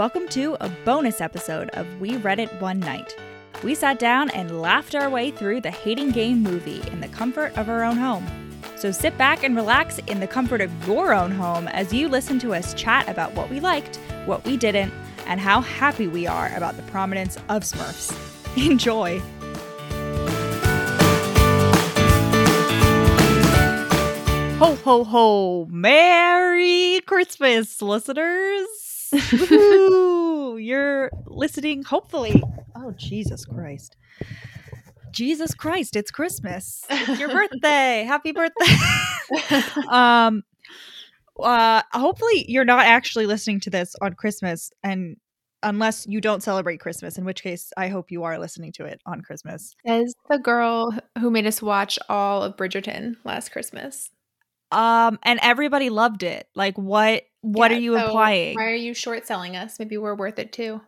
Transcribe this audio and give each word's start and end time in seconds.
Welcome 0.00 0.28
to 0.28 0.56
a 0.62 0.70
bonus 0.86 1.20
episode 1.20 1.68
of 1.74 2.00
We 2.00 2.16
Read 2.16 2.38
It 2.38 2.48
One 2.58 2.80
Night. 2.80 3.14
We 3.62 3.74
sat 3.74 3.98
down 3.98 4.30
and 4.30 4.62
laughed 4.62 4.94
our 4.94 5.10
way 5.10 5.30
through 5.30 5.60
the 5.60 5.70
Hating 5.70 6.12
Game 6.12 6.42
movie 6.42 6.80
in 6.90 7.02
the 7.02 7.08
comfort 7.08 7.52
of 7.58 7.68
our 7.68 7.84
own 7.84 7.98
home. 7.98 8.26
So 8.76 8.92
sit 8.92 9.18
back 9.18 9.44
and 9.44 9.54
relax 9.54 9.98
in 10.06 10.18
the 10.18 10.26
comfort 10.26 10.62
of 10.62 10.88
your 10.88 11.12
own 11.12 11.30
home 11.30 11.68
as 11.68 11.92
you 11.92 12.08
listen 12.08 12.38
to 12.38 12.54
us 12.54 12.72
chat 12.72 13.10
about 13.10 13.34
what 13.34 13.50
we 13.50 13.60
liked, 13.60 13.96
what 14.24 14.42
we 14.46 14.56
didn't, 14.56 14.90
and 15.26 15.38
how 15.38 15.60
happy 15.60 16.06
we 16.06 16.26
are 16.26 16.50
about 16.56 16.78
the 16.78 16.82
prominence 16.84 17.36
of 17.50 17.64
Smurfs. 17.64 18.16
Enjoy! 18.70 19.18
Ho, 24.56 24.76
ho, 24.76 25.04
ho! 25.04 25.66
Merry 25.70 27.02
Christmas, 27.04 27.82
listeners! 27.82 28.89
Woo-hoo! 29.32 30.56
You're 30.58 31.10
listening, 31.26 31.82
hopefully. 31.82 32.42
Oh, 32.76 32.92
Jesus 32.96 33.44
Christ. 33.44 33.96
Jesus 35.12 35.54
Christ, 35.54 35.96
it's 35.96 36.10
Christmas. 36.10 36.84
It's 36.88 37.18
your 37.20 37.30
birthday. 37.30 38.04
Happy 38.06 38.32
birthday. 38.32 38.74
um 39.88 40.42
uh 41.42 41.82
hopefully 41.92 42.44
you're 42.48 42.64
not 42.64 42.84
actually 42.84 43.26
listening 43.26 43.60
to 43.60 43.70
this 43.70 43.96
on 44.02 44.14
Christmas 44.14 44.70
and 44.82 45.16
unless 45.62 46.06
you 46.06 46.20
don't 46.20 46.42
celebrate 46.42 46.80
Christmas, 46.80 47.18
in 47.18 47.24
which 47.24 47.42
case 47.42 47.72
I 47.76 47.88
hope 47.88 48.10
you 48.10 48.24
are 48.24 48.38
listening 48.38 48.72
to 48.72 48.84
it 48.84 49.00
on 49.06 49.20
Christmas. 49.20 49.74
As 49.86 50.14
the 50.28 50.38
girl 50.38 50.94
who 51.18 51.30
made 51.30 51.46
us 51.46 51.60
watch 51.60 51.98
all 52.08 52.42
of 52.42 52.56
Bridgerton 52.56 53.16
last 53.24 53.50
Christmas. 53.50 54.10
Um 54.72 55.18
and 55.22 55.38
everybody 55.42 55.90
loved 55.90 56.22
it. 56.22 56.48
Like 56.54 56.76
what 56.78 57.24
what 57.42 57.70
Yeah, 57.70 57.76
are 57.76 57.80
you 57.80 57.98
so 57.98 58.04
implying? 58.06 58.56
Why 58.56 58.64
are 58.64 58.74
you 58.74 58.94
short 58.94 59.26
selling 59.26 59.56
us? 59.56 59.78
Maybe 59.78 59.96
we're 59.96 60.14
worth 60.14 60.38
it 60.38 60.52
too. 60.52 60.80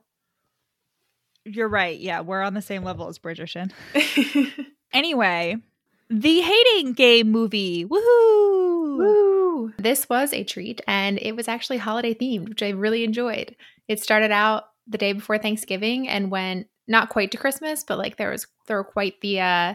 You're 1.44 1.68
right. 1.68 1.98
Yeah, 1.98 2.20
we're 2.20 2.42
on 2.42 2.54
the 2.54 2.62
same 2.62 2.84
level 2.84 3.08
as 3.08 3.18
Bridgerton. 3.18 3.72
Anyway, 4.92 5.56
the 6.10 6.40
hating 6.42 6.92
game 6.92 7.30
movie. 7.30 7.86
Woohoo! 7.86 8.98
Woo! 8.98 9.72
This 9.78 10.06
was 10.08 10.34
a 10.34 10.44
treat 10.44 10.82
and 10.86 11.18
it 11.22 11.34
was 11.34 11.48
actually 11.48 11.78
holiday 11.78 12.12
themed, 12.12 12.50
which 12.50 12.62
I 12.62 12.68
really 12.70 13.02
enjoyed. 13.04 13.56
It 13.88 14.02
started 14.02 14.30
out 14.30 14.64
the 14.86 14.98
day 14.98 15.14
before 15.14 15.38
Thanksgiving 15.38 16.08
and 16.08 16.30
went 16.30 16.66
not 16.86 17.08
quite 17.08 17.30
to 17.30 17.38
Christmas, 17.38 17.84
but 17.84 17.96
like 17.96 18.16
there 18.18 18.30
was 18.30 18.46
there 18.66 18.76
were 18.76 18.84
quite 18.84 19.20
the 19.22 19.40
uh 19.40 19.74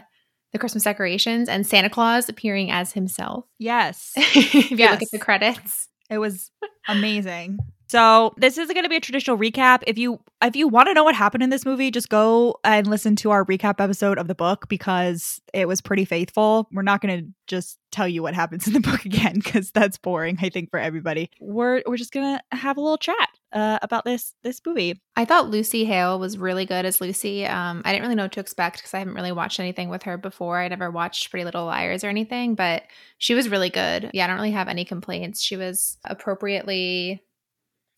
the 0.52 0.58
Christmas 0.58 0.84
decorations 0.84 1.48
and 1.48 1.66
Santa 1.66 1.90
Claus 1.90 2.28
appearing 2.28 2.70
as 2.70 2.92
himself. 2.92 3.44
Yes. 3.58 4.12
if 4.16 4.70
you 4.70 4.76
look 4.76 5.02
at 5.02 5.10
the 5.12 5.18
credits. 5.18 5.88
It 6.10 6.18
was 6.18 6.50
amazing. 6.88 7.58
So 7.88 8.34
this 8.36 8.58
isn't 8.58 8.74
going 8.74 8.84
to 8.84 8.90
be 8.90 8.96
a 8.96 9.00
traditional 9.00 9.38
recap. 9.38 9.82
If 9.86 9.96
you 9.96 10.20
if 10.42 10.54
you 10.54 10.68
want 10.68 10.88
to 10.88 10.94
know 10.94 11.04
what 11.04 11.14
happened 11.14 11.42
in 11.42 11.50
this 11.50 11.64
movie, 11.64 11.90
just 11.90 12.08
go 12.08 12.56
and 12.62 12.86
listen 12.86 13.16
to 13.16 13.30
our 13.30 13.44
recap 13.44 13.80
episode 13.80 14.18
of 14.18 14.28
the 14.28 14.34
book 14.34 14.68
because 14.68 15.40
it 15.54 15.66
was 15.66 15.80
pretty 15.80 16.04
faithful. 16.04 16.68
We're 16.70 16.82
not 16.82 17.00
going 17.00 17.18
to 17.18 17.32
just 17.46 17.78
tell 17.90 18.06
you 18.06 18.22
what 18.22 18.34
happens 18.34 18.66
in 18.66 18.74
the 18.74 18.80
book 18.88 19.04
again 19.04 19.34
because 19.34 19.70
that's 19.70 19.96
boring. 19.96 20.38
I 20.40 20.50
think 20.50 20.70
for 20.70 20.78
everybody. 20.78 21.30
We're 21.40 21.82
we're 21.86 21.96
just 21.96 22.12
gonna 22.12 22.40
have 22.52 22.76
a 22.76 22.80
little 22.80 22.98
chat 22.98 23.28
uh, 23.52 23.78
about 23.82 24.04
this 24.04 24.34
this 24.42 24.60
movie. 24.66 25.00
I 25.16 25.24
thought 25.24 25.48
Lucy 25.48 25.84
Hale 25.84 26.18
was 26.18 26.38
really 26.38 26.66
good 26.66 26.84
as 26.84 27.00
Lucy. 27.00 27.46
Um, 27.46 27.82
I 27.84 27.92
didn't 27.92 28.02
really 28.02 28.14
know 28.14 28.24
what 28.24 28.32
to 28.32 28.40
expect 28.40 28.78
because 28.78 28.94
I 28.94 28.98
haven't 28.98 29.14
really 29.14 29.32
watched 29.32 29.58
anything 29.58 29.88
with 29.88 30.02
her 30.04 30.18
before. 30.18 30.60
I 30.60 30.68
never 30.68 30.90
watched 30.90 31.30
Pretty 31.30 31.44
Little 31.44 31.64
Liars 31.64 32.04
or 32.04 32.08
anything, 32.08 32.54
but 32.54 32.84
she 33.16 33.34
was 33.34 33.48
really 33.48 33.70
good. 33.70 34.10
Yeah, 34.12 34.24
I 34.24 34.26
don't 34.26 34.36
really 34.36 34.50
have 34.52 34.68
any 34.68 34.84
complaints. 34.84 35.40
She 35.40 35.56
was 35.56 35.96
appropriately 36.04 37.22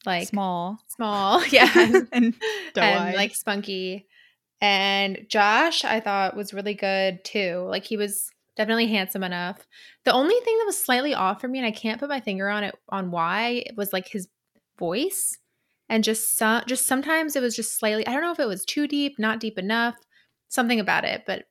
like 0.06 0.28
Small, 0.28 0.78
small, 0.88 1.44
yeah, 1.50 1.70
and, 1.76 2.08
and 2.76 3.16
like 3.16 3.34
spunky. 3.34 4.06
And 4.60 5.26
Josh, 5.28 5.84
I 5.84 6.00
thought 6.00 6.36
was 6.36 6.52
really 6.52 6.74
good 6.74 7.24
too. 7.24 7.64
Like 7.68 7.84
he 7.84 7.96
was 7.96 8.30
definitely 8.56 8.88
handsome 8.88 9.22
enough. 9.22 9.66
The 10.04 10.12
only 10.12 10.38
thing 10.40 10.58
that 10.58 10.66
was 10.66 10.82
slightly 10.82 11.14
off 11.14 11.40
for 11.40 11.48
me, 11.48 11.58
and 11.58 11.66
I 11.66 11.70
can't 11.70 11.98
put 11.98 12.08
my 12.08 12.20
finger 12.20 12.48
on 12.48 12.64
it 12.64 12.74
on 12.88 13.10
why, 13.10 13.62
it 13.66 13.76
was 13.76 13.92
like 13.92 14.08
his 14.08 14.28
voice, 14.78 15.38
and 15.88 16.04
just 16.04 16.36
some, 16.36 16.62
just 16.66 16.86
sometimes 16.86 17.36
it 17.36 17.42
was 17.42 17.56
just 17.56 17.78
slightly. 17.78 18.06
I 18.06 18.12
don't 18.12 18.22
know 18.22 18.32
if 18.32 18.40
it 18.40 18.46
was 18.46 18.64
too 18.64 18.86
deep, 18.86 19.18
not 19.18 19.40
deep 19.40 19.58
enough, 19.58 19.96
something 20.48 20.80
about 20.80 21.04
it. 21.04 21.24
But 21.26 21.44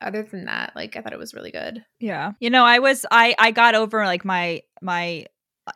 other 0.00 0.22
than 0.22 0.44
that, 0.44 0.72
like 0.74 0.96
I 0.96 1.00
thought 1.00 1.12
it 1.12 1.18
was 1.18 1.34
really 1.34 1.50
good. 1.50 1.84
Yeah. 2.00 2.32
You 2.40 2.50
know, 2.50 2.64
I 2.64 2.78
was 2.78 3.06
I 3.10 3.34
I 3.38 3.50
got 3.50 3.74
over 3.74 4.04
like 4.04 4.24
my 4.24 4.62
my 4.80 5.26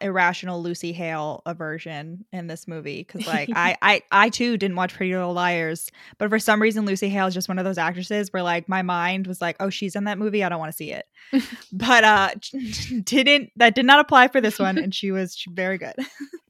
irrational 0.00 0.62
Lucy 0.62 0.92
Hale 0.92 1.42
aversion 1.46 2.24
in 2.32 2.46
this 2.46 2.68
movie 2.68 3.04
cuz 3.04 3.26
like 3.26 3.48
I 3.54 3.76
I 3.82 4.02
I 4.10 4.28
too 4.28 4.56
didn't 4.56 4.76
watch 4.76 4.94
Pretty 4.94 5.12
Little 5.14 5.32
Liars, 5.32 5.90
but 6.18 6.28
for 6.28 6.38
some 6.38 6.60
reason 6.60 6.84
Lucy 6.84 7.08
Hale 7.08 7.26
is 7.26 7.34
just 7.34 7.48
one 7.48 7.58
of 7.58 7.64
those 7.64 7.78
actresses 7.78 8.32
where 8.32 8.42
like 8.42 8.68
my 8.68 8.82
mind 8.82 9.26
was 9.26 9.40
like, 9.40 9.56
"Oh, 9.60 9.70
she's 9.70 9.96
in 9.96 10.04
that 10.04 10.18
movie. 10.18 10.44
I 10.44 10.48
don't 10.48 10.58
want 10.58 10.72
to 10.72 10.76
see 10.76 10.92
it." 10.92 11.06
but 11.72 12.04
uh 12.04 12.30
didn't 13.04 13.50
that 13.56 13.74
did 13.74 13.86
not 13.86 14.00
apply 14.00 14.28
for 14.28 14.40
this 14.40 14.58
one 14.58 14.78
and 14.78 14.94
she 14.94 15.10
was 15.10 15.42
very 15.50 15.78
good. 15.78 15.94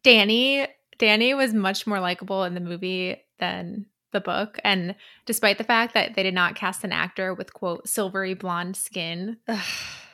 Danny 0.02 0.66
Danny 0.98 1.34
was 1.34 1.54
much 1.54 1.86
more 1.86 2.00
likable 2.00 2.44
in 2.44 2.54
the 2.54 2.60
movie 2.60 3.22
than 3.38 3.86
the 4.12 4.20
book 4.20 4.58
and 4.64 4.94
despite 5.26 5.58
the 5.58 5.64
fact 5.64 5.94
that 5.94 6.14
they 6.14 6.22
did 6.22 6.34
not 6.34 6.54
cast 6.54 6.82
an 6.82 6.92
actor 6.92 7.34
with 7.34 7.52
quote 7.52 7.86
silvery 7.86 8.34
blonde 8.34 8.74
skin 8.74 9.36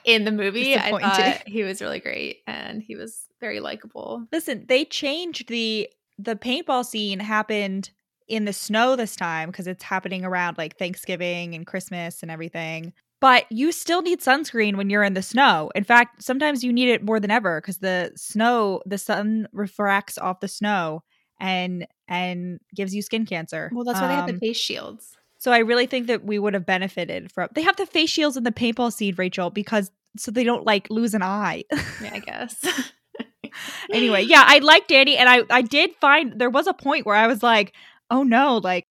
in 0.04 0.24
the 0.24 0.32
movie 0.32 0.76
I 0.76 0.90
thought 0.90 1.42
he 1.46 1.62
was 1.62 1.80
really 1.80 2.00
great 2.00 2.38
and 2.46 2.82
he 2.82 2.96
was 2.96 3.26
very 3.40 3.60
likable 3.60 4.26
Listen, 4.32 4.64
they 4.68 4.84
changed 4.84 5.48
the 5.48 5.88
the 6.18 6.36
paintball 6.36 6.84
scene 6.84 7.18
happened 7.20 7.90
in 8.28 8.44
the 8.44 8.52
snow 8.52 8.96
this 8.96 9.16
time 9.16 9.50
because 9.50 9.66
it's 9.66 9.82
happening 9.82 10.24
around 10.24 10.56
like 10.56 10.78
Thanksgiving 10.78 11.54
and 11.54 11.66
Christmas 11.66 12.22
and 12.22 12.30
everything. 12.30 12.92
But 13.20 13.50
you 13.50 13.72
still 13.72 14.02
need 14.02 14.20
sunscreen 14.20 14.76
when 14.76 14.90
you're 14.90 15.02
in 15.02 15.14
the 15.14 15.22
snow. 15.22 15.70
In 15.74 15.84
fact, 15.84 16.22
sometimes 16.22 16.62
you 16.62 16.72
need 16.72 16.88
it 16.90 17.02
more 17.02 17.18
than 17.20 17.30
ever 17.30 17.60
because 17.60 17.78
the 17.78 18.12
snow, 18.16 18.82
the 18.86 18.98
sun 18.98 19.48
refracts 19.52 20.18
off 20.18 20.40
the 20.40 20.48
snow 20.48 21.02
and 21.40 21.86
and 22.06 22.60
gives 22.74 22.94
you 22.94 23.02
skin 23.02 23.26
cancer. 23.26 23.70
well 23.74 23.84
that's 23.84 24.00
why 24.00 24.08
they 24.08 24.14
have 24.14 24.28
Um, 24.28 24.34
the 24.34 24.40
face 24.40 24.56
shields 24.58 25.16
so 25.44 25.52
I 25.52 25.58
really 25.58 25.84
think 25.84 26.06
that 26.06 26.24
we 26.24 26.38
would 26.38 26.54
have 26.54 26.64
benefited 26.64 27.30
from. 27.30 27.50
They 27.54 27.60
have 27.60 27.76
the 27.76 27.84
face 27.84 28.08
shields 28.08 28.38
and 28.38 28.46
the 28.46 28.50
paintball 28.50 28.90
seed, 28.90 29.18
Rachel, 29.18 29.50
because 29.50 29.90
so 30.16 30.30
they 30.30 30.42
don't 30.42 30.64
like 30.64 30.88
lose 30.88 31.12
an 31.12 31.22
eye. 31.22 31.64
yeah 31.70 32.14
I 32.14 32.20
guess 32.20 32.64
anyway, 33.92 34.22
yeah, 34.22 34.42
I 34.46 34.60
like 34.60 34.86
Danny, 34.86 35.18
and 35.18 35.28
I 35.28 35.42
I 35.50 35.60
did 35.60 35.94
find 36.00 36.40
there 36.40 36.48
was 36.48 36.66
a 36.66 36.72
point 36.72 37.04
where 37.04 37.14
I 37.14 37.26
was 37.26 37.42
like, 37.42 37.74
oh 38.10 38.22
no, 38.22 38.56
like, 38.56 38.86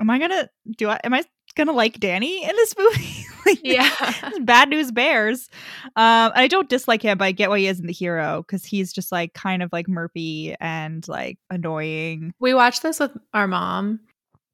am 0.00 0.08
I 0.08 0.18
gonna 0.18 0.48
do 0.78 0.88
I 0.88 1.00
am 1.04 1.12
I 1.12 1.22
gonna 1.54 1.72
like 1.72 2.00
Danny 2.00 2.42
in 2.42 2.56
this 2.56 2.74
movie? 2.78 3.26
like, 3.46 3.60
yeah 3.62 3.90
bad 4.40 4.70
news 4.70 4.90
bears. 4.90 5.50
Um, 5.84 6.32
I 6.34 6.48
don't 6.48 6.70
dislike 6.70 7.02
him, 7.02 7.18
but 7.18 7.26
I 7.26 7.32
get 7.32 7.50
why 7.50 7.58
he 7.58 7.66
isn't 7.66 7.86
the 7.86 7.92
hero 7.92 8.42
because 8.42 8.64
he's 8.64 8.90
just 8.90 9.12
like 9.12 9.34
kind 9.34 9.62
of 9.62 9.70
like 9.70 9.86
murpy 9.86 10.54
and 10.60 11.06
like 11.08 11.36
annoying. 11.50 12.32
we 12.40 12.54
watched 12.54 12.82
this 12.82 13.00
with 13.00 13.12
our 13.34 13.46
mom 13.46 14.00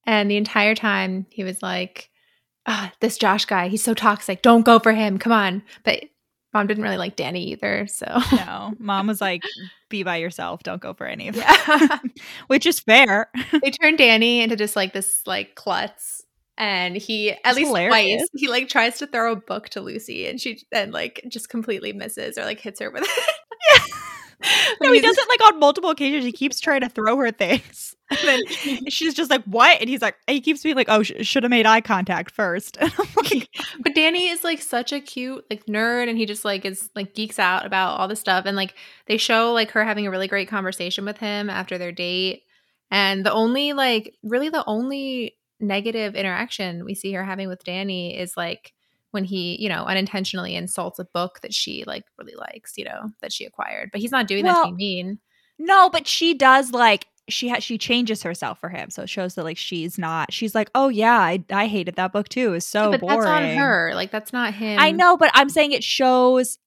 and 0.06 0.31
the 0.31 0.37
entire 0.37 0.75
time 0.75 1.26
he 1.31 1.44
was 1.44 1.62
like 1.62 2.10
ah, 2.66 2.92
this 3.00 3.19
Josh 3.19 3.44
guy 3.44 3.69
he's 3.69 3.82
so 3.82 3.94
toxic. 3.94 4.42
Don't 4.42 4.65
go 4.65 4.78
for 4.78 4.92
him. 4.92 5.19
Come 5.19 5.32
on. 5.32 5.62
But 5.84 6.04
mom 6.54 6.66
didn't 6.66 6.84
really 6.84 6.97
like 6.97 7.16
Danny 7.16 7.50
either 7.50 7.87
so. 7.87 8.06
No, 8.32 8.72
mom 8.78 9.09
was 9.09 9.20
like, 9.20 9.43
be 9.91 10.03
by 10.03 10.16
yourself, 10.16 10.62
don't 10.62 10.81
go 10.81 10.94
for 10.94 11.06
any 11.06 11.28
of 11.28 11.37
yeah. 11.37 11.98
which 12.47 12.64
is 12.64 12.81
fair. 12.81 13.28
they 13.62 13.70
turned 13.70 13.98
Danny 13.98 14.41
into 14.41 14.56
just 14.56 14.76
like 14.76 14.93
this 14.93 15.26
like 15.26 15.54
klutz. 15.56 16.22
And 16.56 16.97
he 16.97 17.32
at 17.32 17.56
least 17.56 17.66
hilarious. 17.66 17.91
twice 17.91 18.28
he 18.37 18.47
like 18.47 18.69
tries 18.69 18.98
to 18.98 19.09
throw 19.09 19.32
a 19.32 19.37
book 19.37 19.70
to 19.70 19.81
Lucy 19.81 20.28
and 20.28 20.41
she 20.41 20.64
and 20.70 20.93
like 20.93 21.20
just 21.26 21.48
completely 21.48 21.93
misses 21.93 22.38
or 22.38 22.44
like 22.44 22.60
hits 22.60 22.78
her 22.78 22.93
with 22.93 23.03
it. 23.03 23.94
No, 24.81 24.92
he 24.92 25.00
does 25.00 25.16
it 25.16 25.28
like 25.28 25.52
on 25.52 25.60
multiple 25.60 25.90
occasions. 25.90 26.25
He 26.25 26.32
keeps 26.32 26.60
trying 26.60 26.81
to 26.82 26.88
throw 26.88 27.16
her 27.19 27.31
things. 27.31 27.94
And 28.10 28.19
then 28.22 28.40
she's 28.90 29.14
just 29.14 29.31
like, 29.31 29.42
what? 29.44 29.81
And 29.81 29.88
he's 29.88 30.02
like, 30.02 30.16
he 30.26 30.42
keeps 30.42 30.62
being 30.62 30.76
like, 30.76 30.90
oh, 30.90 31.02
sh- 31.02 31.12
should 31.22 31.42
have 31.42 31.50
made 31.50 31.64
eye 31.64 31.81
contact 31.81 32.31
first. 32.31 32.76
Like, 32.81 33.48
But 33.81 33.94
Danny 33.94 34.28
is 34.28 34.44
like 34.44 34.60
such 34.60 34.92
a 34.92 35.00
cute 35.00 35.44
like 35.50 35.64
nerd 35.64 36.08
and 36.08 36.19
he 36.19 36.26
just 36.26 36.44
like 36.44 36.66
is 36.66 36.90
like 36.94 37.14
geeks 37.14 37.38
out 37.38 37.64
about 37.64 37.98
all 37.98 38.06
this 38.06 38.20
stuff 38.20 38.44
and 38.44 38.56
like 38.56 38.75
they 39.06 39.16
show 39.16 39.52
like 39.52 39.70
her 39.70 39.84
having 39.84 40.06
a 40.06 40.10
really 40.10 40.28
great 40.28 40.48
conversation 40.48 41.06
with 41.06 41.16
him 41.16 41.48
after 41.48 41.78
their 41.78 41.92
date 41.92 42.42
and 42.90 43.25
the 43.25 43.32
only 43.32 43.72
like 43.72 44.14
really 44.22 44.50
the 44.50 44.64
only 44.66 45.37
negative 45.60 46.14
interaction 46.14 46.84
we 46.84 46.94
see 46.94 47.12
her 47.12 47.25
having 47.25 47.48
with 47.48 47.64
Danny 47.64 48.19
is 48.19 48.37
like 48.37 48.72
when 49.14 49.25
he, 49.25 49.56
you 49.62 49.69
know, 49.69 49.84
unintentionally 49.84 50.55
insults 50.55 50.99
a 50.99 51.05
book 51.05 51.40
that 51.43 51.55
she 51.55 51.84
like 51.87 52.05
really 52.19 52.34
likes, 52.34 52.75
you 52.76 52.84
know, 52.84 53.11
that 53.22 53.32
she 53.32 53.44
acquired. 53.46 53.90
But 53.93 54.00
he's 54.00 54.11
not 54.11 54.26
doing 54.26 54.44
that 54.44 54.64
to 54.64 54.72
be 54.72 54.76
mean. 54.76 55.19
no, 55.58 55.88
but 55.88 56.06
she 56.06 56.34
does 56.34 56.72
like, 56.72 57.06
she 57.31 57.49
ha- 57.49 57.61
she 57.61 57.78
changes 57.78 58.22
herself 58.22 58.61
for 58.61 58.69
him. 58.69 58.90
So 58.90 59.02
it 59.05 59.08
shows 59.08 59.34
that 59.37 59.44
like 59.44 59.56
she's 59.56 59.96
not, 59.96 60.31
she's 60.31 60.55
like, 60.55 60.69
oh 60.75 60.88
yeah, 60.88 61.19
I, 61.19 61.43
I 61.50 61.69
hated 61.69 61.94
that 61.94 62.12
book 62.12 62.28
too. 62.28 62.52
It's 62.52 62.66
so 62.66 62.90
but 62.90 63.00
boring. 63.00 63.20
that's 63.20 63.31
on 63.31 63.56
her. 63.56 63.93
Like 63.94 64.11
that's 64.11 64.32
not 64.32 64.52
him. 64.52 64.78
I 64.78 64.90
know, 64.90 65.16
but 65.16 65.31
I'm 65.32 65.49
saying 65.49 65.72
it 65.72 65.82
shows 65.82 66.58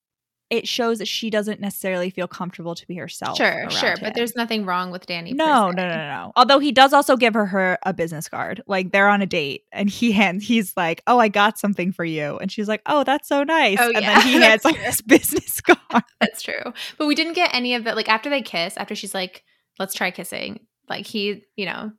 it 0.49 0.67
shows 0.67 0.99
that 0.99 1.07
she 1.07 1.29
doesn't 1.29 1.59
necessarily 1.59 2.09
feel 2.09 2.27
comfortable 2.27 2.73
to 2.75 2.88
be 2.88 2.95
herself. 2.95 3.38
Sure, 3.38 3.69
sure. 3.69 3.89
him. 3.91 3.97
But 4.01 4.15
there's 4.15 4.35
nothing 4.35 4.65
wrong 4.65 4.91
with 4.91 5.05
Danny. 5.05 5.33
no, 5.33 5.71
no, 5.71 5.88
no, 5.88 5.89
no, 5.89 5.95
no. 5.95 6.31
Although 6.35 6.59
he 6.59 6.71
does 6.71 6.94
also 6.94 7.17
give 7.17 7.33
her 7.33 7.45
her 7.45 7.77
a 7.83 7.94
business 7.94 8.29
card. 8.29 8.63
Like 8.67 8.91
they're 8.91 9.09
on 9.09 9.21
a 9.21 9.25
date, 9.25 9.63
and 9.71 9.89
he 9.89 10.11
hands. 10.11 10.45
He's 10.45 10.75
like, 10.77 11.01
"Oh, 11.07 11.19
I 11.19 11.27
got 11.27 11.59
something 11.59 11.91
for 11.91 12.05
you," 12.05 12.38
and 12.38 12.51
she's 12.51 12.67
like, 12.67 12.81
"Oh, 12.85 13.03
that's 13.03 13.27
so 13.27 13.44
nice." 13.44 13.77
Oh, 13.79 13.91
and 13.94 14.01
yeah, 14.01 14.19
then 14.19 14.27
he 14.27 14.33
hands 14.41 14.65
like 14.65 14.77
this 14.77 15.01
business 15.01 15.61
card. 15.61 15.77
That's 16.19 16.41
true. 16.41 16.73
But 16.97 17.07
we 17.07 17.15
didn't 17.15 17.33
get 17.33 17.53
any 17.53 17.75
of 17.75 17.83
that. 17.83 17.95
Like 17.95 18.09
after 18.09 18.29
they 18.29 18.41
kiss, 18.41 18.75
after 18.77 18.95
she's 18.95 19.13
like, 19.13 19.44
let's 19.79 19.94
try 19.94 20.11
kissing. 20.11 20.61
Like 20.89 21.05
he, 21.05 21.44
you 21.55 21.65
know, 21.65 21.91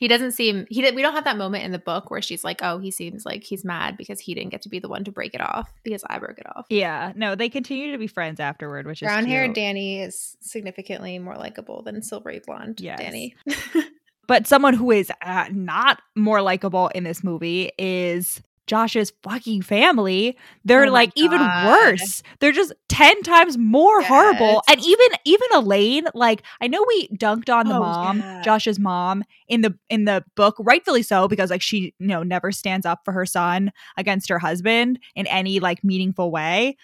he 0.00 0.08
doesn't 0.08 0.32
seem, 0.32 0.66
he, 0.70 0.80
we 0.92 1.02
don't 1.02 1.12
have 1.12 1.24
that 1.24 1.36
moment 1.36 1.62
in 1.62 1.72
the 1.72 1.78
book 1.78 2.10
where 2.10 2.22
she's 2.22 2.42
like, 2.42 2.60
oh, 2.62 2.78
he 2.78 2.90
seems 2.90 3.26
like 3.26 3.44
he's 3.44 3.66
mad 3.66 3.98
because 3.98 4.18
he 4.18 4.34
didn't 4.34 4.50
get 4.50 4.62
to 4.62 4.70
be 4.70 4.78
the 4.78 4.88
one 4.88 5.04
to 5.04 5.12
break 5.12 5.34
it 5.34 5.42
off 5.42 5.70
because 5.84 6.02
I 6.08 6.18
broke 6.18 6.38
it 6.38 6.46
off. 6.56 6.64
Yeah, 6.70 7.12
no, 7.14 7.34
they 7.34 7.50
continue 7.50 7.92
to 7.92 7.98
be 7.98 8.06
friends 8.06 8.40
afterward, 8.40 8.86
which 8.86 9.00
Brown 9.00 9.24
is 9.24 9.26
hair 9.26 9.44
cute. 9.44 9.54
Danny 9.54 10.00
is 10.00 10.38
significantly 10.40 11.18
more 11.18 11.36
likable 11.36 11.82
than 11.82 12.02
silvery 12.02 12.40
blonde 12.44 12.80
Yes. 12.80 12.98
Danny. 12.98 13.36
But 14.26 14.46
someone 14.46 14.74
who 14.74 14.92
is 14.92 15.10
uh, 15.22 15.46
not 15.50 16.00
more 16.14 16.40
likable 16.40 16.86
in 16.94 17.02
this 17.02 17.24
movie 17.24 17.72
is 17.76 18.40
Josh's 18.70 19.12
fucking 19.24 19.62
family. 19.62 20.36
They're 20.64 20.86
Oh 20.86 20.92
like 20.92 21.10
even 21.16 21.40
worse. 21.66 22.22
They're 22.38 22.52
just 22.52 22.72
10 22.88 23.22
times 23.22 23.58
more 23.58 24.00
horrible. 24.00 24.62
And 24.68 24.78
even 24.80 25.08
even 25.24 25.48
Elaine, 25.52 26.04
like 26.14 26.44
I 26.60 26.68
know 26.68 26.84
we 26.86 27.08
dunked 27.08 27.52
on 27.52 27.66
the 27.66 27.74
Oh, 27.74 27.80
mom, 27.80 28.20
yeah. 28.20 28.42
Josh's 28.42 28.78
mom 28.78 29.24
in 29.48 29.62
the 29.62 29.76
in 29.88 30.04
the 30.04 30.24
book, 30.36 30.54
rightfully 30.60 31.02
so 31.02 31.26
because 31.26 31.50
like 31.50 31.62
she, 31.62 31.94
you 31.98 32.06
know, 32.06 32.22
never 32.22 32.52
stands 32.52 32.86
up 32.86 33.00
for 33.04 33.10
her 33.10 33.26
son 33.26 33.72
against 33.96 34.28
her 34.28 34.38
husband 34.38 35.00
in 35.16 35.26
any 35.26 35.58
like 35.58 35.82
meaningful 35.82 36.30
way. 36.30 36.76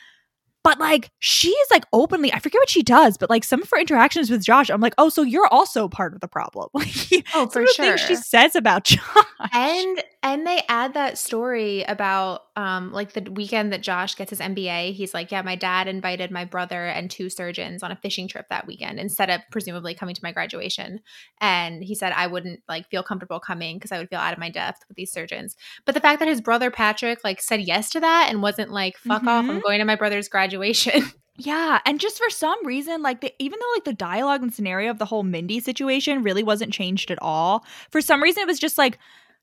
But 0.66 0.80
like 0.80 1.10
she 1.20 1.50
is 1.50 1.70
like 1.70 1.84
openly, 1.92 2.32
I 2.32 2.40
forget 2.40 2.58
what 2.60 2.68
she 2.68 2.82
does, 2.82 3.16
but 3.16 3.30
like 3.30 3.44
some 3.44 3.62
of 3.62 3.70
her 3.70 3.78
interactions 3.78 4.30
with 4.30 4.44
Josh, 4.44 4.68
I'm 4.68 4.80
like, 4.80 4.94
oh, 4.98 5.08
so 5.08 5.22
you're 5.22 5.46
also 5.46 5.86
part 5.88 6.12
of 6.12 6.20
the 6.20 6.26
problem. 6.28 6.68
Like 6.74 7.24
Oh, 7.34 7.46
for 7.46 7.62
the 7.62 7.72
things 7.76 8.00
she 8.00 8.16
says 8.16 8.56
about 8.56 8.82
Josh. 8.92 9.00
and 9.52 10.02
and 10.24 10.44
they 10.46 10.60
add 10.68 10.94
that 10.94 11.18
story 11.18 11.84
about 11.84 12.42
um 12.56 12.90
like 12.92 13.12
the 13.12 13.30
weekend 13.30 13.72
that 13.72 13.82
Josh 13.82 14.14
gets 14.16 14.30
his 14.30 14.40
MBA. 14.40 14.92
He's 14.94 15.12
like, 15.12 15.30
yeah, 15.30 15.42
my 15.42 15.54
dad 15.56 15.88
invited 15.88 16.30
my 16.30 16.44
brother 16.44 16.86
and 16.86 17.10
two 17.10 17.28
surgeons 17.28 17.82
on 17.82 17.92
a 17.92 17.96
fishing 17.96 18.26
trip 18.28 18.46
that 18.48 18.66
weekend 18.66 18.98
instead 18.98 19.28
of 19.30 19.42
presumably 19.50 19.94
coming 19.94 20.14
to 20.14 20.20
my 20.22 20.32
graduation. 20.32 21.00
And 21.40 21.84
he 21.84 21.94
said 21.94 22.12
I 22.16 22.26
wouldn't 22.26 22.60
like 22.68 22.88
feel 22.88 23.02
comfortable 23.02 23.40
coming 23.40 23.76
because 23.76 23.92
I 23.92 23.98
would 23.98 24.08
feel 24.08 24.18
out 24.20 24.32
of 24.32 24.38
my 24.38 24.50
depth 24.50 24.84
with 24.88 24.96
these 24.96 25.12
surgeons. 25.12 25.54
But 25.84 25.94
the 25.94 26.00
fact 26.00 26.18
that 26.20 26.28
his 26.28 26.40
brother 26.40 26.70
Patrick 26.70 27.22
like 27.22 27.40
said 27.42 27.60
yes 27.60 27.90
to 27.90 28.00
that 28.00 28.28
and 28.30 28.42
wasn't 28.42 28.70
like, 28.72 28.96
fuck 28.96 29.26
off, 29.26 29.44
I'm 29.48 29.58
Mhm. 29.58 29.62
going 29.62 29.78
to 29.80 29.84
my 29.84 29.96
brother's 29.96 30.28
graduation. 30.28 31.02
Yeah, 31.38 31.80
and 31.84 32.00
just 32.00 32.16
for 32.16 32.30
some 32.30 32.66
reason, 32.66 33.02
like 33.02 33.20
the, 33.20 33.30
even 33.38 33.58
though 33.60 33.72
like 33.74 33.84
the 33.84 33.92
dialogue 33.92 34.40
and 34.42 34.54
scenario 34.54 34.90
of 34.90 34.98
the 34.98 35.04
whole 35.04 35.22
Mindy 35.22 35.60
situation 35.60 36.22
really 36.22 36.42
wasn't 36.42 36.72
changed 36.72 37.10
at 37.10 37.18
all, 37.20 37.62
for 37.90 38.00
some 38.00 38.22
reason 38.22 38.40
it 38.42 38.46
was 38.46 38.58
just 38.58 38.78
like 38.78 38.98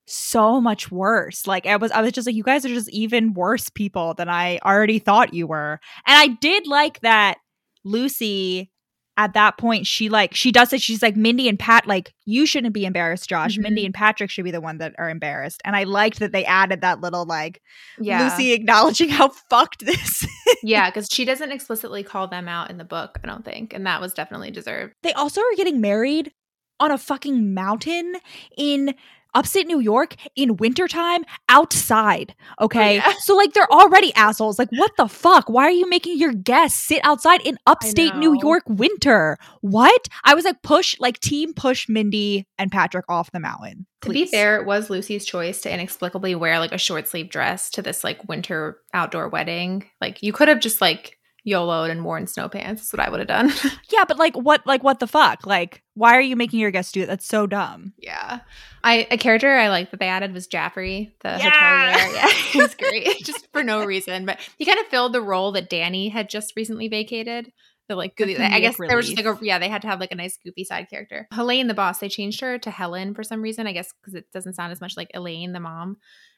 so 0.05 0.59
much 0.59 0.91
worse. 0.91 1.47
Like 1.47 1.65
I 1.65 1.75
was, 1.77 1.91
I 1.91 2.01
was 2.01 2.11
just 2.11 2.27
like, 2.27 2.35
you 2.35 2.43
guys 2.43 2.65
are 2.65 2.69
just 2.69 2.89
even 2.89 3.33
worse 3.33 3.69
people 3.69 4.13
than 4.13 4.29
I 4.29 4.59
already 4.65 4.99
thought 4.99 5.33
you 5.33 5.47
were. 5.47 5.79
And 6.05 6.17
I 6.17 6.27
did 6.39 6.67
like 6.67 6.99
that 7.01 7.37
Lucy 7.83 8.69
at 9.15 9.35
that 9.35 9.59
point 9.59 9.85
she 9.85 10.09
like 10.09 10.33
she 10.33 10.51
does 10.51 10.73
it 10.73 10.81
she's 10.81 11.03
like 11.03 11.15
mindy 11.15 11.47
and 11.47 11.59
pat 11.59 11.85
like 11.85 12.11
you 12.25 12.47
shouldn't 12.47 12.73
be 12.73 12.83
embarrassed 12.83 13.29
josh 13.29 13.57
Mhm. 13.59 13.61
mindy 13.61 13.85
and 13.85 13.93
patrick 13.93 14.31
should 14.31 14.43
be 14.43 14.49
the 14.49 14.59
one 14.59 14.79
that 14.79 14.95
are 14.97 15.07
embarrassed 15.07 15.61
and 15.63 15.75
i 15.75 15.83
liked 15.83 16.17
that 16.17 16.31
they 16.31 16.43
added 16.45 16.81
that 16.81 16.99
little 16.99 17.23
like 17.23 17.61
yeah. 17.99 18.23
lucy 18.23 18.53
acknowledging 18.53 19.09
how 19.09 19.29
fucked 19.51 19.85
this 19.85 20.25
yeah, 20.63 20.89
because 20.89 21.07
she 21.11 21.25
doesn't 21.25 21.51
explicitly 21.51 22.03
call 22.03 22.27
them 22.27 22.47
out 22.47 22.69
in 22.69 22.77
the 22.77 22.85
book, 22.85 23.19
I 23.23 23.27
don't 23.27 23.43
think. 23.43 23.73
And 23.73 23.85
that 23.85 23.99
was 23.99 24.13
definitely 24.13 24.49
deserved. 24.49 24.93
They 25.03 25.13
also 25.13 25.41
are 25.41 25.55
getting 25.57 25.81
married 25.81 26.31
on 26.79 26.89
a 26.89 26.97
fucking 26.97 27.53
mountain 27.53 28.15
in 28.57 28.95
upstate 29.33 29.67
New 29.67 29.79
York 29.79 30.15
in 30.35 30.57
wintertime 30.57 31.23
outside. 31.49 32.35
Oh, 32.59 32.65
okay. 32.65 32.95
yeah. 32.95 33.13
So, 33.19 33.35
like, 33.35 33.53
they're 33.53 33.71
already 33.71 34.13
assholes. 34.15 34.59
Like, 34.59 34.69
what 34.71 34.91
the 34.97 35.07
fuck? 35.07 35.49
Why 35.49 35.63
are 35.63 35.71
you 35.71 35.89
making 35.89 36.17
your 36.17 36.33
guests 36.33 36.79
sit 36.79 37.01
outside 37.03 37.41
in 37.45 37.57
upstate 37.67 38.15
New. 38.15 38.33
York 38.41 38.63
winter? 38.67 39.37
What? 39.61 40.07
I 40.23 40.33
was 40.33 40.43
like, 40.43 40.61
push, 40.63 40.95
like, 40.99 41.19
team 41.19 41.53
push 41.53 41.87
Mindy 41.87 42.47
and 42.57 42.71
Patrick 42.71 43.05
off 43.07 43.31
the 43.31 43.39
mountain. 43.39 43.85
To 44.01 44.09
be 44.09 44.25
fair, 44.25 44.59
it 44.59 44.65
was 44.65 44.89
Lucy's 44.89 45.25
choice 45.25 45.61
to 45.61 45.73
inexplicably 45.73 46.35
wear 46.35 46.59
like 46.59 46.73
a 46.73 46.77
short 46.77 47.07
sleeve 47.07 47.29
dress 47.29 47.69
to 47.71 47.81
this 47.81 48.03
like 48.03 48.27
winter 48.27 48.79
outdoor 48.93 49.29
wedding. 49.29 49.85
Like 50.01 50.21
you 50.21 50.33
could 50.33 50.49
have 50.49 50.59
just 50.59 50.81
like 50.81 51.17
YOLO'd 51.43 51.89
and 51.89 52.05
worn 52.05 52.25
snow 52.27 52.47
pants. 52.49 52.81
That's 52.81 52.93
what 52.93 52.99
I 53.05 53.09
would 53.09 53.19
have 53.19 53.27
done. 53.27 53.51
Yeah, 53.91 54.05
but 54.07 54.17
like, 54.17 54.35
what, 54.35 54.65
like, 54.65 54.83
what 54.83 54.99
the 54.99 55.07
fuck? 55.07 55.45
Like, 55.45 55.83
why 55.93 56.15
are 56.17 56.21
you 56.21 56.35
making 56.35 56.59
your 56.59 56.71
guests 56.71 56.91
do 56.91 57.01
it? 57.01 57.05
That's 57.07 57.27
so 57.27 57.45
dumb. 57.45 57.93
yeah. 57.97 58.39
I 58.85 59.07
a 59.11 59.17
character 59.17 59.49
I 59.49 59.69
like 59.69 59.91
that 59.91 59.99
they 60.01 60.07
added 60.09 60.33
was 60.33 60.47
Jaffrey, 60.47 61.15
the 61.21 61.37
Yeah. 61.39 61.93
hotelier. 61.95 62.15
Yeah, 62.15 62.27
he's 62.51 62.75
great. 62.75 63.17
just 63.23 63.47
for 63.53 63.63
no 63.63 63.85
reason. 63.85 64.25
But 64.25 64.39
he 64.57 64.65
kind 64.65 64.79
of 64.79 64.87
filled 64.87 65.13
the 65.13 65.21
role 65.21 65.51
that 65.53 65.69
Danny 65.69 66.09
had 66.09 66.27
just 66.29 66.53
recently 66.57 66.87
vacated. 66.89 67.51
The 67.87 67.95
like 67.95 68.15
goofy, 68.15 68.37
I 68.37 68.59
guess 68.61 68.75
comedic 68.77 68.87
there 68.87 68.97
was 68.97 69.09
just 69.09 69.23
like 69.23 69.25
a 69.41 69.45
yeah, 69.45 69.59
they 69.59 69.67
had 69.69 69.81
to 69.83 69.87
have 69.89 69.99
like 69.99 70.11
a 70.11 70.15
nice 70.15 70.37
goofy 70.43 70.63
side 70.63 70.89
character. 70.89 71.27
Helene 71.33 71.67
the 71.67 71.73
boss, 71.73 71.99
they 71.99 72.09
changed 72.09 72.39
her 72.41 72.57
to 72.59 72.71
Helen 72.71 73.13
for 73.13 73.23
some 73.23 73.41
reason, 73.41 73.67
I 73.67 73.73
guess 73.73 73.93
because 74.01 74.15
it 74.15 74.25
doesn't 74.33 74.53
sound 74.55 74.71
as 74.71 74.81
much 74.81 74.97
like 74.97 75.11
Elaine 75.13 75.51
the 75.53 75.59
mom. 75.59 75.97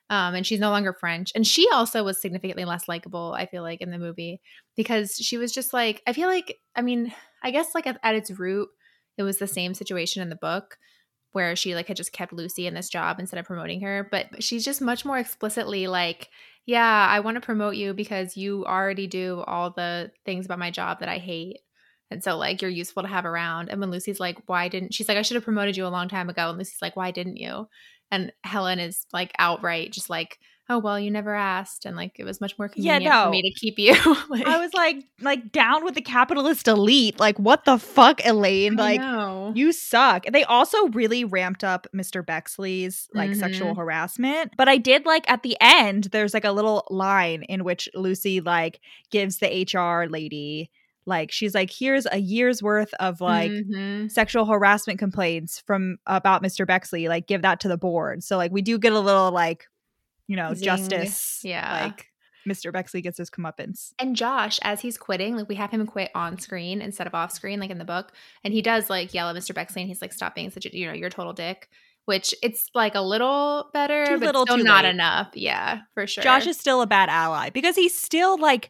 Um, 0.09 0.35
and 0.35 0.45
she's 0.45 0.59
no 0.59 0.69
longer 0.69 0.93
French. 0.93 1.31
And 1.33 1.47
she 1.47 1.67
also 1.73 2.03
was 2.03 2.21
significantly 2.21 2.65
less 2.65 2.87
likable, 2.87 3.33
I 3.35 3.47
feel 3.47 3.63
like, 3.63 3.81
in 3.81 3.89
the 3.89 3.97
movie 3.97 4.39
because 4.75 5.15
she 5.15 5.37
was 5.37 5.51
just 5.51 5.73
like, 5.73 6.03
I 6.05 6.13
feel 6.13 6.27
like, 6.27 6.57
I 6.75 6.81
mean, 6.81 7.11
I 7.43 7.51
guess 7.51 7.73
like 7.73 7.87
at, 7.87 7.99
at 8.03 8.15
its 8.15 8.29
root, 8.31 8.69
it 9.17 9.23
was 9.23 9.39
the 9.39 9.47
same 9.47 9.73
situation 9.73 10.21
in 10.21 10.29
the 10.29 10.35
book 10.35 10.77
where 11.31 11.55
she 11.55 11.75
like 11.75 11.87
had 11.87 11.97
just 11.97 12.13
kept 12.13 12.33
Lucy 12.33 12.67
in 12.67 12.73
this 12.73 12.89
job 12.89 13.19
instead 13.19 13.39
of 13.39 13.45
promoting 13.45 13.81
her. 13.81 14.07
But 14.09 14.43
she's 14.43 14.63
just 14.63 14.81
much 14.81 15.05
more 15.05 15.17
explicitly 15.17 15.87
like, 15.87 16.29
yeah, 16.65 17.07
I 17.09 17.19
want 17.19 17.35
to 17.35 17.41
promote 17.41 17.75
you 17.75 17.93
because 17.93 18.37
you 18.37 18.65
already 18.65 19.07
do 19.07 19.43
all 19.45 19.71
the 19.71 20.11
things 20.25 20.45
about 20.45 20.59
my 20.59 20.71
job 20.71 20.99
that 20.99 21.09
I 21.09 21.17
hate. 21.17 21.59
And 22.11 22.23
so, 22.23 22.37
like, 22.37 22.61
you're 22.61 22.71
useful 22.71 23.03
to 23.03 23.09
have 23.09 23.25
around. 23.25 23.69
And 23.69 23.81
when 23.81 23.91
Lucy's 23.91 24.19
like, 24.19 24.37
why 24.45 24.67
didn't 24.67 24.93
she's 24.93 25.09
like, 25.09 25.17
I 25.17 25.23
should 25.23 25.35
have 25.35 25.43
promoted 25.43 25.75
you 25.75 25.85
a 25.85 25.89
long 25.89 26.07
time 26.07 26.29
ago. 26.29 26.49
And 26.49 26.57
Lucy's 26.57 26.81
like, 26.81 26.95
why 26.95 27.11
didn't 27.11 27.37
you? 27.37 27.67
And 28.15 28.31
Helen 28.43 28.79
is 28.79 29.05
like, 29.13 29.31
outright, 29.39 29.91
just 29.91 30.09
like, 30.09 30.39
oh, 30.67 30.79
well, 30.79 30.99
you 30.99 31.11
never 31.11 31.35
asked. 31.35 31.85
And 31.85 31.95
like, 31.95 32.13
it 32.17 32.23
was 32.23 32.41
much 32.41 32.57
more 32.57 32.71
Yeah, 32.75 32.93
convenient 32.97 33.13
no. 33.15 33.23
for 33.25 33.29
me 33.29 33.41
to 33.43 33.59
keep 33.59 33.77
you. 33.77 33.93
like, 34.29 34.45
I 34.47 34.57
was 34.59 34.73
like, 34.73 34.97
like, 35.21 35.51
down 35.51 35.83
with 35.85 35.93
the 35.93 36.01
capitalist 36.01 36.67
elite. 36.67 37.19
Like, 37.19 37.37
what 37.37 37.65
the 37.65 37.77
fuck, 37.77 38.25
Elaine? 38.25 38.75
Like. 38.75 38.99
You 39.55 39.71
suck. 39.71 40.25
They 40.31 40.43
also 40.43 40.87
really 40.87 41.23
ramped 41.23 41.63
up 41.63 41.85
Mr. 41.95 42.25
Bexley's 42.25 43.07
like 43.13 43.29
Mhm. 43.31 43.39
sexual 43.39 43.75
harassment. 43.75 44.53
But 44.57 44.67
I 44.67 44.77
did 44.77 45.05
like 45.05 45.29
at 45.29 45.43
the 45.43 45.55
end, 45.61 46.05
there's 46.05 46.33
like 46.33 46.45
a 46.45 46.51
little 46.51 46.87
line 46.89 47.43
in 47.43 47.63
which 47.63 47.87
Lucy 47.93 48.41
like 48.41 48.79
gives 49.11 49.37
the 49.37 49.47
HR 49.47 50.07
lady 50.09 50.71
like 51.05 51.31
she's 51.31 51.53
like, 51.53 51.69
here's 51.71 52.07
a 52.11 52.17
year's 52.17 52.63
worth 52.63 52.93
of 52.99 53.21
like 53.21 53.51
Mhm. 53.51 54.11
sexual 54.11 54.45
harassment 54.45 54.97
complaints 54.99 55.61
from 55.65 55.97
about 56.07 56.41
Mr. 56.43 56.65
Bexley. 56.65 57.07
Like, 57.07 57.27
give 57.27 57.43
that 57.43 57.59
to 57.61 57.67
the 57.67 57.77
board. 57.77 58.23
So 58.23 58.37
like 58.37 58.51
we 58.51 58.61
do 58.61 58.77
get 58.79 58.93
a 58.93 58.99
little 58.99 59.31
like, 59.31 59.67
you 60.27 60.35
know, 60.35 60.53
Zing. 60.53 60.65
justice. 60.65 61.41
Yeah. 61.43 61.85
Like 61.85 62.07
Mr. 62.47 62.71
Bexley 62.71 63.01
gets 63.01 63.17
his 63.17 63.29
comeuppance. 63.29 63.93
And 63.99 64.15
Josh, 64.15 64.59
as 64.63 64.81
he's 64.81 64.97
quitting, 64.97 65.35
like 65.35 65.49
we 65.49 65.55
have 65.55 65.71
him 65.71 65.85
quit 65.87 66.11
on 66.15 66.39
screen 66.39 66.81
instead 66.81 67.07
of 67.07 67.15
off 67.15 67.31
screen, 67.31 67.59
like 67.59 67.69
in 67.71 67.77
the 67.79 67.85
book. 67.85 68.11
And 68.43 68.53
he 68.53 68.61
does 68.61 68.89
like 68.89 69.13
yell 69.13 69.29
at 69.29 69.35
Mr. 69.35 69.53
Bexley 69.53 69.81
and 69.81 69.89
he's 69.89 70.01
like, 70.01 70.13
stop 70.13 70.35
being 70.35 70.49
such 70.51 70.65
a, 70.65 70.75
you 70.77 70.85
know, 70.87 70.93
you're 70.93 71.07
a 71.07 71.11
total 71.11 71.33
dick. 71.33 71.69
Which 72.05 72.35
it's 72.43 72.69
like 72.75 72.93
a 72.93 73.01
little 73.01 73.71
better, 73.73 74.05
Too 74.05 74.19
but 74.19 74.25
little, 74.27 74.45
still 74.45 74.57
not 74.63 74.83
late. 74.83 74.91
enough. 74.91 75.29
Yeah, 75.33 75.79
for 75.95 76.05
sure. 76.05 76.23
Josh 76.23 76.45
is 76.45 76.55
still 76.55 76.83
a 76.83 76.87
bad 76.87 77.09
ally 77.09 77.49
because 77.49 77.75
he's 77.75 77.97
still 77.99 78.37
like 78.39 78.69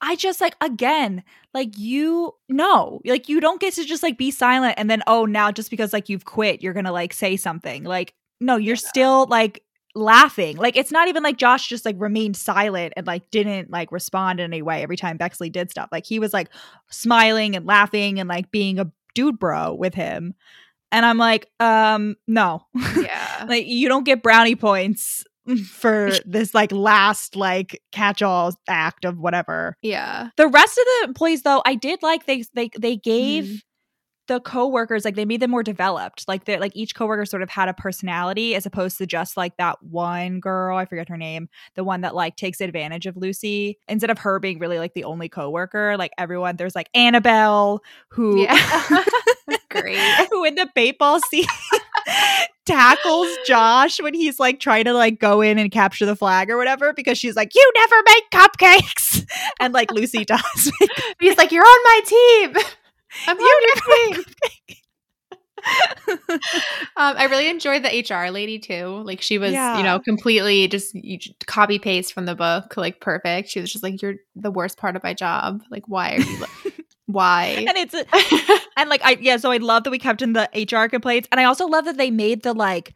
I 0.00 0.16
just 0.16 0.40
like 0.40 0.56
again, 0.60 1.22
like 1.54 1.78
you 1.78 2.34
no, 2.48 3.00
like 3.04 3.28
you 3.28 3.40
don't 3.40 3.60
get 3.60 3.74
to 3.74 3.84
just 3.84 4.02
like 4.02 4.18
be 4.18 4.30
silent 4.30 4.74
and 4.76 4.90
then 4.90 5.02
oh 5.06 5.24
now 5.24 5.50
just 5.50 5.70
because 5.70 5.92
like 5.92 6.08
you've 6.08 6.24
quit, 6.24 6.62
you're 6.62 6.74
gonna 6.74 6.92
like 6.92 7.12
say 7.12 7.36
something. 7.36 7.84
Like, 7.84 8.14
no, 8.40 8.56
you're 8.56 8.74
Yeah. 8.76 8.88
still 8.88 9.26
like 9.26 9.62
laughing. 9.94 10.56
Like 10.56 10.76
it's 10.76 10.90
not 10.90 11.08
even 11.08 11.22
like 11.22 11.36
Josh 11.36 11.68
just 11.68 11.84
like 11.84 11.96
remained 11.98 12.36
silent 12.36 12.92
and 12.96 13.06
like 13.06 13.30
didn't 13.30 13.70
like 13.70 13.92
respond 13.92 14.40
in 14.40 14.44
any 14.52 14.60
way 14.62 14.82
every 14.82 14.96
time 14.96 15.16
Bexley 15.16 15.48
did 15.50 15.70
stuff. 15.70 15.88
Like 15.92 16.04
he 16.04 16.18
was 16.18 16.32
like 16.32 16.48
smiling 16.90 17.54
and 17.56 17.64
laughing 17.64 18.18
and 18.18 18.28
like 18.28 18.50
being 18.50 18.78
a 18.78 18.90
dude 19.14 19.38
bro 19.38 19.72
with 19.74 19.94
him. 19.94 20.34
And 20.92 21.06
I'm 21.06 21.18
like, 21.18 21.48
um, 21.60 22.16
no. 22.26 22.66
yeah. 23.00 23.46
like 23.48 23.66
you 23.66 23.88
don't 23.88 24.04
get 24.04 24.22
brownie 24.22 24.56
points 24.56 25.24
for 25.66 26.10
this 26.26 26.54
like 26.54 26.72
last 26.72 27.36
like 27.36 27.80
catch-all 27.92 28.52
act 28.68 29.04
of 29.04 29.18
whatever. 29.18 29.76
yeah. 29.82 30.28
The 30.36 30.48
rest 30.48 30.78
of 30.78 30.84
the 30.84 31.08
employees 31.08 31.42
though, 31.42 31.62
I 31.66 31.74
did 31.74 32.02
like 32.02 32.26
they 32.26 32.44
they 32.54 32.70
they 32.78 32.96
gave 32.96 33.44
Mhm. 33.44 33.60
the 34.26 34.40
coworkers 34.40 35.04
like 35.04 35.16
they 35.16 35.26
made 35.26 35.40
them 35.40 35.50
more 35.50 35.62
developed. 35.62 36.24
Like 36.26 36.46
they 36.46 36.58
like 36.58 36.72
each 36.74 36.94
coworker 36.94 37.26
sort 37.26 37.42
of 37.42 37.50
had 37.50 37.68
a 37.68 37.74
personality 37.74 38.54
as 38.54 38.64
opposed 38.64 38.96
to 38.98 39.06
just 39.06 39.36
like 39.36 39.56
that 39.58 39.82
one 39.82 40.40
girl, 40.40 40.78
I 40.78 40.86
forget 40.86 41.10
her 41.10 41.18
name, 41.18 41.48
the 41.74 41.84
one 41.84 42.00
that 42.00 42.14
like 42.14 42.36
takes 42.36 42.62
advantage 42.62 43.04
of 43.04 43.16
Lucy. 43.18 43.78
Instead 43.86 44.08
of 44.10 44.18
her 44.20 44.38
being 44.40 44.58
really 44.58 44.78
like 44.78 44.94
the 44.94 45.04
only 45.04 45.28
coworker, 45.28 45.96
like 45.98 46.12
everyone 46.16 46.56
there's 46.56 46.74
like 46.74 46.88
Annabelle 46.94 47.80
who 48.08 48.40
Yeah. 48.42 48.56
Great. 49.70 49.98
who 50.30 50.44
in 50.44 50.54
the 50.54 50.68
paintball 50.76 51.20
scene 51.28 51.44
tackles 52.66 53.28
Josh 53.46 54.00
when 54.00 54.14
he's 54.14 54.38
like 54.40 54.60
trying 54.60 54.84
to 54.84 54.92
like 54.94 55.18
go 55.20 55.40
in 55.40 55.58
and 55.58 55.70
capture 55.70 56.06
the 56.06 56.16
flag 56.16 56.50
or 56.50 56.56
whatever 56.56 56.92
because 56.92 57.18
she's 57.18 57.36
like, 57.36 57.54
You 57.54 57.72
never 57.76 57.96
make 58.06 58.30
cupcakes. 58.30 59.26
And 59.60 59.72
like 59.74 59.90
Lucy 59.90 60.24
does. 60.24 60.72
He's 61.20 61.36
like, 61.36 61.50
You're 61.50 61.64
on 61.64 61.82
my 61.84 62.00
team. 62.06 62.56
I'm 63.26 63.38
You 63.38 63.44
on 63.44 64.14
your 64.14 64.14
team. 64.14 64.24
um, 66.96 67.14
I 67.16 67.24
really 67.30 67.48
enjoyed 67.48 67.82
the 67.84 67.88
HR 68.08 68.30
lady 68.30 68.58
too. 68.58 69.02
Like 69.04 69.22
she 69.22 69.38
was, 69.38 69.52
Yeah. 69.52 69.78
you 69.78 69.82
know, 69.82 69.98
completely 69.98 70.68
just 70.68 70.94
copy 71.46 71.78
paste 71.78 72.12
from 72.12 72.26
the 72.26 72.34
book, 72.34 72.76
like 72.76 73.00
perfect. 73.00 73.48
She 73.48 73.60
was 73.60 73.72
just 73.72 73.82
like, 73.82 74.02
"You're 74.02 74.16
the 74.36 74.50
worst 74.50 74.76
part 74.78 74.94
of 74.96 75.02
my 75.02 75.14
job. 75.14 75.62
Like, 75.70 75.88
why 75.88 76.16
are 76.16 76.20
you? 76.20 76.46
Why?" 77.06 77.64
and 77.68 77.76
it's 77.76 77.94
and 78.76 78.90
like 78.90 79.04
I 79.04 79.16
yeah, 79.20 79.36
so 79.36 79.50
I 79.50 79.58
love 79.58 79.84
that 79.84 79.90
we 79.90 79.98
kept 79.98 80.22
in 80.22 80.32
the 80.32 80.48
HR 80.54 80.88
complaints. 80.88 81.28
And 81.30 81.40
I 81.40 81.44
also 81.44 81.66
love 81.66 81.84
that 81.84 81.96
they 81.96 82.10
made 82.10 82.42
the 82.42 82.52
like 82.52 82.94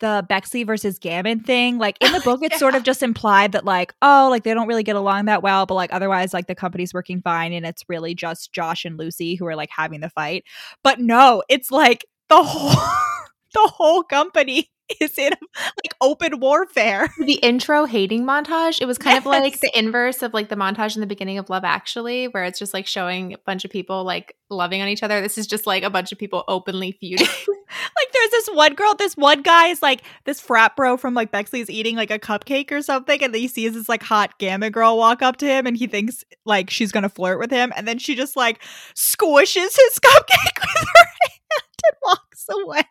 the 0.00 0.24
Bexley 0.28 0.64
versus 0.64 0.98
Gamin 0.98 1.44
thing. 1.44 1.78
Like 1.78 1.96
in 2.00 2.12
the 2.12 2.18
oh, 2.20 2.22
book, 2.22 2.40
it's 2.42 2.58
sort 2.58 2.74
of 2.74 2.82
just 2.82 3.02
implied 3.02 3.52
that 3.52 3.64
like, 3.64 3.94
oh, 4.02 4.28
like 4.30 4.42
they 4.42 4.54
don't 4.54 4.66
really 4.66 4.82
get 4.82 4.96
along 4.96 5.26
that 5.26 5.42
well, 5.42 5.66
but 5.66 5.74
like 5.74 5.92
otherwise, 5.92 6.34
like 6.34 6.46
the 6.46 6.54
company's 6.54 6.92
working 6.92 7.22
fine, 7.22 7.52
and 7.52 7.64
it's 7.64 7.84
really 7.88 8.14
just 8.14 8.52
Josh 8.52 8.84
and 8.84 8.98
Lucy 8.98 9.36
who 9.36 9.46
are 9.46 9.56
like 9.56 9.70
having 9.70 10.00
the 10.00 10.10
fight. 10.10 10.44
But 10.82 10.98
no, 10.98 11.42
it's 11.48 11.70
like 11.70 12.04
the 12.28 12.42
whole 12.42 12.70
the 13.54 13.70
whole 13.74 14.02
company 14.02 14.70
is 15.00 15.16
in 15.18 15.32
like 15.52 15.94
open 16.00 16.40
warfare. 16.40 17.08
the 17.24 17.34
intro 17.34 17.84
hating 17.84 18.24
montage, 18.24 18.80
it 18.80 18.86
was 18.86 18.98
kind 18.98 19.18
of 19.18 19.26
like 19.26 19.60
the 19.60 19.78
inverse 19.78 20.22
of 20.22 20.34
like 20.34 20.48
the 20.48 20.56
montage 20.56 20.94
in 20.94 21.00
the 21.00 21.06
beginning 21.06 21.38
of 21.38 21.50
Love 21.50 21.64
Actually, 21.64 22.28
where 22.28 22.44
it's 22.44 22.58
just 22.58 22.74
like 22.74 22.86
showing 22.86 23.34
a 23.34 23.38
bunch 23.38 23.64
of 23.64 23.70
people 23.70 24.04
like 24.04 24.36
loving 24.48 24.82
on 24.82 24.88
each 24.88 25.02
other. 25.02 25.20
This 25.20 25.38
is 25.38 25.46
just 25.46 25.66
like 25.66 25.82
a 25.82 25.90
bunch 25.90 26.12
of 26.12 26.18
people 26.18 26.44
openly 26.48 26.92
feuding. 26.92 27.28
Like 27.70 28.12
there's 28.12 28.30
this 28.30 28.48
one 28.48 28.74
girl, 28.74 28.94
this 28.94 29.16
one 29.16 29.42
guy 29.42 29.68
is 29.68 29.80
like 29.80 30.02
this 30.24 30.40
frat 30.40 30.74
bro 30.74 30.96
from 30.96 31.14
like 31.14 31.30
Bexley's 31.30 31.70
eating 31.70 31.94
like 31.94 32.10
a 32.10 32.18
cupcake 32.18 32.72
or 32.72 32.82
something, 32.82 33.22
and 33.22 33.32
then 33.32 33.40
he 33.40 33.46
sees 33.46 33.74
this 33.74 33.88
like 33.88 34.02
hot 34.02 34.38
Gamin 34.40 34.72
girl 34.72 34.98
walk 34.98 35.22
up 35.22 35.36
to 35.36 35.46
him 35.46 35.68
and 35.68 35.76
he 35.76 35.86
thinks 35.86 36.24
like 36.44 36.68
she's 36.68 36.90
gonna 36.90 37.08
flirt 37.08 37.38
with 37.38 37.52
him, 37.52 37.72
and 37.76 37.86
then 37.86 37.98
she 37.98 38.16
just 38.16 38.34
like 38.34 38.60
squishes 38.96 39.54
his 39.54 39.98
cupcake 40.02 40.60
with 40.60 40.88
her 40.88 41.04
hand 41.04 41.80
and 41.84 41.96
walks 42.02 42.46
away. 42.50 42.82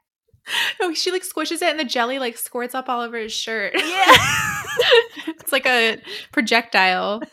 No, 0.79 0.93
she 0.93 1.11
like 1.11 1.23
squishes 1.23 1.61
it 1.61 1.63
and 1.63 1.79
the 1.79 1.83
jelly 1.83 2.19
like 2.19 2.37
squirts 2.37 2.75
up 2.75 2.89
all 2.89 3.01
over 3.01 3.17
his 3.17 3.31
shirt. 3.33 3.73
Yeah. 3.75 4.15
it's 5.27 5.51
like 5.51 5.65
a 5.65 6.01
projectile. 6.31 7.21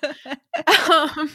Um, 0.90 1.30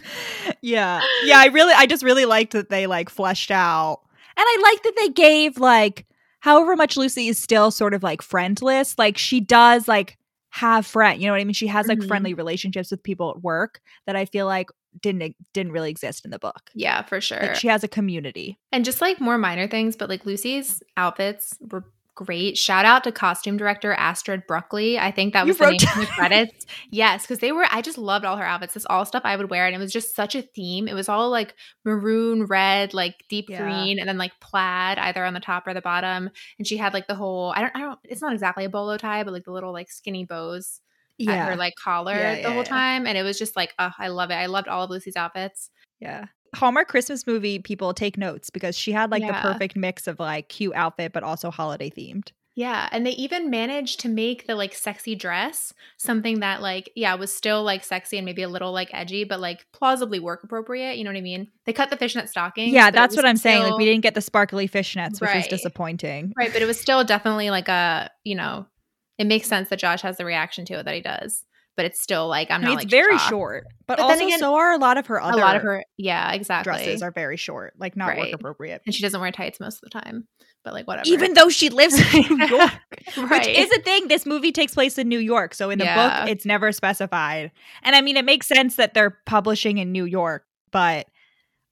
yeah. 0.61 0.99
Yeah, 1.23 1.37
I 1.37 1.45
really 1.47 1.73
I 1.75 1.85
just 1.85 2.03
really 2.03 2.25
liked 2.25 2.53
that 2.53 2.69
they 2.69 2.87
like 2.87 3.09
fleshed 3.09 3.51
out. 3.51 3.99
And 4.35 4.43
I 4.47 4.59
like 4.63 4.83
that 4.83 4.93
they 4.97 5.09
gave 5.09 5.59
like 5.59 6.07
however 6.39 6.75
much 6.75 6.97
Lucy 6.97 7.27
is 7.27 7.37
still 7.37 7.69
sort 7.69 7.93
of 7.93 8.01
like 8.01 8.23
friendless, 8.23 8.97
like 8.97 9.17
she 9.19 9.39
does 9.39 9.87
like 9.87 10.17
have 10.49 10.87
friend, 10.87 11.21
you 11.21 11.27
know 11.27 11.33
what 11.33 11.41
I 11.41 11.43
mean? 11.43 11.53
She 11.53 11.67
has 11.67 11.87
like 11.87 11.99
Mhm. 11.99 12.07
friendly 12.07 12.33
relationships 12.33 12.89
with 12.89 13.03
people 13.03 13.29
at 13.29 13.43
work 13.43 13.79
that 14.07 14.15
I 14.15 14.25
feel 14.25 14.47
like 14.47 14.69
didn't 14.99 15.35
didn't 15.53 15.71
really 15.71 15.89
exist 15.89 16.25
in 16.25 16.31
the 16.31 16.39
book. 16.39 16.69
yeah, 16.73 17.03
for 17.03 17.21
sure. 17.21 17.39
Like 17.39 17.55
she 17.55 17.67
has 17.67 17.83
a 17.83 17.87
community. 17.87 18.57
and 18.71 18.83
just 18.85 19.01
like 19.01 19.21
more 19.21 19.37
minor 19.37 19.67
things, 19.67 19.95
but 19.95 20.09
like 20.09 20.25
Lucy's 20.25 20.79
mm. 20.79 20.81
outfits 20.97 21.55
were 21.69 21.85
great. 22.13 22.57
Shout 22.57 22.85
out 22.85 23.03
to 23.05 23.11
costume 23.11 23.57
director 23.57 23.93
Astrid 23.93 24.45
Bruckley. 24.45 24.99
I 24.99 25.11
think 25.11 25.33
that 25.33 25.45
You 25.45 25.51
was 25.51 25.57
the 25.57 25.69
name 25.71 25.77
down- 25.77 25.93
in 25.95 25.99
the 26.01 26.05
credits. 26.07 26.65
yes, 26.91 27.23
because 27.23 27.39
they 27.39 27.51
were. 27.51 27.65
I 27.71 27.81
just 27.81 27.97
loved 27.97 28.25
all 28.25 28.37
her 28.37 28.45
outfits. 28.45 28.73
This 28.73 28.85
all 28.89 29.05
stuff 29.05 29.23
I 29.25 29.35
would 29.35 29.49
wear, 29.49 29.65
and 29.65 29.75
it 29.75 29.79
was 29.79 29.93
just 29.93 30.15
such 30.15 30.35
a 30.35 30.41
theme. 30.41 30.87
It 30.87 30.93
was 30.93 31.09
all 31.09 31.29
like 31.29 31.55
maroon, 31.85 32.45
red, 32.45 32.93
like 32.93 33.15
deep 33.29 33.49
Yeah. 33.49 33.63
green, 33.63 33.97
and 33.97 34.07
then 34.07 34.17
like 34.17 34.33
plaid 34.39 34.97
either 34.99 35.23
on 35.25 35.33
the 35.33 35.39
top 35.39 35.65
or 35.67 35.73
the 35.73 35.81
bottom. 35.81 36.29
And 36.57 36.67
she 36.67 36.77
had 36.77 36.93
like 36.93 37.07
the 37.07 37.15
whole. 37.15 37.53
I 37.55 37.61
don't. 37.61 37.75
I 37.75 37.79
don't. 37.79 37.99
It's 38.03 38.21
not 38.21 38.33
exactly 38.33 38.65
a 38.65 38.69
bolo 38.69 38.97
tie, 38.97 39.23
but 39.23 39.33
like 39.33 39.45
the 39.45 39.51
little 39.51 39.73
like 39.73 39.89
skinny 39.89 40.25
bows 40.25 40.81
at 41.27 41.49
her 41.49 41.55
like 41.55 41.75
collar 41.75 42.13
Yeah, 42.13 42.35
the 42.35 42.41
yeah, 42.41 42.47
whole 42.49 42.57
yeah. 42.57 42.63
time, 42.63 43.07
and 43.07 43.17
it 43.17 43.23
was 43.23 43.37
just 43.37 43.55
like, 43.55 43.73
oh, 43.79 43.91
I 43.97 44.09
love 44.09 44.31
it. 44.31 44.35
I 44.35 44.47
loved 44.47 44.67
all 44.67 44.83
of 44.83 44.89
Lucy's 44.89 45.15
outfits. 45.15 45.69
Yeah. 45.99 46.25
Hallmark 46.53 46.89
Christmas 46.89 47.25
movie 47.25 47.59
people 47.59 47.93
take 47.93 48.17
notes 48.17 48.49
because 48.49 48.77
she 48.77 48.91
had 48.91 49.09
like 49.09 49.25
the 49.25 49.33
perfect 49.33 49.77
mix 49.77 50.07
of 50.07 50.19
like 50.19 50.49
cute 50.49 50.75
outfit 50.75 51.13
but 51.13 51.23
also 51.23 51.49
holiday 51.49 51.89
themed. 51.89 52.31
Yeah, 52.53 52.89
and 52.91 53.05
they 53.05 53.11
even 53.11 53.49
managed 53.49 54.01
to 54.01 54.09
make 54.09 54.45
the 54.45 54.55
like 54.55 54.73
sexy 54.73 55.15
dress 55.15 55.73
something 55.95 56.41
that 56.41 56.61
like 56.61 56.91
yeah 56.95 57.15
was 57.15 57.33
still 57.33 57.63
like 57.63 57.85
sexy 57.85 58.17
and 58.17 58.25
maybe 58.25 58.41
a 58.41 58.49
little 58.49 58.73
like 58.73 58.89
edgy, 58.93 59.23
but 59.23 59.39
like 59.39 59.65
plausibly 59.71 60.19
work 60.19 60.43
appropriate. 60.43 60.97
You 60.97 61.05
know 61.05 61.11
what 61.11 61.17
I 61.17 61.21
mean? 61.21 61.47
They 61.65 61.71
cut 61.71 61.89
the 61.89 61.95
fishnet 61.95 62.27
stockings. 62.29 62.73
Yeah, 62.73 62.91
that's 62.91 63.15
what 63.15 63.25
I'm 63.25 63.37
saying. 63.37 63.63
Like 63.63 63.77
we 63.77 63.85
didn't 63.85 64.01
get 64.01 64.15
the 64.15 64.21
sparkly 64.21 64.67
fishnets, 64.67 65.21
which 65.21 65.33
was 65.33 65.47
disappointing. 65.47 66.33
right, 66.35 66.51
but 66.51 66.61
it 66.61 66.65
was 66.65 66.79
still 66.79 67.05
definitely 67.05 67.49
like 67.49 67.69
a 67.69 68.11
you 68.25 68.35
know 68.35 68.65
it 69.21 69.27
makes 69.27 69.47
sense 69.47 69.69
that 69.69 69.79
Josh 69.79 70.01
has 70.01 70.17
the 70.17 70.25
reaction 70.25 70.65
to 70.65 70.79
it 70.79 70.83
that 70.85 70.95
he 70.95 71.01
does, 71.01 71.43
but 71.77 71.85
it's 71.85 72.01
still 72.01 72.27
like 72.27 72.49
I'm 72.51 72.61
I 72.61 72.65
mean, 72.65 72.73
not 72.75 72.83
it's 72.83 72.91
like 72.93 73.01
very 73.01 73.17
shocked. 73.17 73.29
short, 73.29 73.63
but, 73.87 73.97
But 73.97 74.07
then 74.07 74.11
also 74.11 74.25
again, 74.25 74.39
so 74.39 74.55
are 74.55 74.73
a 74.73 74.77
lot 74.77 74.97
of 74.97 75.07
her 75.07 75.21
other. 75.21 75.37
A 75.37 75.41
lot 75.41 75.55
of 75.55 75.61
her, 75.61 75.83
yeah, 75.97 76.31
exactly. 76.33 76.71
dresses 76.71 77.01
are 77.01 77.11
very 77.11 77.37
short, 77.37 77.73
like 77.77 77.95
not 77.95 78.07
Right. 78.09 78.17
work 78.19 78.33
appropriate. 78.33 78.81
and 78.85 78.93
she 78.95 79.01
doesn't 79.03 79.19
wear 79.21 79.31
tights 79.31 79.59
most 79.59 79.75
of 79.83 79.89
the 79.89 79.99
time, 80.01 80.27
but 80.63 80.73
like 80.73 80.87
whatever. 80.87 81.07
Even 81.07 81.33
though 81.33 81.49
she 81.49 81.69
lives 81.69 81.93
in 82.13 82.21
New 82.37 82.45
York, 82.49 82.71
right, 83.17 83.29
which 83.31 83.47
is 83.47 83.71
a 83.71 83.81
thing. 83.81 84.07
This 84.07 84.25
movie 84.25 84.51
takes 84.51 84.73
place 84.73 84.97
in 84.97 85.07
New 85.07 85.19
York, 85.19 85.53
so 85.53 85.69
in 85.69 85.79
the 85.79 85.85
Yeah. 85.85 86.21
book, 86.25 86.29
it's 86.29 86.45
never 86.45 86.71
specified. 86.71 87.51
And 87.83 87.95
I 87.95 88.01
mean, 88.01 88.17
it 88.17 88.25
makes 88.25 88.47
sense 88.47 88.75
that 88.75 88.93
they're 88.93 89.17
publishing 89.25 89.77
in 89.77 89.91
New 89.91 90.05
York, 90.05 90.43
but 90.71 91.07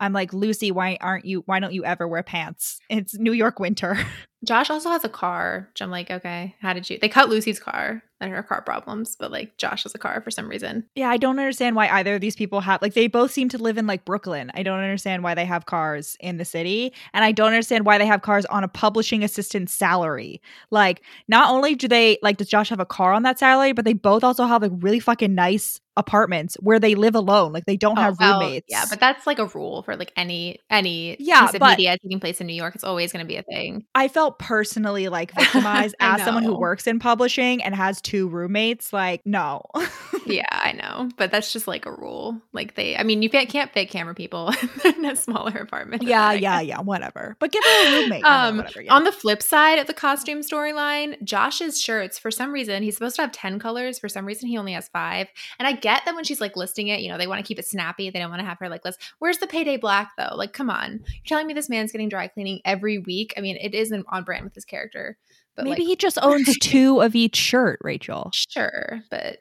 I'm 0.02 0.14
like, 0.14 0.32
Lucy, 0.34 0.72
why 0.72 0.98
aren't 1.02 1.26
you? 1.26 1.44
Why 1.46 1.60
don't 1.60 1.74
you 1.74 1.84
ever 1.84 2.08
wear 2.08 2.24
pants? 2.24 2.80
It's 2.90 3.18
New 3.20 3.34
York 3.34 3.60
winter. 3.60 3.98
Josh 4.46 4.70
also 4.70 4.90
has 4.90 5.04
a 5.04 5.10
car, 5.10 5.68
which 5.72 5.82
I'm 5.82 5.92
like, 5.92 6.10
okay, 6.10 6.56
how 6.62 6.74
did 6.74 6.90
you? 6.90 6.98
They 7.00 7.10
cut 7.10 7.30
Lucy's 7.30 7.60
car 7.60 8.04
and 8.22 8.32
her 8.32 8.44
car 8.44 8.62
problems, 8.62 9.16
but 9.18 9.32
like 9.32 9.58
Josh 9.58 9.84
has 9.84 9.96
a 9.96 9.98
car 9.98 10.22
for 10.22 10.32
some 10.32 10.50
reason. 10.50 10.86
Yeah, 10.96 11.10
I 11.10 11.18
don't 11.18 11.40
understand 11.40 11.76
why 11.76 11.88
either 11.88 12.16
of 12.16 12.22
these 12.22 12.36
people 12.36 12.62
have 12.62 12.82
like 12.82 12.94
they 12.94 13.08
both 13.08 13.32
seem 13.32 13.50
to 13.50 13.58
live 13.58 13.78
in 13.78 13.88
like 13.88 14.06
Brooklyn. 14.06 14.52
I 14.54 14.64
don't 14.64 14.80
understand 14.80 15.24
why 15.24 15.36
they 15.36 15.46
have 15.46 15.66
cars 15.66 16.18
in 16.20 16.38
the 16.38 16.46
city, 16.46 16.94
and 17.14 17.24
I 17.24 17.32
don't 17.32 17.48
understand 17.48 17.86
why 17.86 17.98
they 17.98 18.06
have 18.06 18.22
cars 18.22 18.46
on 18.46 18.64
a 18.64 18.68
publishing 18.68 19.24
assistant 19.24 19.70
salary. 19.70 20.42
Like, 20.72 21.04
not 21.28 21.50
only 21.50 21.76
do 21.76 21.88
they 21.88 22.18
like 22.22 22.38
does 22.38 22.48
Josh 22.48 22.70
have 22.70 22.80
a 22.80 22.86
car 22.86 23.14
on 23.14 23.24
that 23.24 23.40
salary, 23.40 23.74
but 23.74 23.86
they 23.86 23.94
both 23.94 24.24
also 24.24 24.46
have 24.46 24.62
like 24.62 24.72
really 24.76 25.00
fucking 25.00 25.34
nice 25.36 25.80
apartments 25.98 26.56
where 26.62 26.80
they 26.80 26.96
live 26.96 27.14
alone. 27.16 27.52
Like 27.52 27.66
they 27.66 27.78
don't 27.78 27.98
oh, 27.98 28.02
have 28.02 28.14
Oh, 28.14 28.18
well, 28.20 28.40
roommates. 28.40 28.66
Yeah, 28.70 28.86
but 28.90 29.00
that's 29.00 29.28
like 29.28 29.40
a 29.40 29.46
rule 29.48 29.84
for 29.84 29.96
like 29.96 30.12
any 30.16 30.60
any 30.70 31.18
Yeah, 31.20 31.46
piece 31.46 31.56
of 31.56 31.62
media 31.62 31.98
taking 32.02 32.20
place 32.20 32.42
in 32.42 32.48
New 32.48 32.54
York. 32.54 32.76
It's 32.76 32.84
always 32.84 33.12
going 33.12 33.24
to 33.24 33.28
be 33.28 33.36
a 33.36 33.44
thing. 33.44 33.86
I 33.94 34.08
felt 34.08 34.29
personally 34.32 35.10
like 35.10 35.34
victimized 35.40 35.96
as 36.00 36.24
someone 36.24 36.44
who 36.44 36.58
works 36.58 36.88
in 36.88 37.00
publishing 37.00 37.64
and 37.64 37.76
has 37.76 38.02
two 38.02 38.28
roommates. 38.28 38.94
Like, 38.94 39.26
no. 39.26 39.66
yeah, 40.30 40.46
I 40.52 40.72
know, 40.74 41.10
but 41.18 41.32
that's 41.32 41.52
just 41.52 41.68
like 41.68 41.86
a 41.86 41.92
rule. 41.92 42.42
Like 42.54 42.76
they, 42.76 42.96
I 42.96 43.04
mean, 43.04 43.22
you 43.22 43.30
can't, 43.30 43.50
can't 43.50 43.72
fit 43.72 43.90
camera 43.90 44.16
people 44.16 44.54
in 44.86 45.06
a 45.06 45.16
smaller 45.16 45.58
apartment. 45.58 46.04
yeah, 46.04 46.34
that, 46.34 46.42
yeah, 46.42 46.60
yeah, 46.62 46.80
whatever. 46.82 47.36
But 47.40 47.52
give 47.52 47.64
her 47.64 47.88
a 47.88 48.02
roommate. 48.02 48.24
Um, 48.24 48.58
whatever, 48.58 48.82
yeah. 48.82 48.94
On 48.94 49.04
the 49.04 49.12
flip 49.12 49.42
side 49.42 49.80
of 49.80 49.88
the 49.88 49.94
costume 49.94 50.42
storyline, 50.42 51.22
Josh's 51.24 51.82
shirts, 51.82 52.20
for 52.20 52.32
some 52.32 52.52
reason, 52.52 52.84
he's 52.84 52.96
supposed 52.96 53.16
to 53.18 53.22
have 53.22 53.32
10 53.32 53.60
colors. 53.60 54.00
For 54.00 54.10
some 54.10 54.26
reason, 54.26 54.50
he 54.50 54.58
only 54.58 54.74
has 54.74 54.88
five. 54.90 55.28
And 55.58 55.68
I 55.68 55.74
get 55.74 56.04
that 56.06 56.16
when 56.16 56.24
she's 56.24 56.42
like 56.42 56.56
listing 56.56 56.88
it, 56.88 57.02
you 57.02 57.10
know, 57.10 57.18
they 57.18 57.28
want 57.28 57.40
to 57.44 57.48
keep 57.48 57.60
it 57.60 57.68
snappy. 57.68 58.10
They 58.10 58.20
don't 58.20 58.30
want 58.30 58.42
to 58.42 58.46
have 58.46 58.60
her 58.60 58.70
like 58.70 58.86
list. 58.86 59.00
Where's 59.20 59.38
the 59.38 59.48
payday 59.48 59.78
black 59.78 60.12
though? 60.18 60.36
Like, 60.36 60.54
come 60.54 60.70
on. 60.70 60.92
You're 60.92 61.26
telling 61.26 61.48
me 61.48 61.54
this 61.54 61.70
man's 61.70 61.92
getting 61.92 62.10
dry 62.10 62.28
cleaning 62.28 62.62
every 62.66 63.00
week? 63.00 63.34
I 63.38 63.42
mean, 63.42 63.58
it 63.58 63.74
isn't 63.74 64.06
on 64.10 64.24
brand 64.24 64.44
with 64.44 64.56
his 64.56 64.66
character. 64.66 65.18
But 65.56 65.66
Maybe 65.66 65.82
like, 65.82 65.88
he 65.88 65.96
just 65.98 66.18
owns 66.22 66.58
two 66.60 67.02
of 67.02 67.16
each 67.16 67.36
shirt, 67.36 67.80
Rachel. 67.82 68.32
sure, 68.34 69.02
but 69.12 69.40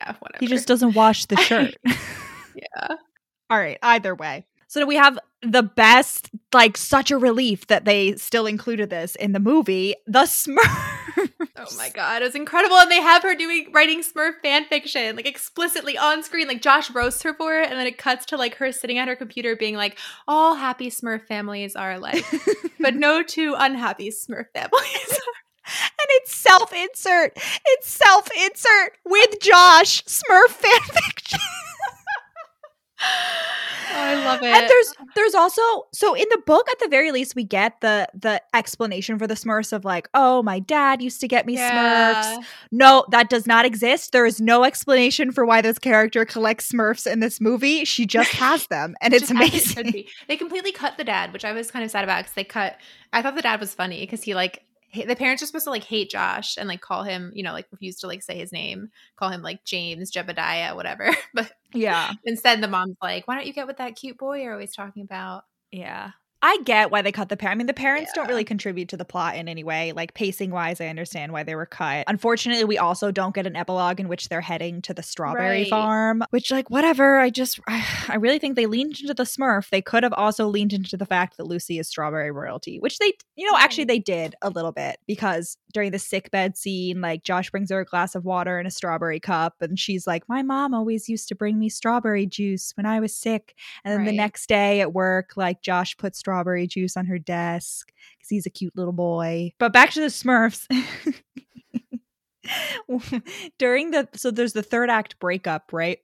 yeah, 0.00 0.14
whatever. 0.18 0.40
He 0.40 0.46
just 0.46 0.68
doesn't 0.68 0.94
wash 0.94 1.26
the 1.26 1.36
shirt. 1.36 1.74
yeah. 1.84 2.96
All 3.50 3.58
right, 3.58 3.78
either 3.82 4.14
way. 4.14 4.46
So 4.66 4.84
we 4.86 4.96
have 4.96 5.18
the 5.42 5.62
best, 5.62 6.30
like 6.52 6.76
such 6.76 7.10
a 7.10 7.18
relief 7.18 7.66
that 7.68 7.84
they 7.84 8.16
still 8.16 8.46
included 8.46 8.90
this 8.90 9.14
in 9.16 9.32
the 9.32 9.40
movie, 9.40 9.94
the 10.06 10.22
Smurf. 10.22 10.94
Oh 11.56 11.76
my 11.76 11.88
god, 11.88 12.22
it 12.22 12.24
was 12.24 12.34
incredible. 12.34 12.76
And 12.76 12.90
they 12.90 13.00
have 13.00 13.22
her 13.22 13.34
doing 13.34 13.68
writing 13.72 14.02
Smurf 14.02 14.40
fan 14.42 14.64
fiction, 14.64 15.16
like 15.16 15.26
explicitly 15.26 15.96
on 15.96 16.22
screen. 16.22 16.48
Like 16.48 16.60
Josh 16.60 16.90
roasts 16.90 17.22
her 17.22 17.32
for 17.34 17.58
it, 17.60 17.70
and 17.70 17.78
then 17.78 17.86
it 17.86 17.96
cuts 17.96 18.26
to 18.26 18.36
like 18.36 18.56
her 18.56 18.72
sitting 18.72 18.98
at 18.98 19.08
her 19.08 19.16
computer 19.16 19.54
being 19.54 19.76
like, 19.76 19.98
all 20.26 20.56
happy 20.56 20.90
Smurf 20.90 21.26
families 21.26 21.76
are 21.76 21.92
alike, 21.92 22.24
but 22.80 22.94
no 22.96 23.22
two 23.22 23.54
unhappy 23.56 24.10
Smurf 24.10 24.46
families. 24.52 25.20
And 25.66 26.08
it's 26.10 26.34
self-insert. 26.34 27.32
It's 27.66 27.88
self-insert 27.88 28.98
with 29.04 29.40
Josh 29.40 30.02
Smurf 30.04 30.60
fanfiction. 30.60 31.38
oh, 33.04 33.96
I 33.96 34.24
love 34.24 34.42
it. 34.42 34.46
And 34.46 34.68
there's 34.68 34.94
there's 35.14 35.34
also 35.34 35.62
so 35.92 36.14
in 36.14 36.26
the 36.30 36.40
book 36.46 36.68
at 36.70 36.78
the 36.78 36.88
very 36.88 37.12
least 37.12 37.34
we 37.34 37.44
get 37.44 37.80
the 37.80 38.08
the 38.14 38.42
explanation 38.54 39.18
for 39.18 39.26
the 39.26 39.34
Smurfs 39.34 39.72
of 39.72 39.84
like, 39.84 40.08
oh, 40.14 40.42
my 40.42 40.58
dad 40.58 41.02
used 41.02 41.20
to 41.20 41.28
get 41.28 41.46
me 41.46 41.54
Yeah. 41.54 42.22
Smurfs. 42.22 42.44
No, 42.70 43.04
that 43.10 43.30
does 43.30 43.46
not 43.46 43.64
exist. 43.64 44.12
There 44.12 44.26
is 44.26 44.40
no 44.40 44.64
explanation 44.64 45.32
for 45.32 45.44
why 45.44 45.60
this 45.60 45.78
character 45.78 46.24
collects 46.24 46.70
Smurfs 46.70 47.10
in 47.10 47.20
this 47.20 47.40
movie. 47.40 47.84
She 47.84 48.06
just 48.06 48.32
has 48.34 48.66
them, 48.68 48.94
and 49.00 49.12
it's 49.14 49.24
as 49.24 49.30
it 49.30 49.36
amazing. 49.36 50.04
They 50.28 50.36
completely 50.36 50.72
cut 50.72 50.96
the 50.96 51.04
dad, 51.04 51.32
which 51.32 51.44
I 51.44 51.52
was 51.52 51.70
kind 51.70 51.84
of 51.84 51.90
sad 51.90 52.04
about 52.04 52.24
because 52.24 52.34
they 52.34 52.44
cut. 52.44 52.78
I 53.12 53.22
thought 53.22 53.36
the 53.36 53.42
dad 53.42 53.60
was 53.60 53.74
funny 53.74 54.00
because 54.00 54.22
he 54.22 54.34
like 54.34 54.62
the 54.94 55.16
parents 55.16 55.42
are 55.42 55.46
supposed 55.46 55.64
to 55.64 55.70
like 55.70 55.84
hate 55.84 56.10
Josh 56.10 56.56
and 56.56 56.68
like 56.68 56.80
call 56.80 57.02
him, 57.02 57.32
you 57.34 57.42
know, 57.42 57.52
like 57.52 57.66
refuse 57.72 57.96
to 57.98 58.06
like 58.06 58.22
say 58.22 58.38
his 58.38 58.52
name, 58.52 58.90
call 59.16 59.30
him 59.30 59.42
like 59.42 59.64
James 59.64 60.12
Jebediah, 60.12 60.74
whatever. 60.76 61.10
But 61.34 61.52
Yeah, 61.72 62.12
instead, 62.24 62.60
the 62.62 62.68
mom's 62.68 62.96
like, 63.02 63.26
"Why 63.26 63.34
don't 63.36 63.46
you 63.46 63.52
get 63.52 63.66
with 63.66 63.78
that 63.78 63.96
cute 63.96 64.18
boy 64.18 64.42
you're 64.42 64.52
always 64.52 64.74
talking 64.74 65.02
about?" 65.02 65.44
yeah. 65.70 66.12
I 66.46 66.58
get 66.66 66.90
why 66.90 67.00
they 67.00 67.10
cut 67.10 67.30
the 67.30 67.38
parent. 67.38 67.56
I 67.56 67.58
mean, 67.58 67.66
the 67.68 67.72
parents 67.72 68.12
don't 68.14 68.28
really 68.28 68.44
contribute 68.44 68.90
to 68.90 68.98
the 68.98 69.04
plot 69.06 69.34
in 69.36 69.48
any 69.48 69.64
way. 69.64 69.92
Like 69.92 70.12
pacing 70.12 70.50
wise, 70.50 70.78
I 70.78 70.88
understand 70.88 71.32
why 71.32 71.42
they 71.42 71.54
were 71.54 71.64
cut. 71.64 72.04
Unfortunately, 72.06 72.64
we 72.64 72.76
also 72.76 73.10
don't 73.10 73.34
get 73.34 73.46
an 73.46 73.56
epilogue 73.56 73.98
in 73.98 74.08
which 74.08 74.28
they're 74.28 74.42
heading 74.42 74.82
to 74.82 74.92
the 74.92 75.02
strawberry 75.02 75.60
Right. 75.62 75.70
farm. 75.70 76.22
Which, 76.28 76.50
like, 76.50 76.68
whatever. 76.68 77.18
I 77.18 77.30
just, 77.30 77.60
I 77.66 78.16
really 78.20 78.38
think 78.38 78.56
they 78.56 78.66
leaned 78.66 79.00
into 79.00 79.14
the 79.14 79.22
Smurf. 79.22 79.70
They 79.70 79.80
could 79.80 80.02
have 80.02 80.12
also 80.12 80.46
leaned 80.46 80.74
into 80.74 80.98
the 80.98 81.06
fact 81.06 81.38
that 81.38 81.44
Lucy 81.46 81.78
is 81.78 81.88
strawberry 81.88 82.30
royalty, 82.30 82.78
which 82.78 82.98
they, 82.98 83.14
you 83.36 83.50
know, 83.50 83.56
actually 83.56 83.84
they 83.84 83.98
did 83.98 84.34
a 84.42 84.50
little 84.50 84.72
bit 84.72 84.98
because 85.06 85.56
during 85.72 85.92
the 85.92 85.98
sick 85.98 86.30
bed 86.30 86.58
scene, 86.58 87.00
like 87.00 87.22
Josh 87.24 87.50
brings 87.50 87.70
her 87.70 87.80
a 87.80 87.86
glass 87.86 88.14
of 88.14 88.26
water 88.26 88.58
and 88.58 88.68
a 88.68 88.70
strawberry 88.70 89.18
cup, 89.18 89.54
and 89.62 89.78
she's 89.78 90.06
like, 90.06 90.28
"My 90.28 90.42
mom 90.42 90.74
always 90.74 91.08
used 91.08 91.26
to 91.28 91.34
bring 91.34 91.58
me 91.58 91.68
strawberry 91.70 92.26
juice 92.26 92.72
when 92.76 92.84
I 92.86 93.00
was 93.00 93.16
sick." 93.16 93.54
And 93.82 93.92
then 93.94 94.04
the 94.04 94.12
next 94.16 94.46
day 94.46 94.82
at 94.82 94.92
work, 94.92 95.32
like 95.36 95.62
Josh 95.62 95.96
puts 95.96 96.18
strawberry 96.18 96.33
juice 96.66 96.96
on 96.96 97.06
her 97.06 97.18
desk 97.18 97.92
because 98.18 98.28
he's 98.28 98.46
a 98.46 98.50
cute 98.50 98.76
little 98.76 98.92
boy. 98.92 99.52
But 99.58 99.72
back 99.72 99.90
to 99.92 100.00
the 100.00 100.06
Smurfs. 100.06 100.66
During 103.58 103.90
the 103.90 104.08
so 104.14 104.30
there's 104.30 104.52
the 104.52 104.62
third 104.62 104.90
act 104.90 105.18
breakup, 105.18 105.72
right? 105.72 105.98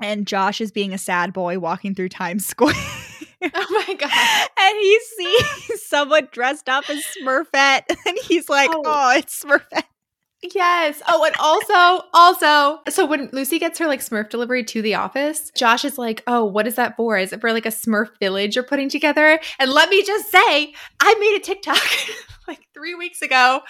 And 0.00 0.26
Josh 0.26 0.60
is 0.60 0.72
being 0.72 0.92
a 0.92 0.98
sad 0.98 1.32
boy 1.32 1.58
walking 1.58 1.94
through 1.94 2.08
Times 2.10 2.46
Square. 2.46 2.74
Oh 3.54 3.84
my 3.86 3.94
god! 3.94 4.10
and 4.58 4.76
he 4.78 4.98
sees 5.18 5.86
someone 5.86 6.28
dressed 6.32 6.70
up 6.70 6.88
as 6.88 7.04
Smurfette, 7.20 7.82
and 8.06 8.16
he's 8.26 8.48
like, 8.48 8.70
Oh. 8.72 8.82
"Oh, 8.86 9.12
it's 9.14 9.44
Smurfette." 9.44 9.82
Yes. 10.52 11.00
Oh, 11.08 11.24
and 11.24 11.34
also, 11.38 12.06
also, 12.12 12.82
so 12.88 13.06
when 13.06 13.30
Lucy 13.32 13.58
gets 13.58 13.78
her 13.78 13.86
like 13.86 14.00
Smurf 14.00 14.28
delivery 14.28 14.62
to 14.64 14.82
the 14.82 14.94
office, 14.94 15.50
Josh 15.56 15.84
is 15.84 15.96
like, 15.96 16.22
"Oh, 16.26 16.44
what 16.44 16.66
is 16.66 16.74
that 16.74 16.96
for? 16.96 17.16
Is 17.16 17.32
it 17.32 17.40
for 17.40 17.52
like 17.52 17.66
a 17.66 17.70
Smurf 17.70 18.10
village 18.18 18.54
you're 18.54 18.64
putting 18.64 18.88
together?" 18.88 19.40
And 19.58 19.70
let 19.70 19.88
me 19.88 20.02
just 20.04 20.30
say, 20.30 20.74
I 21.00 21.14
made 21.14 21.36
a 21.36 21.40
TikTok 21.40 21.80
like 22.46 22.60
three 22.74 22.94
weeks 22.94 23.22
ago, 23.22 23.60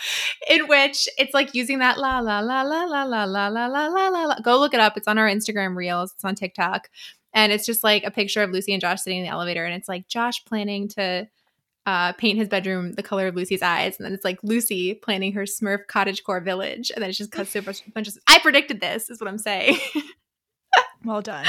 in 0.51 0.67
which 0.67 1.09
it's 1.17 1.35
like 1.35 1.55
using 1.55 1.79
that 1.79 1.99
la 1.99 2.19
la 2.19 2.41
la 2.41 2.63
la 2.63 2.85
la 2.85 3.05
la 3.05 3.25
la 3.25 3.47
la 3.47 3.67
la 3.67 3.87
la 3.87 4.09
la. 4.09 4.25
la. 4.25 4.35
Go 4.43 4.59
look 4.59 4.75
it 4.75 4.81
up. 4.81 4.97
It's 4.97 5.09
on 5.09 5.19
our 5.19 5.29
Instagram 5.29 5.77
reels. 5.77 6.13
It's 6.15 6.25
on 6.25 6.35
TikTok, 6.35 6.89
and 7.33 7.53
it's 7.53 7.67
just 7.67 7.85
like 7.85 8.05
a 8.05 8.11
picture 8.11 8.43
of 8.43 8.51
Lucy 8.51 8.73
and 8.73 8.81
Josh 8.81 9.03
sitting 9.03 9.21
in 9.21 9.25
the 9.25 9.31
elevator, 9.31 9.65
and 9.65 9.75
it's 9.75 9.89
like 9.89 10.09
Josh 10.09 10.45
planning 10.45 10.89
to 10.89 11.29
uh, 11.87 12.13
paint 12.15 12.39
his 12.39 12.49
bedroom 12.49 12.93
the 12.93 13.03
color 13.03 13.27
of 13.27 13.35
Lucy's 13.37 13.63
eyes, 13.63 13.97
and 13.99 14.05
then 14.07 14.13
it's 14.15 14.25
like 14.25 14.39
Lucy 14.43 14.95
planning 14.95 15.33
her 15.33 15.43
Smurf 15.43 15.87
cottagecore 15.89 16.43
village, 16.45 16.91
and 16.95 17.03
then 17.03 17.11
it 17.11 17.15
just 17.15 17.31
cuts 17.33 17.53
to 17.53 17.59
a 17.59 17.63
bunch 17.63 18.09
of. 18.09 18.17
I 18.27 18.39
predicted 18.39 18.81
this, 18.81 19.11
is 19.11 19.21
what 19.21 19.29
I'm 19.29 19.39
saying. 19.39 19.79
Well 21.05 21.21
done. 21.21 21.45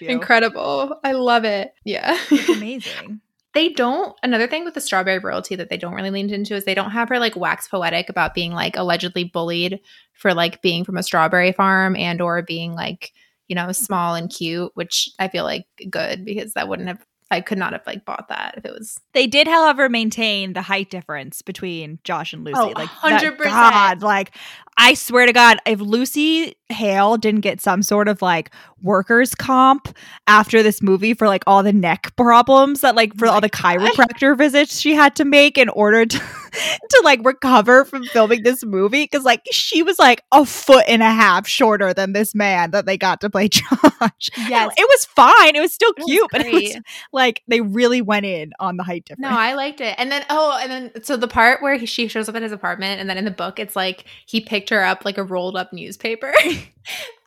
Incredible! 0.00 0.98
I 1.04 1.12
love 1.12 1.44
it. 1.44 1.72
Yeah, 1.84 2.18
It's 2.30 2.48
amazing. 2.56 3.20
they 3.54 3.68
don't. 3.68 4.16
Another 4.24 4.48
thing 4.48 4.64
with 4.64 4.74
the 4.74 4.80
strawberry 4.80 5.18
royalty 5.20 5.54
that 5.54 5.70
they 5.70 5.76
don't 5.76 5.94
really 5.94 6.10
lean 6.10 6.28
into 6.30 6.56
is 6.56 6.64
they 6.64 6.74
don't 6.74 6.90
have 6.90 7.08
her 7.08 7.20
like 7.20 7.36
wax 7.36 7.68
poetic 7.68 8.08
about 8.08 8.34
being 8.34 8.52
like 8.52 8.76
allegedly 8.76 9.22
bullied 9.24 9.78
for 10.14 10.34
like 10.34 10.60
being 10.60 10.84
from 10.84 10.96
a 10.96 11.04
strawberry 11.04 11.52
farm 11.52 11.94
and 11.94 12.20
or 12.20 12.42
being 12.42 12.74
like 12.74 13.12
you 13.46 13.54
know 13.54 13.70
small 13.70 14.16
and 14.16 14.28
cute, 14.28 14.72
which 14.74 15.08
I 15.20 15.28
feel 15.28 15.44
like 15.44 15.66
good 15.88 16.24
because 16.24 16.54
that 16.54 16.68
wouldn't 16.68 16.88
have. 16.88 17.04
I 17.30 17.40
could 17.40 17.58
not 17.58 17.72
have 17.72 17.86
like 17.86 18.04
bought 18.04 18.28
that 18.28 18.54
if 18.56 18.64
it 18.64 18.72
was 18.72 19.00
They 19.12 19.26
did, 19.26 19.46
however, 19.46 19.88
maintain 19.88 20.52
the 20.52 20.62
height 20.62 20.90
difference 20.90 21.42
between 21.42 22.00
Josh 22.02 22.32
and 22.32 22.44
Lucy. 22.44 22.58
Oh, 22.58 22.72
like 22.74 22.88
100%. 22.88 23.44
God, 23.44 24.02
like 24.02 24.32
I 24.76 24.94
swear 24.94 25.26
to 25.26 25.32
God, 25.32 25.58
if 25.66 25.80
Lucy 25.80 26.56
Hale 26.70 27.16
didn't 27.16 27.40
get 27.42 27.60
some 27.60 27.82
sort 27.82 28.08
of 28.08 28.22
like 28.22 28.50
workers 28.82 29.34
comp 29.34 29.94
after 30.26 30.62
this 30.62 30.80
movie 30.80 31.12
for 31.12 31.26
like 31.28 31.42
all 31.46 31.62
the 31.62 31.72
neck 31.72 32.14
problems 32.16 32.80
that 32.80 32.94
like 32.94 33.14
for 33.16 33.26
Oh 33.26 33.32
all 33.32 33.40
the 33.42 33.48
God. 33.50 33.76
chiropractor 33.78 34.38
visits 34.38 34.78
she 34.80 34.94
had 34.94 35.14
to 35.16 35.24
make 35.26 35.58
in 35.58 35.68
order 35.70 36.06
to 36.06 36.18
to 36.52 37.00
like 37.04 37.20
recover 37.24 37.84
from 37.84 38.04
filming 38.04 38.42
this 38.42 38.64
movie 38.64 39.04
because 39.04 39.24
like 39.24 39.42
she 39.50 39.82
was 39.82 39.98
like 39.98 40.22
a 40.32 40.46
foot 40.46 40.84
and 40.88 41.02
a 41.02 41.10
half 41.10 41.46
shorter 41.46 41.92
than 41.92 42.12
this 42.14 42.34
man 42.34 42.70
that 42.70 42.86
they 42.86 42.96
got 42.96 43.20
to 43.20 43.28
play 43.28 43.48
Josh. 43.50 44.30
Yes. 44.48 44.72
It 44.78 44.88
was 44.88 45.04
fine. 45.06 45.56
It 45.56 45.60
was 45.60 45.74
still 45.74 45.90
It 45.90 45.98
was 45.98 46.06
cute, 46.06 46.28
but 46.32 46.46
it 46.46 46.52
was 46.54 46.76
like 47.12 47.42
they 47.48 47.60
really 47.60 48.00
went 48.00 48.24
in 48.24 48.52
on 48.60 48.76
the 48.78 48.82
height 48.82 49.04
difference. 49.04 49.30
No, 49.30 49.36
I 49.36 49.54
liked 49.54 49.80
it. 49.80 49.94
And 49.98 50.10
then 50.10 50.24
oh, 50.30 50.58
and 50.62 50.70
then 50.70 51.04
so 51.04 51.16
the 51.16 51.28
part 51.28 51.60
where 51.60 51.76
he, 51.76 51.84
she 51.84 52.08
shows 52.08 52.28
up 52.28 52.34
at 52.36 52.42
his 52.42 52.52
apartment, 52.52 53.00
and 53.00 53.10
then 53.10 53.18
in 53.18 53.24
the 53.26 53.30
book, 53.30 53.58
it's 53.58 53.76
like 53.76 54.04
he 54.26 54.40
picked 54.40 54.59
her 54.68 54.84
up 54.84 55.04
like 55.04 55.16
a 55.16 55.24
rolled 55.24 55.56
up 55.56 55.72
newspaper. 55.72 56.32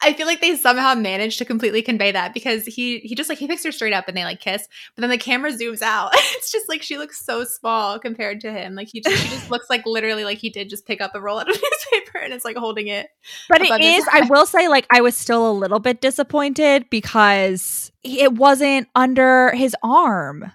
I 0.02 0.14
feel 0.14 0.28
like 0.28 0.42
they 0.42 0.56
somehow 0.56 0.94
managed 0.94 1.38
to 1.38 1.46
completely 1.46 1.82
convey 1.82 2.12
that 2.12 2.34
because 2.34 2.66
he 2.66 3.00
he 3.00 3.16
just 3.16 3.30
like 3.30 3.38
he 3.38 3.48
picks 3.48 3.64
her 3.64 3.72
straight 3.72 3.94
up 3.94 4.08
and 4.08 4.16
they 4.16 4.26
like 4.26 4.42
kiss, 4.42 4.68
but 4.96 5.02
then 5.02 5.10
the 5.10 5.18
camera 5.18 5.52
zooms 5.52 5.82
out. 5.82 6.12
it's 6.14 6.52
just 6.52 6.70
like 6.70 6.84
she 6.84 6.98
looks 6.98 7.26
so 7.26 7.44
small 7.44 7.98
compared 7.98 8.42
to 8.42 8.52
him. 8.52 8.76
Like 8.76 8.90
he 8.92 9.02
just 9.02 9.24
she 9.24 9.30
just 9.30 9.50
looks 9.50 9.70
like 9.70 9.86
literally 9.86 10.26
like 10.26 10.38
he 10.38 10.50
did 10.50 10.70
just 10.70 10.86
pick 10.86 11.02
up 11.02 11.16
a 11.16 11.22
roll 11.22 11.40
out 11.40 11.50
of 11.50 11.56
newspaper 11.92 12.20
and 12.20 12.34
it's 12.34 12.46
like 12.46 12.58
holding 12.58 12.88
it. 12.88 13.08
But 13.50 13.62
it 13.62 13.82
is, 13.82 14.06
I 14.12 14.28
will 14.30 14.46
say, 14.46 14.68
like, 14.68 14.86
I 14.92 15.02
was 15.02 15.16
still 15.16 15.50
a 15.50 15.54
little 15.54 15.80
bit 15.80 16.02
disappointed 16.02 16.90
because 16.90 17.92
it 18.04 18.34
wasn't 18.34 18.88
under 18.96 19.52
his 19.52 19.76
arm. 19.84 20.52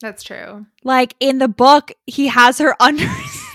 That's 0.00 0.22
true. 0.22 0.66
Like 0.82 1.14
in 1.20 1.38
the 1.38 1.48
book, 1.48 1.92
he 2.06 2.28
has 2.28 2.58
her 2.58 2.74
under 2.80 3.06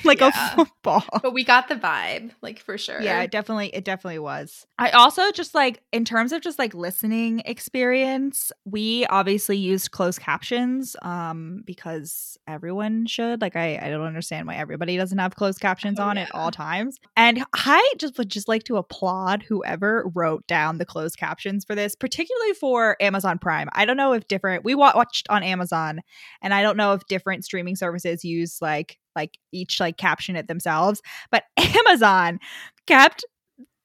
like 0.06 0.20
Yeah. 0.20 0.32
a 0.54 0.56
football. 0.56 1.04
But 1.22 1.34
we 1.34 1.44
got 1.44 1.68
the 1.68 1.76
vibe, 1.76 2.32
like 2.42 2.60
for 2.60 2.78
sure. 2.78 3.02
Yeah, 3.02 3.22
it 3.24 3.32
definitely 3.32 3.68
it 3.74 3.84
definitely 3.84 4.20
was. 4.20 4.66
I 4.78 4.92
also 4.92 5.32
just 5.32 5.56
like 5.56 5.82
in 5.92 6.06
terms 6.06 6.32
of 6.32 6.42
just 6.42 6.60
like 6.60 6.74
listening 6.74 7.42
experience, 7.46 8.52
we 8.66 9.06
obviously 9.08 9.58
used 9.58 9.92
closed 9.92 10.20
captions 10.20 10.96
um 11.02 11.64
because 11.66 12.38
everyone 12.48 13.06
should. 13.06 13.42
Like 13.42 13.56
I 13.56 13.78
I 13.82 13.90
don't 13.90 14.02
understand 14.06 14.48
why 14.48 14.56
everybody 14.56 14.98
doesn't 14.98 15.18
have 15.18 15.36
closed 15.36 15.60
captions 15.60 16.00
Oh, 16.00 16.04
on 16.04 16.18
at 16.18 16.34
all 16.34 16.52
times. 16.52 16.98
And 17.18 17.44
I 17.54 17.94
just 17.98 18.18
would 18.18 18.30
just 18.30 18.48
like 18.48 18.64
to 18.66 18.78
applaud 18.78 19.44
whoever 19.44 20.10
wrote 20.14 20.46
down 20.48 20.78
the 20.78 20.86
closed 20.86 21.18
captions 21.18 21.66
for 21.66 21.76
this, 21.76 21.96
particularly 21.96 22.54
for 22.54 22.96
Amazon 23.02 23.40
Prime. 23.40 23.70
I 23.74 23.86
don't 23.86 23.98
know 23.98 24.14
if 24.14 24.28
different 24.28 24.64
we 24.64 24.76
wa- 24.76 24.94
watched 24.96 25.28
on 25.30 25.44
Amazon 25.44 26.02
and 26.42 26.54
I 26.54 26.62
don't 26.62 26.78
know 26.78 26.94
if 26.94 27.06
different 27.08 27.44
streaming 27.46 27.76
services 27.76 28.24
use 28.24 28.60
like 28.62 28.98
like 29.16 29.38
each 29.52 29.80
like 29.80 29.98
caption 29.98 30.36
it 30.36 30.48
themselves, 30.48 31.02
but 31.32 31.44
Amazon 31.58 32.40
kept 32.88 33.26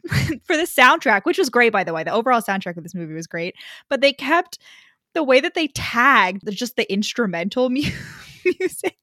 for 0.45 0.57
the 0.57 0.65
soundtrack, 0.65 1.23
which 1.25 1.39
was 1.39 1.51
great 1.51 1.73
by 1.73 1.85
the 1.85 1.93
way. 1.93 2.05
The 2.05 2.13
overall 2.13 2.41
soundtrack 2.41 2.77
of 2.77 2.83
this 2.83 2.95
movie 2.95 3.15
was 3.15 3.27
great, 3.27 3.55
but 3.89 4.01
they 4.01 4.13
kept 4.13 4.59
the 5.15 5.23
way 5.23 5.41
that 5.41 5.55
they 5.55 5.69
tagged 5.69 6.49
just 6.51 6.77
the 6.77 6.91
instrumental 6.93 7.71
mu- 7.71 7.83
music. 8.61 8.97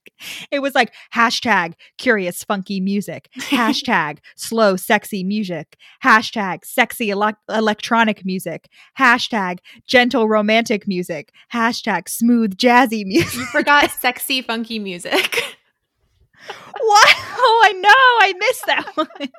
It 0.50 0.60
was 0.60 0.74
like 0.74 0.94
hashtag 1.14 1.74
curious 2.00 2.44
funky 2.44 2.80
music, 2.80 3.30
hashtag 3.38 4.18
slow 4.36 4.76
sexy 4.76 5.24
music, 5.24 5.78
hashtag 6.04 6.66
sexy 6.66 7.10
elec 7.10 7.36
electronic 7.48 8.26
music, 8.26 8.68
hashtag 8.98 9.60
gentle 9.86 10.28
romantic 10.28 10.88
music, 10.88 11.32
hashtag 11.54 12.10
smooth 12.10 12.58
jazzy 12.58 13.06
music. 13.06 13.36
You 13.36 13.46
forgot 13.46 13.92
sexy, 13.92 14.42
funky 14.42 14.80
music. 14.80 15.58
What? 16.48 17.16
Oh, 17.40 17.62
I 17.66 17.74
know. 17.74 17.90
I 17.90 18.34
missed 18.40 18.66
that 18.68 18.92
one. 18.96 19.30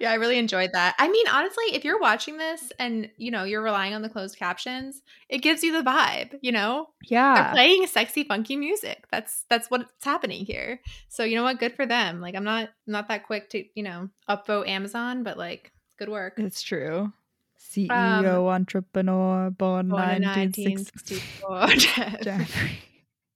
yeah, 0.00 0.10
I 0.10 0.14
really 0.14 0.38
enjoyed 0.38 0.70
that. 0.72 0.94
I 0.98 1.08
mean, 1.08 1.26
honestly, 1.28 1.64
if 1.72 1.84
you're 1.84 2.00
watching 2.00 2.38
this 2.38 2.72
and 2.78 3.08
you 3.16 3.30
know 3.30 3.44
you're 3.44 3.62
relying 3.62 3.94
on 3.94 4.02
the 4.02 4.08
closed 4.08 4.36
captions, 4.38 5.02
it 5.28 5.38
gives 5.38 5.62
you 5.62 5.72
the 5.72 5.88
vibe. 5.88 6.36
You 6.42 6.52
know, 6.52 6.88
yeah, 7.04 7.34
they're 7.34 7.52
playing 7.52 7.86
sexy, 7.86 8.24
funky 8.24 8.56
music. 8.56 9.04
That's 9.12 9.44
that's 9.48 9.70
what's 9.70 10.04
happening 10.04 10.44
here. 10.44 10.80
So 11.08 11.22
you 11.24 11.36
know 11.36 11.44
what? 11.44 11.60
Good 11.60 11.74
for 11.76 11.86
them. 11.86 12.20
Like 12.20 12.34
I'm 12.34 12.44
not 12.44 12.70
not 12.86 13.08
that 13.08 13.26
quick 13.26 13.50
to 13.50 13.64
you 13.74 13.82
know 13.84 14.08
upvote 14.28 14.66
Amazon, 14.68 15.22
but 15.22 15.38
like 15.38 15.70
good 15.98 16.08
work. 16.08 16.34
It's 16.38 16.62
true. 16.62 17.12
CEO, 17.60 17.90
Um, 17.90 18.46
entrepreneur, 18.48 19.50
born, 19.50 19.88
Born 19.88 20.10
in 20.10 20.22
1960. 20.22 21.16
1964. 21.46 22.68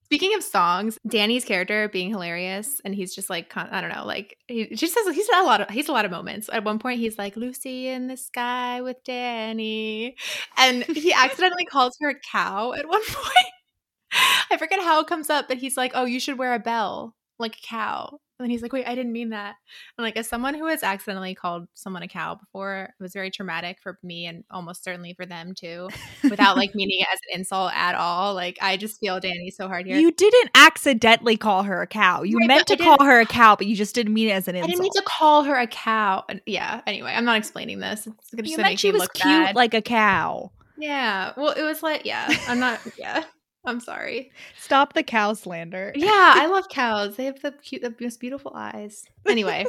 Speaking 0.08 0.34
of 0.34 0.42
songs, 0.42 0.98
Danny's 1.06 1.44
character 1.44 1.86
being 1.86 2.08
hilarious, 2.08 2.80
and 2.82 2.94
he's 2.94 3.14
just 3.14 3.28
like 3.28 3.54
I 3.54 3.82
don't 3.82 3.92
know, 3.92 4.06
like 4.06 4.38
he 4.46 4.66
just 4.74 4.94
says 4.94 5.14
he's 5.14 5.28
had 5.28 5.42
a 5.42 5.44
lot 5.44 5.60
of 5.60 5.68
he's 5.68 5.88
a 5.88 5.92
lot 5.92 6.06
of 6.06 6.10
moments. 6.10 6.48
At 6.50 6.64
one 6.64 6.78
point, 6.78 6.98
he's 6.98 7.18
like 7.18 7.36
Lucy 7.36 7.88
in 7.88 8.06
the 8.06 8.16
sky 8.16 8.80
with 8.80 8.96
Danny, 9.04 10.16
and 10.56 10.82
he 10.84 11.12
accidentally 11.16 11.66
calls 11.66 11.94
her 12.00 12.08
a 12.08 12.14
cow 12.32 12.72
at 12.72 12.88
one 12.88 13.04
point. 13.08 13.52
I 14.50 14.56
forget 14.56 14.80
how 14.80 15.00
it 15.00 15.06
comes 15.08 15.28
up, 15.30 15.46
but 15.48 15.58
he's 15.58 15.76
like, 15.76 15.92
"Oh, 15.94 16.06
you 16.06 16.20
should 16.20 16.38
wear 16.38 16.54
a 16.54 16.58
bell 16.58 17.14
like 17.38 17.56
a 17.56 17.66
cow." 17.66 18.18
And 18.38 18.44
then 18.44 18.50
he's 18.50 18.62
like, 18.62 18.72
wait, 18.72 18.86
I 18.86 18.94
didn't 18.94 19.12
mean 19.12 19.30
that. 19.30 19.56
And 19.96 20.04
like, 20.04 20.16
as 20.16 20.28
someone 20.28 20.54
who 20.54 20.66
has 20.66 20.84
accidentally 20.84 21.34
called 21.34 21.66
someone 21.74 22.04
a 22.04 22.08
cow 22.08 22.36
before, 22.36 22.94
it 22.98 23.02
was 23.02 23.12
very 23.12 23.32
traumatic 23.32 23.78
for 23.82 23.98
me 24.04 24.26
and 24.26 24.44
almost 24.48 24.84
certainly 24.84 25.12
for 25.14 25.26
them 25.26 25.54
too, 25.54 25.88
without 26.22 26.56
like 26.56 26.72
meaning 26.74 27.00
it 27.00 27.08
as 27.12 27.18
an 27.28 27.40
insult 27.40 27.72
at 27.74 27.96
all. 27.96 28.34
Like, 28.34 28.56
I 28.62 28.76
just 28.76 29.00
feel 29.00 29.18
Danny 29.18 29.50
so 29.50 29.66
hard 29.66 29.86
here. 29.86 29.98
You 29.98 30.12
didn't 30.12 30.50
accidentally 30.54 31.36
call 31.36 31.64
her 31.64 31.82
a 31.82 31.86
cow. 31.88 32.22
You 32.22 32.38
Right, 32.38 32.46
meant 32.46 32.66
to 32.68 32.76
call 32.76 33.04
her 33.04 33.18
a 33.18 33.26
cow, 33.26 33.56
but 33.56 33.66
you 33.66 33.74
just 33.74 33.94
didn't 33.96 34.14
mean 34.14 34.28
it 34.28 34.32
as 34.32 34.46
an 34.46 34.54
insult. 34.54 34.68
I 34.68 34.72
didn't 34.72 34.82
mean 34.82 34.92
to 34.92 35.02
call 35.04 35.42
her 35.42 35.56
a 35.56 35.66
cow. 35.66 36.24
And 36.28 36.40
yeah, 36.46 36.80
anyway, 36.86 37.12
I'm 37.12 37.24
not 37.24 37.38
explaining 37.38 37.80
this. 37.80 38.06
It's 38.06 38.30
just 38.30 38.46
you 38.46 38.56
gonna 38.56 38.62
meant 38.62 38.72
make 38.72 38.78
she 38.78 38.92
was 38.92 39.08
cute 39.08 39.24
bad. 39.24 39.56
like 39.56 39.74
a 39.74 39.82
cow. 39.82 40.52
yeah. 40.78 41.32
Well, 41.36 41.50
it 41.50 41.62
was 41.62 41.82
like, 41.82 42.04
yeah, 42.04 42.28
I'm 42.46 42.60
not, 42.60 42.78
yeah. 42.96 43.24
I'm 43.68 43.80
sorry. 43.80 44.32
Stop 44.58 44.94
the 44.94 45.02
cow 45.02 45.34
slander. 45.34 45.92
Yeah, 45.94 46.32
I 46.36 46.46
love 46.50 46.68
cows. 46.68 47.16
They 47.16 47.26
have 47.26 47.40
the 47.42 47.52
cute, 47.52 47.82
the 47.82 47.94
most 48.00 48.18
beautiful 48.20 48.52
eyes. 48.54 49.04
Anyway, 49.28 49.66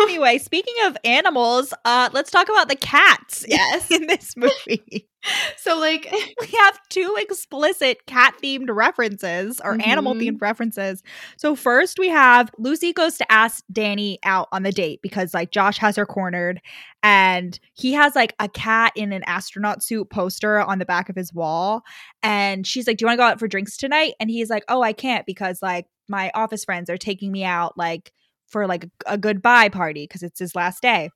anyway, 0.00 0.38
speaking 0.38 0.74
of 0.84 0.96
animals, 1.04 1.74
uh, 1.84 2.08
let's 2.12 2.30
talk 2.30 2.48
about 2.48 2.68
the 2.68 2.76
cats 2.76 3.44
yes. 3.48 3.90
in 3.90 4.06
this 4.06 4.36
movie. 4.36 5.08
So 5.56 5.78
like, 5.78 6.12
we 6.40 6.46
have 6.58 6.80
two 6.88 7.16
explicit 7.18 8.06
cat 8.06 8.34
themed 8.42 8.74
references 8.74 9.60
or 9.62 9.78
animal 9.84 10.14
themed 10.14 10.40
references. 10.40 11.02
So, 11.36 11.54
first 11.54 11.98
we 11.98 12.08
have 12.08 12.50
Lucy 12.58 12.92
goes 12.92 13.18
to 13.18 13.32
ask 13.32 13.62
Danny 13.70 14.18
out 14.24 14.48
on 14.50 14.64
the 14.64 14.72
date 14.72 15.00
because, 15.00 15.32
like, 15.32 15.52
Josh 15.52 15.78
has 15.78 15.94
her 15.94 16.06
cornered 16.06 16.60
and 17.02 17.58
he 17.74 17.92
has 17.92 18.16
like 18.16 18.34
a 18.40 18.48
cat 18.48 18.92
in 18.96 19.12
an 19.12 19.22
astronaut 19.26 19.82
suit 19.82 20.10
poster 20.10 20.60
on 20.60 20.78
the 20.78 20.84
back 20.84 21.08
of 21.08 21.16
his 21.16 21.32
wall. 21.32 21.82
And 22.22 22.66
she's 22.66 22.86
like, 22.86 22.96
Do 22.96 23.04
you 23.04 23.06
want 23.06 23.18
to 23.18 23.22
go 23.22 23.26
out 23.26 23.38
for 23.38 23.48
drinks 23.48 23.76
tonight? 23.76 24.14
And 24.18 24.30
he's 24.30 24.50
like, 24.50 24.64
Oh, 24.68 24.82
I 24.82 24.92
can't 24.92 25.26
because, 25.26 25.62
like, 25.62 25.86
my 26.08 26.30
office 26.34 26.64
friends 26.64 26.90
are 26.90 26.98
taking 26.98 27.30
me 27.30 27.44
out, 27.44 27.78
like, 27.78 28.12
for 28.52 28.66
like 28.68 28.86
a, 29.06 29.18
goodbye 29.18 29.70
party 29.70 30.04
because 30.04 30.22
it's 30.22 30.38
his 30.38 30.54
last 30.54 30.80
day. 30.82 31.10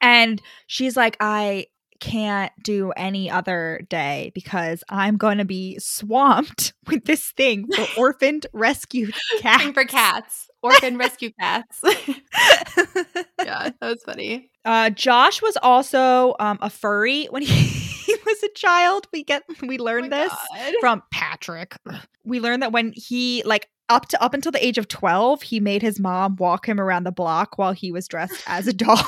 And 0.00 0.40
she's 0.68 0.96
like, 0.96 1.16
I 1.20 1.66
can't 2.00 2.52
do 2.62 2.92
any 2.92 3.28
other 3.28 3.84
day 3.90 4.30
because 4.32 4.84
I'm 4.88 5.16
going 5.16 5.38
to 5.38 5.44
be 5.44 5.76
swamped 5.80 6.72
with 6.86 7.04
this 7.04 7.32
thing 7.32 7.66
for 7.74 7.86
orphaned 8.00 8.46
rescued 8.52 9.12
cats. 9.40 9.64
thing 9.64 9.72
for 9.72 9.84
cats, 9.84 10.48
orphan 10.62 10.96
rescue 10.96 11.30
cats. 11.40 11.80
yeah, 11.84 13.70
that 13.70 13.76
was 13.80 14.02
funny. 14.04 14.50
uh, 14.64 14.90
Josh 14.90 15.42
was 15.42 15.56
also 15.62 16.36
um, 16.38 16.58
a 16.62 16.70
furry 16.70 17.26
when 17.26 17.42
he, 17.42 17.48
he 17.48 18.14
was 18.24 18.42
a 18.44 18.48
child. 18.54 19.08
We 19.12 19.24
get 19.24 19.42
we 19.62 19.78
Oh 19.78 19.82
learned 19.84 20.10
my 20.10 20.18
this 20.18 20.32
God. 20.54 20.74
from 20.80 21.02
Patrick. 21.12 21.76
We 22.24 22.38
learned 22.38 22.62
that 22.62 22.70
when 22.70 22.92
he 22.94 23.42
like 23.44 23.68
up 23.88 24.06
to 24.08 24.22
up 24.22 24.34
until 24.34 24.52
the 24.52 24.64
age 24.64 24.78
of 24.78 24.88
12, 24.88 25.42
he 25.42 25.60
made 25.60 25.82
his 25.82 25.98
mom 25.98 26.36
walk 26.36 26.68
him 26.68 26.80
around 26.80 27.04
the 27.04 27.12
block 27.12 27.58
while 27.58 27.72
he 27.72 27.90
was 27.92 28.06
dressed 28.08 28.42
as 28.46 28.66
a 28.66 28.72
dog. 28.74 29.04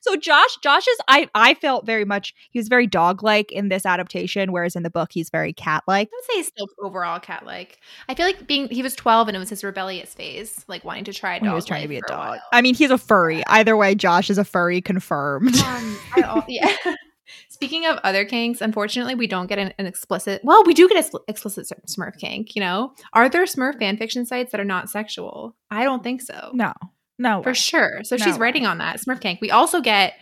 so 0.00 0.16
Josh 0.16 0.56
Josh 0.62 0.86
is 0.86 0.98
I 1.08 1.28
I 1.34 1.54
felt 1.54 1.86
very 1.86 2.04
much 2.04 2.34
he 2.50 2.58
was 2.58 2.68
very 2.68 2.86
dog-like 2.86 3.50
in 3.52 3.68
this 3.68 3.84
adaptation 3.86 4.52
whereas 4.52 4.76
in 4.76 4.82
the 4.82 4.90
book 4.90 5.10
he's 5.12 5.30
very 5.30 5.52
cat-like. 5.52 6.08
I 6.08 6.10
would 6.16 6.24
say 6.24 6.36
he's 6.36 6.46
still 6.48 6.66
overall 6.82 7.20
cat 7.20 7.44
like. 7.44 7.78
I 8.08 8.14
feel 8.14 8.26
like 8.26 8.46
being 8.46 8.68
he 8.68 8.82
was 8.82 8.94
12 8.94 9.28
and 9.28 9.36
it 9.36 9.40
was 9.40 9.50
his 9.50 9.64
rebellious 9.64 10.14
phase, 10.14 10.64
like 10.68 10.84
wanting 10.84 11.04
to 11.04 11.12
try. 11.12 11.38
When 11.38 11.50
he 11.50 11.54
was 11.54 11.64
dog 11.64 11.68
trying 11.68 11.82
to 11.82 11.88
be 11.88 11.98
a 11.98 12.02
dog. 12.02 12.18
while. 12.18 12.40
I 12.52 12.62
mean, 12.62 12.74
he's 12.74 12.90
a 12.90 12.98
furry. 12.98 13.44
Either 13.46 13.76
way, 13.76 13.94
Josh 13.94 14.30
is 14.30 14.38
a 14.38 14.44
furry 14.44 14.80
confirmed. 14.80 15.54
Um, 15.56 15.98
I 16.16 16.20
al- 16.22 16.44
yeah. 16.48 16.74
Speaking 17.54 17.86
of 17.86 17.98
other 18.04 18.24
kinks, 18.24 18.60
unfortunately, 18.60 19.14
we 19.14 19.26
don't 19.26 19.46
get 19.46 19.58
an, 19.58 19.72
an 19.78 19.86
explicit. 19.86 20.40
Well, 20.44 20.64
we 20.64 20.74
do 20.74 20.88
get 20.88 21.04
an 21.12 21.20
explicit 21.28 21.66
Smurf 21.88 22.18
kink. 22.18 22.54
You 22.56 22.60
know, 22.60 22.92
are 23.12 23.28
there 23.28 23.44
Smurf 23.44 23.78
fan 23.78 23.96
fiction 23.96 24.26
sites 24.26 24.52
that 24.52 24.60
are 24.60 24.64
not 24.64 24.90
sexual? 24.90 25.56
I 25.70 25.84
don't 25.84 26.02
think 26.02 26.20
so. 26.22 26.50
no. 26.52 26.72
No. 27.16 27.42
for 27.44 27.50
way. 27.50 27.54
sure. 27.54 28.00
So 28.02 28.16
No 28.16 28.24
she's 28.24 28.34
way. 28.34 28.40
writing 28.40 28.66
on 28.66 28.78
that 28.78 28.98
Smurf 29.00 29.20
kink. 29.20 29.40
We 29.40 29.52
also 29.52 29.80
get 29.80 30.14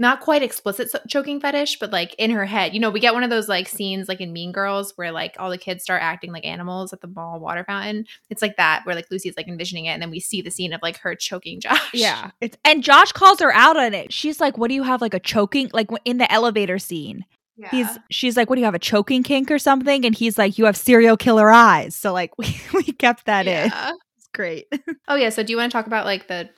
not 0.00 0.20
quite 0.20 0.42
explicit 0.42 0.90
so- 0.90 0.98
choking 1.06 1.38
fetish, 1.40 1.78
but 1.78 1.92
like 1.92 2.14
in 2.18 2.30
her 2.32 2.46
head, 2.46 2.74
you 2.74 2.80
know, 2.80 2.90
we 2.90 2.98
get 2.98 3.14
one 3.14 3.22
of 3.22 3.30
those 3.30 3.48
like 3.48 3.68
scenes 3.68 4.08
like 4.08 4.20
in 4.20 4.32
Mean 4.32 4.50
Girls 4.50 4.92
where 4.96 5.12
like 5.12 5.36
all 5.38 5.50
the 5.50 5.58
kids 5.58 5.84
start 5.84 6.02
acting 6.02 6.32
like 6.32 6.44
animals 6.44 6.92
at 6.92 7.00
the 7.02 7.06
mall 7.06 7.38
water 7.38 7.62
fountain. 7.64 8.06
It's 8.30 8.42
like 8.42 8.56
that 8.56 8.80
where 8.84 8.96
like 8.96 9.06
Lucy's 9.10 9.36
like 9.36 9.46
envisioning 9.46 9.84
it, 9.84 9.90
and 9.90 10.02
then 10.02 10.10
we 10.10 10.18
see 10.18 10.42
the 10.42 10.50
scene 10.50 10.72
of 10.72 10.80
like 10.82 10.96
her 11.00 11.14
choking 11.14 11.60
Josh. 11.60 11.94
Yeah. 11.94 12.30
It's 12.40 12.56
and 12.64 12.82
Josh 12.82 13.12
calls 13.12 13.38
her 13.40 13.52
out 13.52 13.76
on 13.76 13.94
it. 13.94 14.12
She's 14.12 14.40
like, 14.40 14.56
"What 14.58 14.68
do 14.68 14.74
you 14.74 14.82
have 14.82 15.00
like 15.00 15.14
a 15.14 15.20
choking 15.20 15.70
like 15.72 15.88
in 16.04 16.16
the 16.16 16.32
elevator 16.32 16.78
scene?" 16.78 17.24
yeah. 17.58 17.68
He's 17.70 17.98
she's 18.10 18.36
like, 18.38 18.48
"What 18.48 18.56
do 18.56 18.60
you 18.60 18.64
have 18.64 18.74
a 18.74 18.78
choking 18.78 19.22
kink 19.22 19.50
or 19.50 19.58
something?" 19.58 20.06
And 20.06 20.14
he's 20.14 20.38
like, 20.38 20.56
"You 20.56 20.64
have 20.64 20.76
serial 20.78 21.18
killer 21.18 21.50
eyes." 21.50 21.94
So 21.94 22.12
like 22.14 22.32
we, 22.38 22.58
we 22.72 22.84
kept 22.84 23.26
that 23.26 23.46
in. 23.46 23.68
yeah. 23.68 23.92
It's 24.16 24.28
great. 24.32 24.66
Oh 25.08 25.16
yeah. 25.16 25.28
So 25.28 25.42
do 25.42 25.52
you 25.52 25.58
want 25.58 25.70
to 25.70 25.76
talk 25.76 25.86
about 25.86 26.06
like 26.06 26.26
the 26.28 26.48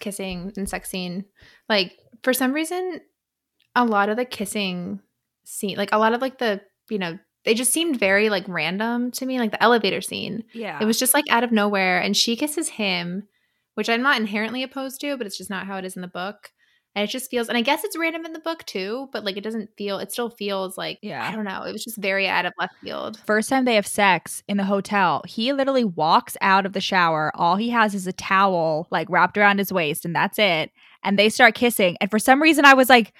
kissing 0.00 0.52
and 0.56 0.68
sex 0.68 0.90
scene? 0.90 1.24
Like 1.68 1.92
for 2.24 2.32
some 2.32 2.52
reason, 2.52 3.00
a 3.76 3.84
lot 3.84 4.08
of 4.08 4.16
the 4.16 4.24
kissing 4.24 5.00
scene, 5.44 5.76
like 5.76 5.90
a 5.92 5.98
lot 5.98 6.12
of 6.14 6.20
like 6.20 6.38
the 6.38 6.60
you 6.90 6.98
know, 6.98 7.18
they 7.44 7.54
just 7.54 7.72
seemed 7.72 7.98
very 7.98 8.28
like 8.30 8.44
random 8.48 9.10
to 9.12 9.24
me. 9.26 9.38
Like 9.38 9.50
the 9.52 9.62
elevator 9.62 10.00
scene, 10.00 10.44
Yeah. 10.52 10.78
it 10.80 10.84
was 10.86 10.98
just 10.98 11.14
like 11.14 11.24
out 11.30 11.44
of 11.44 11.52
nowhere, 11.52 12.00
and 12.00 12.16
she 12.16 12.36
kisses 12.36 12.68
him, 12.68 13.28
which 13.74 13.88
I'm 13.88 14.02
not 14.02 14.18
inherently 14.20 14.62
opposed 14.62 15.00
to, 15.02 15.16
but 15.16 15.26
it's 15.26 15.38
just 15.38 15.50
not 15.50 15.66
how 15.66 15.76
it 15.76 15.84
is 15.84 15.94
in 15.96 16.02
the 16.02 16.08
book. 16.08 16.50
And 16.96 17.02
it 17.02 17.10
just 17.10 17.28
feels, 17.28 17.48
and 17.48 17.58
I 17.58 17.60
guess 17.62 17.82
it's 17.82 17.98
random 17.98 18.24
in 18.24 18.32
the 18.34 18.38
book 18.38 18.64
too, 18.66 19.08
but 19.12 19.24
like 19.24 19.36
it 19.36 19.42
doesn't 19.42 19.70
feel, 19.76 19.98
it 19.98 20.12
still 20.12 20.30
feels 20.30 20.78
like, 20.78 21.00
Yeah. 21.02 21.26
I 21.28 21.34
don't 21.34 21.44
know. 21.44 21.62
It 21.64 21.72
was 21.72 21.82
just 21.82 21.96
very 21.96 22.28
out 22.28 22.46
of 22.46 22.52
left 22.56 22.74
field. 22.84 23.18
First 23.26 23.48
time 23.48 23.64
they 23.64 23.74
have 23.74 23.86
sex 23.86 24.44
in 24.46 24.58
the 24.58 24.64
hotel, 24.64 25.22
he 25.26 25.52
literally 25.52 25.84
walks 25.84 26.36
out 26.40 26.66
of 26.66 26.72
the 26.72 26.80
shower. 26.80 27.32
All 27.34 27.56
he 27.56 27.70
has 27.70 27.94
is 27.96 28.06
a 28.06 28.12
towel 28.12 28.86
like 28.92 29.08
wrapped 29.10 29.36
around 29.36 29.58
his 29.58 29.72
waist, 29.72 30.04
and 30.04 30.14
that's 30.14 30.38
it. 30.38 30.70
And 31.04 31.18
they 31.18 31.28
start 31.28 31.54
kissing. 31.54 31.96
And 32.00 32.10
for 32.10 32.18
some 32.18 32.40
reason, 32.40 32.64
I 32.64 32.74
was 32.74 32.88
like, 32.88 33.12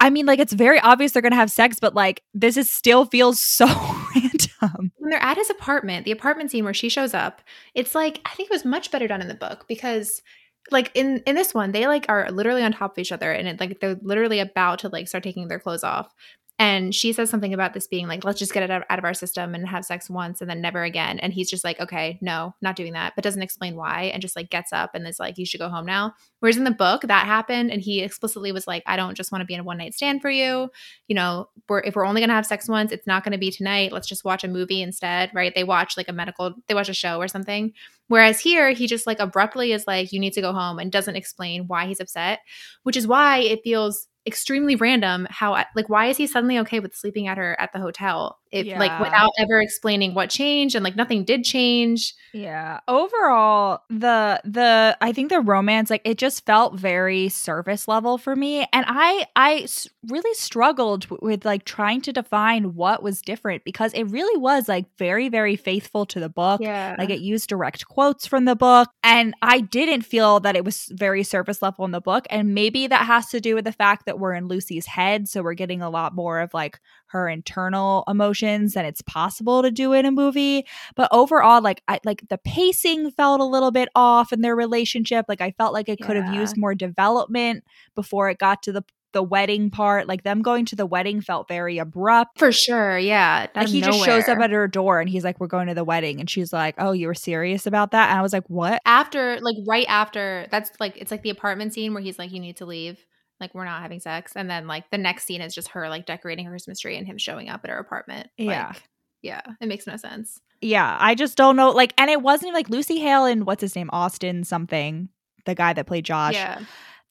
I 0.00 0.08
mean, 0.08 0.24
like 0.24 0.38
it's 0.38 0.54
very 0.54 0.80
obvious 0.80 1.12
they're 1.12 1.22
gonna 1.22 1.36
have 1.36 1.50
sex, 1.50 1.78
but 1.78 1.94
like 1.94 2.22
this 2.32 2.56
is 2.56 2.70
still 2.70 3.04
feels 3.04 3.40
so 3.40 3.66
random. 4.14 4.92
when 4.96 5.10
they're 5.10 5.22
at 5.22 5.36
his 5.36 5.50
apartment, 5.50 6.06
the 6.06 6.10
apartment 6.10 6.50
scene 6.50 6.64
where 6.64 6.74
she 6.74 6.88
shows 6.88 7.12
up, 7.12 7.42
it's 7.74 7.94
like 7.94 8.20
I 8.24 8.30
think 8.30 8.50
it 8.50 8.54
was 8.54 8.64
much 8.64 8.90
better 8.90 9.06
done 9.06 9.20
in 9.20 9.28
the 9.28 9.34
book 9.34 9.66
because 9.68 10.22
like 10.70 10.90
in 10.94 11.22
in 11.26 11.34
this 11.34 11.52
one, 11.52 11.72
they 11.72 11.86
like 11.86 12.06
are 12.08 12.30
literally 12.30 12.62
on 12.62 12.72
top 12.72 12.92
of 12.92 12.98
each 12.98 13.12
other 13.12 13.30
and 13.30 13.46
it 13.46 13.60
like 13.60 13.80
they're 13.80 13.98
literally 14.02 14.40
about 14.40 14.78
to 14.80 14.88
like 14.88 15.06
start 15.06 15.22
taking 15.22 15.48
their 15.48 15.60
clothes 15.60 15.84
off. 15.84 16.14
And 16.60 16.94
she 16.94 17.14
says 17.14 17.30
something 17.30 17.54
about 17.54 17.72
this 17.72 17.88
being 17.88 18.06
like, 18.06 18.22
let's 18.22 18.38
just 18.38 18.52
get 18.52 18.62
it 18.62 18.70
out, 18.70 18.84
of 18.90 19.04
our 19.04 19.14
system 19.14 19.54
and 19.54 19.66
have 19.66 19.84
sex 19.84 20.10
once 20.10 20.42
and 20.42 20.50
then 20.50 20.60
never 20.60 20.84
again. 20.84 21.18
And 21.18 21.32
he's 21.32 21.48
just 21.48 21.64
like, 21.64 21.80
okay, 21.80 22.18
no, 22.20 22.54
not 22.60 22.76
doing 22.76 22.92
that, 22.92 23.14
but 23.16 23.24
doesn't 23.24 23.40
explain 23.40 23.76
why 23.76 24.10
and 24.12 24.20
just 24.20 24.36
like 24.36 24.50
gets 24.50 24.72
up 24.72 24.94
and 24.94 25.08
is 25.08 25.18
like, 25.18 25.38
you 25.38 25.46
should 25.46 25.58
go 25.58 25.70
home 25.70 25.86
now. 25.86 26.12
Whereas 26.40 26.58
in 26.58 26.64
the 26.64 26.70
book, 26.70 27.02
that 27.02 27.26
happened 27.26 27.70
and 27.72 27.80
he 27.80 28.02
explicitly 28.02 28.52
was 28.52 28.66
like, 28.66 28.82
I 28.86 28.96
don't 28.96 29.16
just 29.16 29.32
want 29.32 29.40
to 29.40 29.46
be 29.46 29.54
in 29.54 29.60
a 29.60 29.64
one 29.64 29.78
night 29.78 29.94
stand 29.94 30.20
for 30.20 30.30
you 30.30 30.70
you 31.10 31.14
know, 31.16 31.48
we're 31.68 31.80
if 31.80 31.96
we're 31.96 32.06
only 32.06 32.20
gonna 32.20 32.34
have 32.34 32.46
sex 32.46 32.68
once, 32.68 32.92
it's 32.92 33.06
not 33.06 33.24
gonna 33.24 33.36
be 33.36 33.50
tonight. 33.50 33.90
Let's 33.90 34.08
just 34.08 34.24
watch 34.24 34.44
a 34.44 34.48
movie 34.48 34.80
instead, 34.80 35.30
right? 35.34 35.52
They 35.52 35.64
watch 35.64 35.96
like 35.96 36.08
a 36.08 36.12
medical, 36.12 36.54
they 36.68 36.74
watch 36.74 36.88
a 36.88 36.94
show 36.94 37.18
or 37.18 37.26
something. 37.26 37.72
Whereas 38.06 38.38
here, 38.38 38.70
he 38.70 38.86
just 38.86 39.08
like 39.08 39.18
abruptly 39.18 39.72
is 39.72 39.88
like, 39.88 40.12
you 40.12 40.20
need 40.20 40.32
to 40.34 40.40
go 40.40 40.52
home 40.52 40.78
and 40.78 40.90
doesn't 40.92 41.16
explain 41.16 41.66
why 41.66 41.86
he's 41.86 42.00
upset, 42.00 42.40
which 42.84 42.96
is 42.96 43.08
why 43.08 43.38
it 43.38 43.64
feels 43.64 44.06
extremely 44.26 44.76
random 44.76 45.26
how 45.30 45.52
like 45.74 45.88
why 45.88 46.06
is 46.06 46.16
he 46.16 46.26
suddenly 46.26 46.58
okay 46.58 46.80
with 46.80 46.94
sleeping 46.94 47.28
at 47.28 47.38
her 47.38 47.58
at 47.60 47.72
the 47.72 47.78
hotel 47.78 48.39
if 48.52 48.66
like 48.78 48.98
without 49.00 49.30
ever 49.38 49.60
explaining 49.60 50.14
what 50.14 50.28
changed 50.30 50.74
and 50.74 50.82
like 50.84 50.96
nothing 50.96 51.24
did 51.24 51.44
change 51.44 52.14
Yeah. 52.32 52.80
Overall, 52.88 53.80
the 53.88 54.40
the 54.44 54.96
I 55.00 55.12
think 55.12 55.30
the 55.30 55.40
romance 55.40 55.90
like 55.90 56.02
it 56.04 56.18
just 56.18 56.44
felt 56.46 56.74
very 56.78 57.28
surface 57.28 57.88
level 57.88 58.18
for 58.18 58.34
me 58.36 58.66
and 58.72 58.84
i 58.88 59.26
i 59.36 59.66
really 60.08 60.34
struggled 60.34 61.02
w- 61.08 61.18
with 61.22 61.44
like 61.44 61.64
trying 61.64 62.00
to 62.02 62.12
define 62.12 62.74
what 62.74 63.02
was 63.02 63.20
different 63.22 63.64
because 63.64 63.92
it 63.94 64.04
really 64.04 64.38
was 64.40 64.68
like 64.68 64.86
very 64.98 65.28
very 65.28 65.56
faithful 65.56 66.06
to 66.06 66.20
the 66.20 66.28
book. 66.28 66.60
yeah 66.60 66.94
Like 66.98 67.10
it 67.10 67.20
used 67.20 67.48
direct 67.48 67.86
quotes 67.86 68.26
from 68.26 68.44
the 68.44 68.56
book. 68.56 68.88
And 69.02 69.34
I 69.42 69.60
didn't 69.60 70.02
feel 70.02 70.40
that 70.40 70.56
it 70.56 70.64
was 70.64 70.88
very 70.92 71.22
surface 71.22 71.62
level 71.62 71.84
in 71.84 71.90
the 71.90 72.00
book. 72.00 72.26
And 72.30 72.54
maybe 72.54 72.86
that 72.86 73.06
has 73.06 73.28
to 73.30 73.40
do 73.40 73.54
with 73.54 73.64
the 73.64 73.72
fact 73.72 74.06
that 74.06 74.18
we're 74.18 74.34
in 74.34 74.46
Lucy's 74.48 74.86
head. 74.86 75.28
So 75.28 75.42
we're 75.42 75.54
getting 75.54 75.82
a 75.82 75.90
lot 75.90 76.14
more 76.14 76.40
of 76.40 76.52
like 76.54 76.78
her 77.10 77.28
internal 77.28 78.04
emotions 78.08 78.74
than 78.74 78.84
it's 78.84 79.02
possible 79.02 79.62
to 79.62 79.70
do 79.70 79.92
in 79.92 80.06
a 80.06 80.10
movie. 80.10 80.66
But 80.96 81.08
overall, 81.12 81.62
like 81.62 81.82
I 81.88 82.00
like 82.04 82.28
the 82.28 82.38
pacing 82.38 83.10
felt 83.12 83.40
a 83.40 83.44
little 83.44 83.70
bit 83.70 83.88
off 83.94 84.32
in 84.32 84.40
their 84.40 84.56
relationship. 84.56 85.26
Like 85.28 85.40
I 85.40 85.52
felt 85.52 85.72
like 85.72 85.88
it 85.88 86.00
could 86.00 86.16
have 86.16 86.34
used 86.34 86.56
more 86.56 86.74
development 86.74 87.64
before 87.94 88.30
it 88.30 88.38
got 88.38 88.62
to 88.64 88.72
the 88.72 88.84
the 89.12 89.22
wedding 89.22 89.70
part, 89.70 90.06
like 90.06 90.22
them 90.22 90.42
going 90.42 90.64
to 90.66 90.76
the 90.76 90.86
wedding 90.86 91.20
felt 91.20 91.48
very 91.48 91.78
abrupt. 91.78 92.38
For 92.38 92.52
sure. 92.52 92.98
Yeah. 92.98 93.48
Like 93.54 93.68
he 93.68 93.80
just 93.80 94.04
shows 94.04 94.28
up 94.28 94.38
at 94.38 94.50
her 94.50 94.68
door 94.68 95.00
and 95.00 95.08
he's 95.08 95.24
like, 95.24 95.40
We're 95.40 95.46
going 95.46 95.68
to 95.68 95.74
the 95.74 95.84
wedding. 95.84 96.20
And 96.20 96.28
she's 96.28 96.52
like, 96.52 96.74
Oh, 96.78 96.92
you 96.92 97.06
were 97.06 97.14
serious 97.14 97.66
about 97.66 97.90
that? 97.90 98.10
And 98.10 98.18
I 98.18 98.22
was 98.22 98.32
like, 98.32 98.48
What? 98.48 98.80
after 98.86 99.38
like 99.40 99.56
right 99.66 99.86
after 99.88 100.46
that's 100.50 100.70
like 100.80 100.96
it's 100.96 101.10
like 101.10 101.22
the 101.22 101.30
apartment 101.30 101.74
scene 101.74 101.92
where 101.92 102.02
he's 102.02 102.18
like 102.18 102.32
you 102.32 102.40
need 102.40 102.56
to 102.56 102.66
leave 102.66 103.04
like 103.40 103.54
we're 103.54 103.64
not 103.64 103.82
having 103.82 104.00
sex 104.00 104.32
and 104.36 104.48
then 104.50 104.66
like 104.66 104.90
the 104.90 104.98
next 104.98 105.24
scene 105.24 105.40
is 105.40 105.54
just 105.54 105.68
her 105.68 105.88
like 105.88 106.06
decorating 106.06 106.44
her 106.44 106.50
christmas 106.52 106.78
tree 106.80 106.96
and 106.96 107.06
him 107.06 107.18
showing 107.18 107.48
up 107.48 107.60
at 107.64 107.70
her 107.70 107.78
apartment 107.78 108.28
Yeah. 108.36 108.68
like, 108.68 108.82
yeah 109.22 109.40
it 109.60 109.66
makes 109.66 109.86
no 109.86 109.96
sense 109.96 110.40
Yeah, 110.62 110.96
I 111.00 111.14
just 111.14 111.36
don't 111.38 111.56
know. 111.56 111.70
Like, 111.70 111.94
and 111.96 112.10
it 112.10 112.20
wasn't 112.20 112.48
even 112.48 112.54
like 112.54 112.68
Lucy 112.68 112.98
Hale 113.00 113.24
and 113.24 113.46
what's 113.46 113.62
his 113.62 113.74
name? 113.74 113.88
Austin 113.94 114.44
something, 114.44 115.08
the 115.46 115.54
guy 115.54 115.72
that 115.72 115.86
played 115.86 116.04
Josh. 116.04 116.34
yeah 116.34 116.60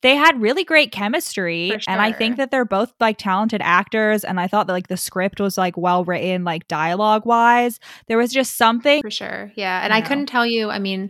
They 0.04 0.16
had 0.16 0.40
really 0.40 0.64
great 0.64 0.92
chemistry. 0.92 1.72
For 1.72 1.80
And 1.88 2.00
I 2.00 2.12
think 2.12 2.38
that 2.38 2.52
they're 2.52 2.64
both 2.64 2.94
like 3.00 3.18
talented 3.18 3.62
actors. 3.64 4.24
And 4.24 4.40
I 4.40 4.46
thought 4.48 4.68
that 4.68 4.74
like 4.74 4.88
the 4.88 4.98
script 4.98 5.42
was 5.42 5.58
like 5.58 5.76
well 5.78 6.04
written, 6.06 6.44
like 6.44 6.68
dialogue 6.68 7.26
wise. 7.26 7.80
There 8.08 8.20
was 8.20 8.32
just 8.32 8.56
something. 8.56 9.02
for 9.02 9.10
sure 9.12 9.52
yeah 9.56 9.84
and 9.84 9.92
i 9.94 9.98
Yeah. 9.98 10.06
couldn't 10.08 10.28
tell 10.28 10.46
you 10.46 10.70
i 10.70 10.78
mean 10.78 11.10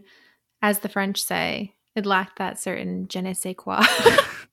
as 0.62 0.80
the 0.80 0.90
french 0.90 1.22
say 1.22 1.76
it 1.96 2.06
lacked 2.06 2.38
that 2.40 2.58
certain 2.58 3.08
je 3.10 3.22
ne 3.22 3.34
sais 3.34 3.54
quoi 3.58 3.84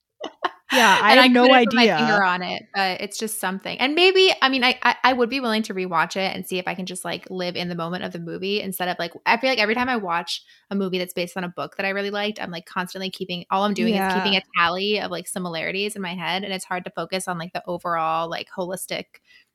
Yeah, 0.76 0.98
I 1.02 1.12
and 1.12 1.20
had 1.20 1.30
no 1.32 1.42
couldn't 1.46 1.64
put 1.70 1.78
idea. 1.78 1.92
my 1.94 1.98
finger 1.98 2.24
on 2.24 2.42
it, 2.42 2.62
but 2.74 3.00
it's 3.00 3.18
just 3.18 3.40
something. 3.40 3.78
And 3.78 3.94
maybe, 3.94 4.32
I 4.42 4.48
mean, 4.48 4.62
I, 4.64 4.78
I 4.82 4.96
I 5.04 5.12
would 5.12 5.28
be 5.30 5.40
willing 5.40 5.62
to 5.64 5.74
rewatch 5.74 6.16
it 6.16 6.34
and 6.34 6.46
see 6.46 6.58
if 6.58 6.68
I 6.68 6.74
can 6.74 6.86
just 6.86 7.04
like 7.04 7.26
live 7.30 7.56
in 7.56 7.68
the 7.68 7.74
moment 7.74 8.04
of 8.04 8.12
the 8.12 8.18
movie 8.18 8.60
instead 8.60 8.88
of 8.88 8.96
like. 8.98 9.12
I 9.26 9.36
feel 9.38 9.50
like 9.50 9.58
every 9.58 9.74
time 9.74 9.88
I 9.88 9.96
watch 9.96 10.42
a 10.70 10.74
movie 10.74 10.98
that's 10.98 11.12
based 11.14 11.36
on 11.36 11.44
a 11.44 11.48
book 11.48 11.76
that 11.76 11.86
I 11.86 11.90
really 11.90 12.10
liked, 12.10 12.40
I'm 12.40 12.50
like 12.50 12.66
constantly 12.66 13.10
keeping. 13.10 13.44
All 13.50 13.64
I'm 13.64 13.74
doing 13.74 13.94
Yeah. 13.94 14.08
is 14.08 14.14
keeping 14.14 14.36
a 14.36 14.42
tally 14.56 15.00
of 15.00 15.10
like 15.10 15.26
similarities 15.28 15.96
in 15.96 16.02
my 16.02 16.14
head, 16.14 16.44
and 16.44 16.52
it's 16.52 16.64
hard 16.64 16.84
to 16.84 16.90
focus 16.90 17.28
on 17.28 17.38
like 17.38 17.52
the 17.52 17.62
overall 17.66 18.28
like 18.28 18.48
holistic 18.56 19.04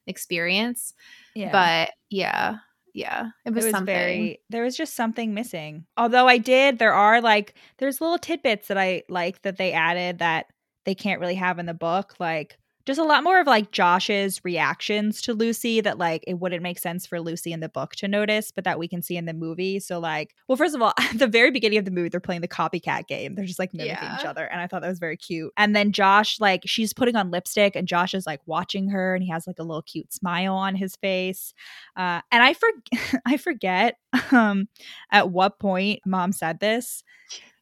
experience. 0.07 0.93
Yeah. 1.35 1.51
But 1.51 1.93
yeah, 2.09 2.57
yeah, 2.93 3.29
it 3.45 3.53
was, 3.53 3.63
it 3.63 3.67
was 3.67 3.71
something. 3.71 3.85
very 3.95 4.41
there 4.49 4.63
was 4.63 4.75
just 4.75 4.95
something 4.95 5.33
missing 5.33 5.85
although 5.95 6.27
i 6.27 6.37
did 6.37 6.77
there 6.77 6.91
are 6.93 7.21
like 7.21 7.53
there's 7.77 8.01
little 8.01 8.17
tidbits 8.17 8.67
that 8.67 8.77
i 8.77 9.01
like 9.07 9.41
that 9.43 9.55
they 9.57 9.71
added 9.71 10.19
that 10.19 10.47
they 10.85 10.95
can't 10.95 11.19
really 11.19 11.35
have 11.35 11.59
in 11.59 11.65
the 11.65 11.73
book 11.73 12.15
like 12.19 12.57
just 12.85 12.99
a 12.99 13.03
lot 13.03 13.23
more 13.23 13.39
of 13.39 13.47
like 13.47 13.71
josh's 13.71 14.43
reactions 14.43 15.21
to 15.21 15.33
lucy 15.33 15.81
that 15.81 15.97
like 15.97 16.23
it 16.27 16.35
wouldn't 16.35 16.63
make 16.63 16.79
sense 16.79 17.05
for 17.05 17.21
lucy 17.21 17.51
in 17.51 17.59
the 17.59 17.69
book 17.69 17.95
to 17.95 18.07
notice 18.07 18.51
but 18.51 18.63
that 18.63 18.79
we 18.79 18.87
can 18.87 19.01
see 19.01 19.17
in 19.17 19.25
the 19.25 19.33
movie. 19.33 19.79
So 19.79 19.99
like 19.99 20.35
well 20.47 20.55
first 20.55 20.75
of 20.75 20.81
all 20.81 20.93
at 20.99 21.17
the 21.17 21.27
very 21.27 21.51
beginning 21.51 21.79
of 21.79 21.85
the 21.85 21.91
movie 21.91 22.09
they're 22.09 22.19
playing 22.19 22.41
the 22.41 22.47
copycat 22.47 23.07
game. 23.07 23.35
They're 23.35 23.45
just 23.45 23.59
like 23.59 23.73
mimicking 23.73 24.09
each 24.19 24.25
other 24.25 24.45
and 24.45 24.59
i 24.59 24.67
thought 24.67 24.81
that 24.81 24.89
was 24.89 24.99
very 24.99 25.17
cute. 25.17 25.51
And 25.57 25.75
then 25.75 25.91
josh 25.91 26.39
like 26.39 26.63
she's 26.65 26.93
putting 26.93 27.15
on 27.15 27.31
lipstick 27.31 27.75
and 27.75 27.87
josh 27.87 28.13
is 28.13 28.25
like 28.25 28.41
watching 28.45 28.89
her 28.89 29.15
and 29.15 29.23
he 29.23 29.29
has 29.29 29.47
like 29.47 29.59
a 29.59 29.63
little 29.63 29.83
cute 29.83 30.13
smile 30.13 30.55
on 30.55 30.75
his 30.75 30.95
face. 30.95 31.53
Uh, 31.95 32.21
and 32.31 32.43
I 32.43 32.53
forget, 32.53 33.21
I 33.25 33.37
forget 33.37 33.97
um, 34.31 34.67
at 35.11 35.29
what 35.29 35.59
point 35.59 36.01
mom 36.05 36.31
said 36.31 36.59
this, 36.59 37.03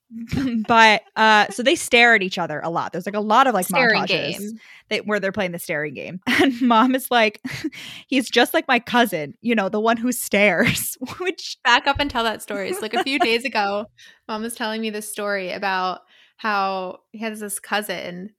but 0.68 1.04
uh, 1.16 1.48
so 1.50 1.62
they 1.62 1.76
stare 1.76 2.16
at 2.16 2.24
each 2.24 2.38
other 2.38 2.60
a 2.64 2.70
lot. 2.70 2.92
There's 2.92 3.06
like 3.06 3.16
a 3.16 3.20
lot 3.20 3.48
of 3.48 3.54
like 3.54 3.68
Staring 3.68 4.02
montages 4.02 4.40
game. 4.40 4.60
that, 4.90 5.06
where 5.06 5.20
they're 5.20 5.32
playing 5.32 5.52
the 5.52 5.60
staring 5.60 5.94
game, 5.94 6.20
and 6.28 6.60
mom 6.62 6.96
is 6.96 7.12
like, 7.12 7.42
he's 8.08 8.30
just 8.30 8.54
like 8.54 8.68
my 8.68 8.80
cousin, 8.80 9.36
you 9.42 9.54
know, 9.54 9.70
the 9.70 9.80
one 9.80 9.98
who 9.98 10.12
stares, 10.12 10.98
which 11.20 11.58
back 11.64 11.86
up 11.88 12.00
and 12.00 12.10
tell 12.10 12.24
that 12.24 12.42
story. 12.42 12.74
So 12.74 12.82
like 12.82 12.94
a 12.94 13.04
few 13.04 13.20
days 13.20 13.46
ago, 13.46 13.86
mom 14.28 14.42
was 14.42 14.56
telling 14.56 14.82
me 14.82 14.90
this 14.90 15.10
story 15.10 15.52
about 15.52 16.02
how 16.38 17.00
he 17.12 17.20
has 17.20 17.40
this 17.40 17.60
cousin 17.60 18.32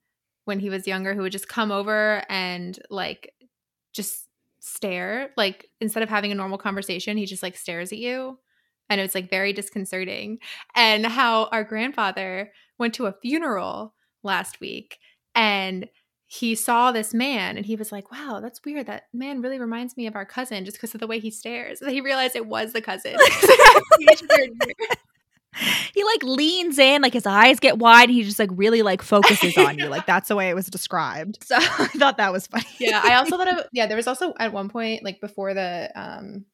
when 0.45 0.59
he 0.59 0.69
was 0.69 0.87
younger 0.87 1.13
who 1.13 1.21
would 1.21 1.31
just 1.31 1.47
come 1.47 1.71
over 1.71 2.23
and 2.27 2.77
like 2.89 3.31
just 3.93 4.27
stare. 4.59 5.29
Like 5.37 5.69
instead 5.79 6.03
of 6.03 6.09
having 6.09 6.31
a 6.31 6.35
normal 6.35 6.57
conversation, 6.57 7.15
he 7.15 7.25
just 7.25 7.43
like 7.43 7.55
stares 7.55 7.91
at 7.91 7.97
you. 7.97 8.39
And 8.91 8.99
it 8.99 9.03
was 9.03 9.15
like 9.15 9.29
very 9.29 9.53
disconcerting. 9.53 10.39
And 10.75 11.05
how 11.05 11.45
our 11.45 11.63
grandfather 11.63 12.51
went 12.77 12.93
to 12.95 13.05
a 13.05 13.15
funeral 13.21 13.93
last 14.21 14.59
week 14.59 14.97
and 15.33 15.87
he 16.27 16.55
saw 16.55 16.91
this 16.91 17.13
man 17.13 17.55
and 17.57 17.65
he 17.65 17.77
was 17.77 17.91
like, 17.91 18.11
wow, 18.11 18.39
that's 18.41 18.61
weird. 18.65 18.87
That 18.87 19.03
man 19.13 19.41
really 19.41 19.59
reminds 19.59 19.95
me 19.95 20.07
of 20.07 20.15
our 20.15 20.25
cousin 20.25 20.65
just 20.65 20.77
because 20.77 20.93
of 20.93 20.99
the 20.99 21.07
way 21.07 21.19
he 21.19 21.31
stares. 21.31 21.81
And 21.81 21.91
he 21.91 22.01
realized 22.01 22.35
it 22.35 22.45
was 22.45 22.73
the 22.73 22.81
cousin. 22.81 23.15
he 25.93 26.03
like 26.03 26.23
leans 26.23 26.79
in, 26.79 27.01
like 27.01 27.13
his 27.13 27.25
eyes 27.25 27.59
get 27.59 27.77
wide, 27.77 28.09
and 28.09 28.13
he 28.13 28.23
just 28.23 28.39
like 28.39 28.49
really 28.53 28.81
like 28.81 29.01
focuses 29.01 29.57
on 29.57 29.77
you. 29.77 29.87
Like 29.87 30.05
that's 30.07 30.29
the 30.29 30.35
way 30.35 30.49
it 30.49 30.55
was 30.55 30.67
described. 30.67 31.43
So 31.43 31.55
I 31.57 31.87
thought 31.87 32.17
that 32.17 32.31
was 32.31 32.47
funny. 32.47 32.65
yeah, 32.79 33.01
I 33.03 33.15
also 33.15 33.37
thought 33.37 33.59
of 33.59 33.65
yeah, 33.73 33.87
there 33.87 33.97
was 33.97 34.07
also 34.07 34.33
at 34.39 34.53
one 34.53 34.69
point, 34.69 35.03
like 35.03 35.19
before 35.19 35.53
the 35.53 35.91
um 35.95 36.45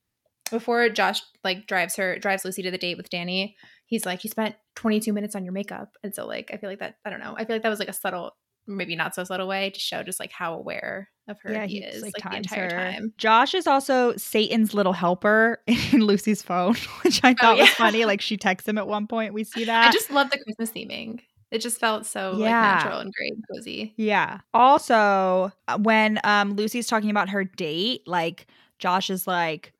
before 0.49 0.89
Josh 0.89 1.21
like 1.43 1.67
drives 1.67 1.95
her 1.95 2.17
drives 2.19 2.43
Lucy 2.45 2.61
to 2.63 2.71
the 2.71 2.77
date 2.77 2.97
with 2.97 3.09
Danny, 3.09 3.55
he's 3.85 4.05
like, 4.05 4.19
he 4.21 4.27
spent 4.27 4.55
22 4.75 5.13
minutes 5.13 5.35
on 5.35 5.43
your 5.43 5.53
makeup. 5.53 5.93
And 6.03 6.13
so 6.13 6.25
like 6.25 6.51
I 6.53 6.57
feel 6.57 6.69
like 6.69 6.79
that 6.79 6.95
I 7.05 7.09
don't 7.09 7.19
know. 7.19 7.35
I 7.37 7.45
feel 7.45 7.55
like 7.55 7.63
that 7.63 7.69
was 7.69 7.79
like 7.79 7.89
a 7.89 7.93
subtle 7.93 8.35
maybe 8.69 8.97
not 8.97 9.15
so 9.15 9.23
subtle 9.23 9.47
way 9.47 9.69
to 9.69 9.79
show 9.79 10.03
just 10.03 10.19
like 10.19 10.31
how 10.31 10.53
aware 10.53 11.07
of 11.29 11.37
her 11.41 11.65
he, 11.65 11.77
is 11.79 12.03
like, 12.03 12.11
the 12.21 12.35
entire 12.35 12.63
her. 12.63 12.69
time. 12.91 13.13
Josh 13.17 13.53
is 13.53 13.65
also 13.65 14.13
Satan's 14.17 14.73
little 14.73 14.91
helper 14.91 15.61
in 15.67 16.01
Lucy's 16.01 16.41
phone, 16.41 16.75
which 17.03 17.21
I 17.23 17.33
thought 17.33 17.57
was 17.57 17.67
Oh, 17.67 17.69
yeah. 17.69 17.75
funny. 17.77 18.03
Like 18.05 18.19
she 18.19 18.35
texts 18.35 18.67
him 18.67 18.77
at 18.77 18.85
one 18.87 19.07
point. 19.07 19.33
We 19.33 19.45
see 19.45 19.63
that. 19.65 19.87
I 19.87 19.91
just 19.91 20.11
love 20.11 20.29
the 20.31 20.37
Christmas 20.37 20.71
theming. 20.71 21.21
It 21.49 21.59
just 21.59 21.79
felt 21.79 22.05
so 22.05 22.31
like 22.31 22.49
Yeah. 22.49 22.61
natural 22.61 22.99
and 22.99 23.13
great 23.13 23.33
and 23.35 23.43
cozy. 23.53 23.93
yeah. 23.95 24.39
Also, 24.53 25.49
uh, 25.69 25.77
when 25.81 26.19
um 26.25 26.55
Lucy's 26.57 26.87
talking 26.87 27.09
about 27.09 27.29
her 27.29 27.45
date, 27.45 28.05
like 28.05 28.47
Josh 28.79 29.09
is 29.09 29.25
like, 29.27 29.71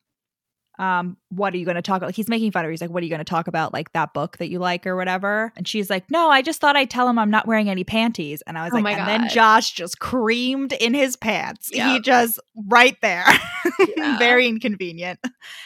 um, 0.80 1.18
what 1.30 1.54
are 1.54 1.58
you 1.58 1.66
going 1.66 1.76
to 1.76 1.82
talk 1.82 1.98
about? 1.98 2.08
Like, 2.08 2.16
He's 2.16 2.30
making 2.30 2.52
fun 2.52 2.64
of 2.64 2.68
her. 2.68 2.72
He's 2.72 2.82
like, 2.82 2.90
what 2.92 3.02
are 3.02 3.06
you 3.06 3.10
going 3.10 3.20
to 3.20 3.26
talk 3.26 3.48
about? 3.48 3.74
Like 3.74 3.92
that 3.94 4.14
book 4.14 4.38
that 4.38 4.50
you 4.50 4.60
like 4.60 4.86
or 4.86 4.96
whatever. 4.96 5.52
And 5.56 5.68
she's 5.68 5.90
like, 5.90 6.10
no, 6.12 6.30
I 6.30 6.42
just 6.42 6.62
thought 6.62 6.76
I'd 6.76 6.90
tell 6.90 7.10
him 7.10 7.18
I'm 7.18 7.32
not 7.32 7.48
wearing 7.48 7.70
any 7.70 7.84
panties. 7.84 8.44
And 8.46 8.58
I 8.58 8.64
was 8.64 8.74
Oh 8.74 8.78
like, 8.78 8.98
and 8.98 9.08
then 9.08 9.30
Josh 9.30 9.72
just 9.72 10.00
creamed 10.00 10.74
in 10.74 10.94
his 10.94 11.16
pants. 11.16 11.70
He 11.72 12.00
just 12.00 12.40
right 12.68 12.98
there. 13.02 13.26
Yeah. 13.96 14.18
Very 14.18 14.48
inconvenient. 14.48 15.20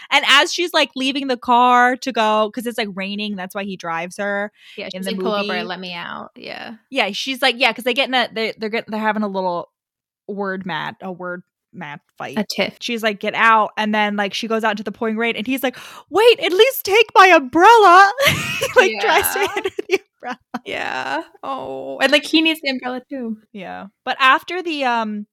And 0.09 0.25
as 0.27 0.51
she's 0.53 0.73
like 0.73 0.89
leaving 0.95 1.27
the 1.27 1.37
car 1.37 1.95
to 1.97 2.11
go, 2.11 2.49
because 2.49 2.65
it's 2.65 2.77
like 2.77 2.89
raining, 2.93 3.35
that's 3.35 3.55
why 3.55 3.63
he 3.63 3.77
drives 3.77 4.17
her. 4.17 4.51
Yeah, 4.75 4.85
In 4.85 4.91
she's 4.91 5.05
the 5.05 5.11
like, 5.11 5.19
pull 5.21 5.33
over 5.33 5.53
and 5.53 5.67
let 5.67 5.79
me 5.79 5.93
out. 5.93 6.31
Yeah. 6.35 6.75
Yeah, 6.89 7.11
she's 7.11 7.41
like, 7.41 7.55
yeah, 7.57 7.71
because 7.71 7.83
they 7.85 7.93
get 7.93 8.09
in 8.09 8.13
a 8.13 8.27
they 8.33 8.53
they're 8.57 8.69
getting 8.69 8.91
they're 8.91 8.99
having 8.99 9.23
a 9.23 9.27
little 9.27 9.71
word 10.27 10.65
mat, 10.65 10.95
a 11.01 11.11
word 11.11 11.43
mat 11.73 12.01
fight. 12.17 12.37
A 12.37 12.45
tiff. 12.55 12.77
She's 12.79 13.03
like, 13.03 13.19
get 13.19 13.33
out. 13.35 13.71
And 13.77 13.93
then 13.93 14.15
like 14.15 14.33
she 14.33 14.47
goes 14.47 14.63
out 14.63 14.71
into 14.71 14.83
the 14.83 14.91
pouring 14.91 15.17
rain 15.17 15.35
and 15.35 15.45
he's 15.47 15.63
like, 15.63 15.77
wait, 16.09 16.39
at 16.39 16.51
least 16.51 16.83
take 16.85 17.07
my 17.15 17.27
umbrella. 17.27 18.11
Like 18.75 18.91
tries 19.01 19.33
to 19.33 19.39
Yeah. 19.39 19.47
hit 19.55 19.65
her 19.65 19.83
the 19.89 19.99
umbrella. 20.15 20.39
Yeah. 20.65 21.23
Oh. 21.43 21.97
And 21.99 22.11
like 22.11 22.23
he 22.25 22.41
needs 22.41 22.61
the 22.61 22.69
umbrella 22.69 23.01
too. 23.09 23.37
Yeah. 23.51 23.87
But 24.05 24.15
after 24.19 24.61
the 24.63 24.85
um 24.85 25.27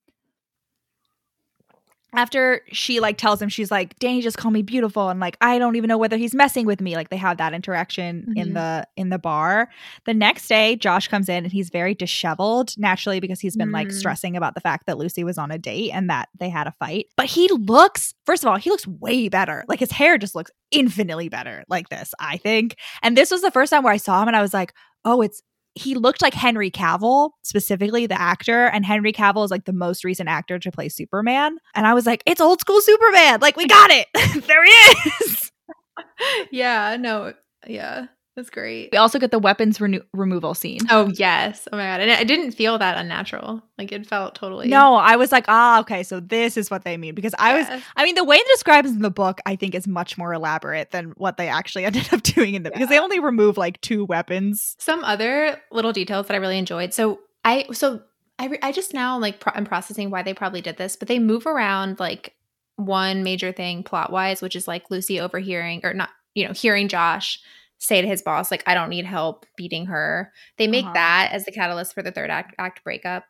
after 2.14 2.62
she 2.73 3.01
like 3.01 3.18
tells 3.18 3.40
him 3.42 3.49
she's 3.49 3.71
like 3.71 3.99
Danny 3.99 4.23
just 4.23 4.38
called 4.38 4.55
me 4.55 4.62
beautiful 4.62 5.09
and 5.11 5.21
like 5.21 5.37
I 5.40 5.59
don't 5.59 5.77
even 5.77 5.88
know 5.88 5.99
whether 5.99 6.16
he's 6.16 6.35
messing 6.35 6.64
with 6.64 6.81
me 6.81 6.97
like 6.97 7.11
they 7.11 7.16
have 7.18 7.37
that 7.37 7.53
interaction 7.53 8.33
in 8.37 8.49
Mhm. 8.51 8.55
the 8.55 8.87
in 8.97 9.11
the 9.11 9.18
bar. 9.18 9.68
The 10.07 10.14
next 10.14 10.49
day 10.49 10.77
Josh 10.77 11.09
comes 11.09 11.29
in 11.29 11.44
and 11.44 11.53
he's 11.53 11.68
very 11.71 11.94
disheveled 11.94 12.73
naturally 12.79 13.21
because 13.21 13.40
he's 13.40 13.57
been 13.57 13.73
like 13.73 13.88
Mm. 13.88 13.92
stressing 13.92 14.37
about 14.37 14.55
the 14.55 14.61
fact 14.61 14.87
that 14.87 14.97
Lucy 14.99 15.23
was 15.23 15.37
on 15.38 15.51
a 15.51 15.59
date 15.59 15.90
and 15.92 16.09
that 16.09 16.29
they 16.38 16.49
had 16.49 16.66
a 16.66 16.73
fight. 16.79 17.07
But 17.16 17.27
he 17.27 17.49
looks 17.49 18.14
first 18.25 18.42
of 18.42 18.49
all 18.49 18.57
he 18.57 18.71
looks 18.71 18.87
way 18.87 19.29
better. 19.29 19.64
Like 19.68 19.81
his 19.81 19.92
hair 19.92 20.16
just 20.18 20.35
looks 20.35 20.51
infinitely 20.71 21.29
better 21.29 21.64
like 21.68 21.88
this 21.90 22.14
I 22.18 22.38
think. 22.38 22.77
And 23.03 23.16
this 23.16 23.31
was 23.31 23.42
the 23.42 23.51
first 23.51 23.71
time 23.71 23.83
where 23.85 23.92
I 23.92 23.97
saw 23.99 24.23
him 24.23 24.29
and 24.29 24.37
I 24.37 24.42
was 24.42 24.55
like, 24.55 24.73
"Oh, 25.05 25.21
it's 25.23 25.42
he 25.78 25.94
looked 25.94 26.22
like 26.22 26.34
Henry 26.34 26.70
Cavill, 26.70 27.30
specifically 27.42 28.06
the 28.06 28.20
actor, 28.20 28.66
and 28.66 28.84
Henry 28.84 29.12
Cavill 29.12 29.44
is 29.44 29.50
like 29.50 29.64
the 29.64 29.72
most 29.72 30.04
recent 30.04 30.28
actor 30.28 30.58
to 30.58 30.72
play 30.72 30.88
Superman. 30.88 31.58
And 31.74 31.86
I 31.86 31.94
was 31.94 32.06
like, 32.06 32.22
it's 32.26 32.40
old 32.40 32.60
school 32.60 32.80
Superman. 32.80 33.40
Like, 33.40 33.56
we 33.56 33.66
got 33.66 33.90
it. 33.90 34.08
there 34.46 34.64
he 34.64 34.70
is. 34.70 35.52
yeah, 36.50 36.96
no. 36.98 37.34
Yeah. 37.66 38.06
That's 38.38 38.51
great. 38.51 38.90
We 38.92 38.98
also 38.98 39.18
get 39.18 39.33
the 39.33 39.38
weapons 39.40 39.81
reno- 39.81 40.05
removal 40.12 40.55
scene. 40.55 40.79
Oh 40.90 41.09
yes. 41.09 41.66
Oh 41.72 41.77
my 41.77 41.83
god. 41.83 42.01
And 42.03 42.09
it, 42.09 42.20
it 42.20 42.29
didn't 42.29 42.53
feel 42.53 42.79
that 42.79 42.96
unnatural. 42.96 43.61
Like 43.77 43.90
it 43.90 44.07
felt 44.07 44.37
totally 44.37 44.68
No, 44.68 44.94
I 44.94 45.16
was 45.16 45.33
like, 45.33 45.46
ah, 45.48 45.81
okay, 45.81 46.05
so 46.05 46.20
this 46.20 46.57
is 46.57 46.70
what 46.70 46.85
they 46.85 46.96
mean. 46.96 47.16
Because 47.16 47.35
I 47.37 47.59
was, 47.59 47.83
I 47.96 48.05
mean, 48.05 48.14
the 48.14 48.22
way 48.22 48.37
it 48.37 48.46
describes 48.53 48.92
in 48.92 49.01
the 49.01 49.11
book, 49.11 49.40
I 49.44 49.57
think 49.57 49.74
is 49.74 49.88
much 49.88 50.16
more 50.16 50.33
elaborate 50.33 50.92
than 50.92 51.07
what 51.16 51.37
they 51.37 51.48
actually 51.48 51.85
ended 51.85 52.14
up 52.14 52.22
doing 52.22 52.55
in 52.55 52.62
the, 52.62 52.70
because 52.70 52.88
they 52.88 53.01
only 53.01 53.18
remove 53.18 53.57
like 53.57 53.81
two 53.81 54.05
weapons. 54.05 54.77
some 54.79 55.03
other 55.03 55.61
little 55.72 55.92
details 55.92 56.29
that 56.29 56.35
I 56.35 56.37
really 56.37 56.59
enjoyed. 56.59 56.94
So 56.94 57.18
I 57.44 57.66
so 57.72 58.03
I 58.38 58.46
re- 58.46 58.61
I 58.62 58.70
just 58.70 58.94
now 58.94 59.18
like 59.18 59.40
pro- 59.40 59.55
I'm 59.57 59.64
processing 59.64 60.11
why 60.11 60.22
they 60.22 60.33
probably 60.33 60.61
did 60.61 60.77
this, 60.77 60.94
but 60.94 61.09
they 61.09 61.18
move 61.18 61.44
around 61.44 61.98
like 61.98 62.37
one 62.77 63.24
major 63.24 63.51
thing 63.51 63.83
plot 63.83 64.12
wise, 64.12 64.40
which 64.40 64.55
is 64.55 64.68
like 64.68 64.92
Lucy 64.92 65.18
overhearing 65.18 65.81
or 65.83 65.92
not, 65.92 66.11
you 66.37 66.46
know, 66.46 66.53
hearing 66.53 66.87
Josh 66.87 67.40
say 67.78 68.00
to 68.02 68.06
his 68.08 68.22
boss 68.22 68.50
like 68.50 68.62
I 68.66 68.74
don't 68.74 68.90
need 68.90 69.04
help 69.04 69.46
beating 69.56 69.86
her. 69.86 70.32
They 70.56 70.66
make 70.66 70.84
Uh-huh. 70.84 70.94
that 70.94 71.30
as 71.32 71.44
the 71.44 71.52
catalyst 71.52 71.94
for 71.94 72.02
the 72.02 72.10
third 72.12 72.30
act, 72.30 72.54
act 72.58 72.82
breakup. 72.84 73.24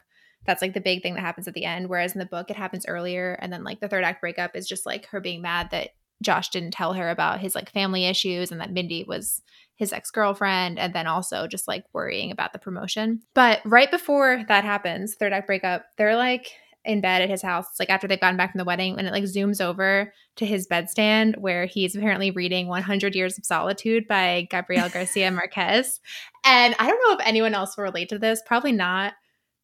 that's 0.46 0.62
like 0.62 0.72
the 0.72 0.80
big 0.80 1.02
thing 1.02 1.14
that 1.14 1.20
happens 1.20 1.46
at 1.48 1.52
the 1.54 1.64
end. 1.64 1.88
Whereas 1.88 2.12
in 2.14 2.20
the 2.20 2.24
book, 2.24 2.48
it 2.48 2.56
happens 2.56 2.87
earlier. 2.87 3.34
And 3.42 3.52
then 3.52 3.64
like 3.64 3.80
the 3.80 3.88
third 3.88 4.04
act 4.04 4.20
breakup 4.22 4.56
is 4.56 4.66
just 4.68 4.87
like 4.87 5.06
her 5.08 5.20
being 5.20 5.42
mad 5.42 5.68
that 5.72 5.90
Josh 6.22 6.48
didn't 6.48 6.70
tell 6.70 6.94
her 6.94 7.11
about 7.11 7.40
his 7.40 7.54
like 7.54 7.70
family 7.70 8.06
issues 8.06 8.50
and 8.50 8.61
that 8.61 8.72
Mindy 8.72 9.04
was 9.06 9.42
his 9.76 9.92
ex 9.92 10.11
girlfriend. 10.11 10.78
And 10.78 10.94
then 10.94 11.06
also 11.06 11.46
just 11.46 11.68
like 11.68 11.84
worrying 11.92 12.30
about 12.30 12.52
the 12.54 12.58
promotion. 12.58 13.20
But 13.34 13.61
right 13.66 13.90
before 13.90 14.42
that 14.48 14.64
happens, 14.64 15.14
third 15.16 15.32
act 15.34 15.46
breakup, 15.46 15.84
they're 15.98 16.16
like 16.16 16.50
in 16.85 17.01
bed 17.01 17.23
at 17.23 17.31
his 17.31 17.43
house. 17.43 17.67
Like 17.79 17.91
after 17.91 18.07
they've 18.07 18.21
gotten 18.21 18.37
back 18.37 18.53
from 18.53 18.59
the 18.59 18.64
wedding, 18.64 18.99
and 18.99 19.07
it 19.07 19.12
like 19.12 19.25
zooms 19.25 19.61
over 19.61 20.12
to 20.37 20.47
his 20.47 20.67
bedstand 20.67 21.38
where 21.38 21.67
he's 21.67 21.95
apparently 21.95 22.31
reading 22.31 22.69
100 22.69 23.14
Years 23.14 23.38
of 23.38 23.45
Solitude 23.45 24.07
by 24.09 24.47
Gabriel 24.51 24.88
Garcia 24.88 25.31
Marquez. 25.33 26.01
And 26.45 26.75
I 26.79 26.87
don't 26.87 27.01
know 27.07 27.17
if 27.17 27.27
anyone 27.27 27.55
else 27.55 27.77
will 27.77 27.85
relate 27.85 28.09
to 28.11 28.19
this, 28.19 28.43
probably 28.47 28.73
not. 28.73 29.14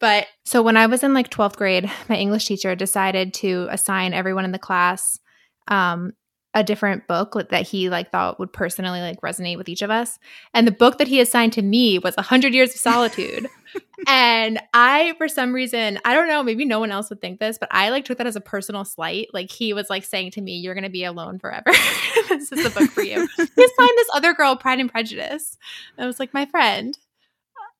But 0.01 0.27
so 0.45 0.63
when 0.63 0.77
I 0.77 0.87
was 0.87 1.03
in 1.03 1.15
like 1.15 1.31
12th 1.31 1.57
grade, 1.57 1.91
my 2.09 2.17
English 2.17 2.47
teacher 2.47 2.75
decided 2.75 3.33
to 3.35 3.69
assign 3.71 4.13
everyone 4.13 4.45
in 4.45 4.53
the 4.53 4.59
class 4.59 5.19
um, 5.69 6.13
a 6.55 6.63
different 6.63 7.07
book 7.09 7.37
that 7.51 7.67
he 7.67 7.91
like 7.91 8.13
thought 8.13 8.39
would 8.39 8.53
personally 8.53 9.01
like 9.01 9.21
resonate 9.21 9.59
with 9.59 9.69
each 9.69 9.83
of 9.83 9.91
us. 9.91 10.19
And 10.55 10.67
the 10.67 10.73
book 10.73 10.99
that 10.99 11.09
he 11.09 11.21
assigned 11.21 11.53
to 11.55 11.63
me 11.63 11.99
was 11.99 12.17
100 12.17 12.55
Years 12.55 12.71
of 12.71 12.81
Solitude. 12.81 13.49
and 14.09 14.61
I, 14.73 15.15
for 15.19 15.27
some 15.27 15.53
reason, 15.53 15.99
I 16.05 16.15
don't 16.15 16.29
know, 16.29 16.45
maybe 16.45 16.65
no 16.65 16.79
one 16.79 16.93
else 16.93 17.11
would 17.11 17.21
think 17.21 17.41
this, 17.41 17.59
but 17.59 17.69
I 17.73 17.91
like 17.91 18.05
took 18.05 18.19
that 18.19 18.27
as 18.27 18.37
a 18.37 18.41
personal 18.41 18.85
slight. 18.85 19.29
Like 19.33 19.51
he 19.51 19.73
was 19.73 19.91
like 19.91 20.05
saying 20.05 20.31
to 20.33 20.41
me, 20.41 20.57
You're 20.59 20.75
going 20.75 20.85
to 20.85 20.91
be 20.91 21.05
alone 21.05 21.41
forever. 21.41 21.65
this 22.29 22.53
is 22.53 22.63
the 22.63 22.71
book 22.71 22.91
for 22.91 23.03
you. 23.03 23.27
he 23.37 23.43
assigned 23.43 23.93
this 23.97 24.09
other 24.15 24.33
girl, 24.33 24.55
Pride 24.55 24.79
and 24.79 24.91
Prejudice. 24.91 25.59
And 25.97 26.05
I 26.05 26.07
was 26.07 26.21
like, 26.21 26.33
My 26.33 26.47
friend. 26.47 26.97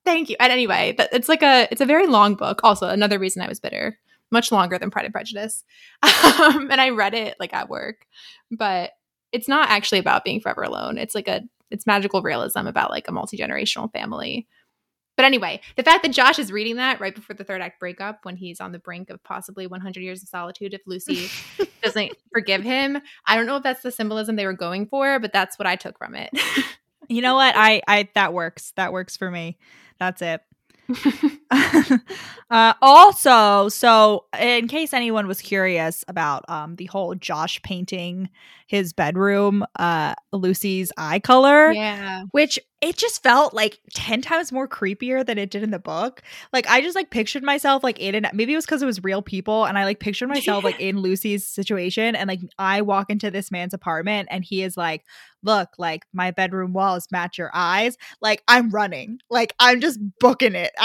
Thank 0.03 0.29
you. 0.29 0.35
And 0.39 0.53
anyway, 0.53 0.95
it's 1.11 1.27
like 1.27 1.41
a 1.41 1.67
it's 1.71 1.81
a 1.81 1.85
very 1.85 2.05
long 2.05 2.35
book. 2.35 2.59
Also, 2.63 2.87
another 2.87 3.17
reason 3.17 3.41
I 3.41 3.47
was 3.47 3.59
bitter, 3.59 3.97
much 4.31 4.51
longer 4.51 4.77
than 4.77 4.91
Pride 4.91 5.05
and 5.05 5.13
Prejudice. 5.13 5.63
Um, 6.35 6.69
and 6.69 6.81
I 6.81 6.89
read 6.89 7.13
it 7.13 7.37
like 7.39 7.53
at 7.53 7.69
work, 7.69 8.05
but 8.51 8.91
it's 9.31 9.47
not 9.47 9.69
actually 9.69 9.99
about 9.99 10.25
being 10.25 10.41
forever 10.41 10.63
alone. 10.63 10.97
It's 10.97 11.15
like 11.15 11.29
a 11.29 11.43
it's 11.71 11.87
magical 11.87 12.21
realism 12.21 12.67
about 12.67 12.91
like 12.91 13.07
a 13.07 13.11
multi 13.11 13.37
generational 13.37 13.91
family. 13.91 14.47
But 15.15 15.25
anyway, 15.25 15.61
the 15.77 15.83
fact 15.83 16.03
that 16.03 16.11
Josh 16.11 16.39
is 16.39 16.51
reading 16.51 16.75
that 16.75 16.99
right 16.99 17.15
before 17.15 17.35
the 17.35 17.45
third 17.45 17.61
act 17.61 17.79
breakup, 17.79 18.19
when 18.23 18.35
he's 18.35 18.59
on 18.59 18.73
the 18.73 18.79
brink 18.79 19.09
of 19.09 19.23
possibly 19.23 19.65
100 19.65 20.01
years 20.01 20.21
of 20.21 20.29
solitude, 20.29 20.73
if 20.73 20.81
Lucy 20.85 21.29
doesn't 21.83 22.11
forgive 22.33 22.63
him, 22.63 23.01
I 23.25 23.35
don't 23.35 23.45
know 23.45 23.55
if 23.55 23.63
that's 23.63 23.81
the 23.81 23.91
symbolism 23.91 24.35
they 24.35 24.45
were 24.45 24.53
going 24.53 24.87
for, 24.87 25.19
but 25.19 25.31
that's 25.31 25.57
what 25.57 25.67
I 25.67 25.77
took 25.77 25.97
from 25.97 26.15
it. 26.15 26.29
you 27.07 27.21
know 27.21 27.35
what? 27.35 27.55
I 27.55 27.81
I 27.87 28.09
that 28.15 28.33
works. 28.33 28.73
That 28.75 28.91
works 28.91 29.15
for 29.15 29.31
me. 29.31 29.57
That's 29.99 30.21
it. 30.21 30.41
uh, 32.49 32.73
also, 32.81 33.69
so 33.69 34.25
in 34.39 34.67
case 34.67 34.93
anyone 34.93 35.27
was 35.27 35.41
curious 35.41 36.03
about 36.07 36.47
um, 36.49 36.75
the 36.75 36.85
whole 36.85 37.15
Josh 37.15 37.61
painting 37.63 38.29
his 38.65 38.93
bedroom 38.93 39.65
uh, 39.77 40.15
Lucy's 40.31 40.91
eye 40.97 41.19
color, 41.19 41.71
yeah, 41.71 42.23
which 42.31 42.59
it 42.81 42.97
just 42.97 43.23
felt 43.23 43.53
like 43.53 43.79
10 43.95 44.21
times 44.21 44.51
more 44.51 44.67
creepier 44.67 45.25
than 45.25 45.37
it 45.37 45.49
did 45.49 45.63
in 45.63 45.71
the 45.71 45.79
book. 45.79 46.21
Like 46.53 46.67
I 46.67 46.81
just 46.81 46.95
like 46.95 47.09
pictured 47.09 47.43
myself 47.43 47.83
like 47.83 47.99
in 47.99 48.13
and 48.13 48.29
maybe 48.33 48.53
it 48.53 48.57
was 48.57 48.65
because 48.65 48.83
it 48.83 48.85
was 48.85 49.03
real 49.03 49.21
people 49.21 49.65
and 49.65 49.77
I 49.77 49.85
like 49.85 49.99
pictured 49.99 50.29
myself 50.29 50.63
like 50.63 50.79
in 50.79 50.99
Lucy's 50.99 51.47
situation 51.47 52.15
and 52.15 52.27
like 52.27 52.41
I 52.59 52.81
walk 52.81 53.09
into 53.09 53.31
this 53.31 53.51
man's 53.51 53.73
apartment 53.73 54.27
and 54.29 54.43
he 54.43 54.61
is 54.61 54.77
like, 54.77 55.03
"Look, 55.41 55.69
like 55.77 56.05
my 56.13 56.31
bedroom 56.31 56.73
walls 56.73 57.07
match 57.11 57.37
your 57.37 57.51
eyes." 57.53 57.97
Like 58.21 58.43
I'm 58.47 58.69
running. 58.69 59.19
Like 59.29 59.55
I'm 59.59 59.81
just 59.81 59.99
booking 60.19 60.55
it. 60.55 60.71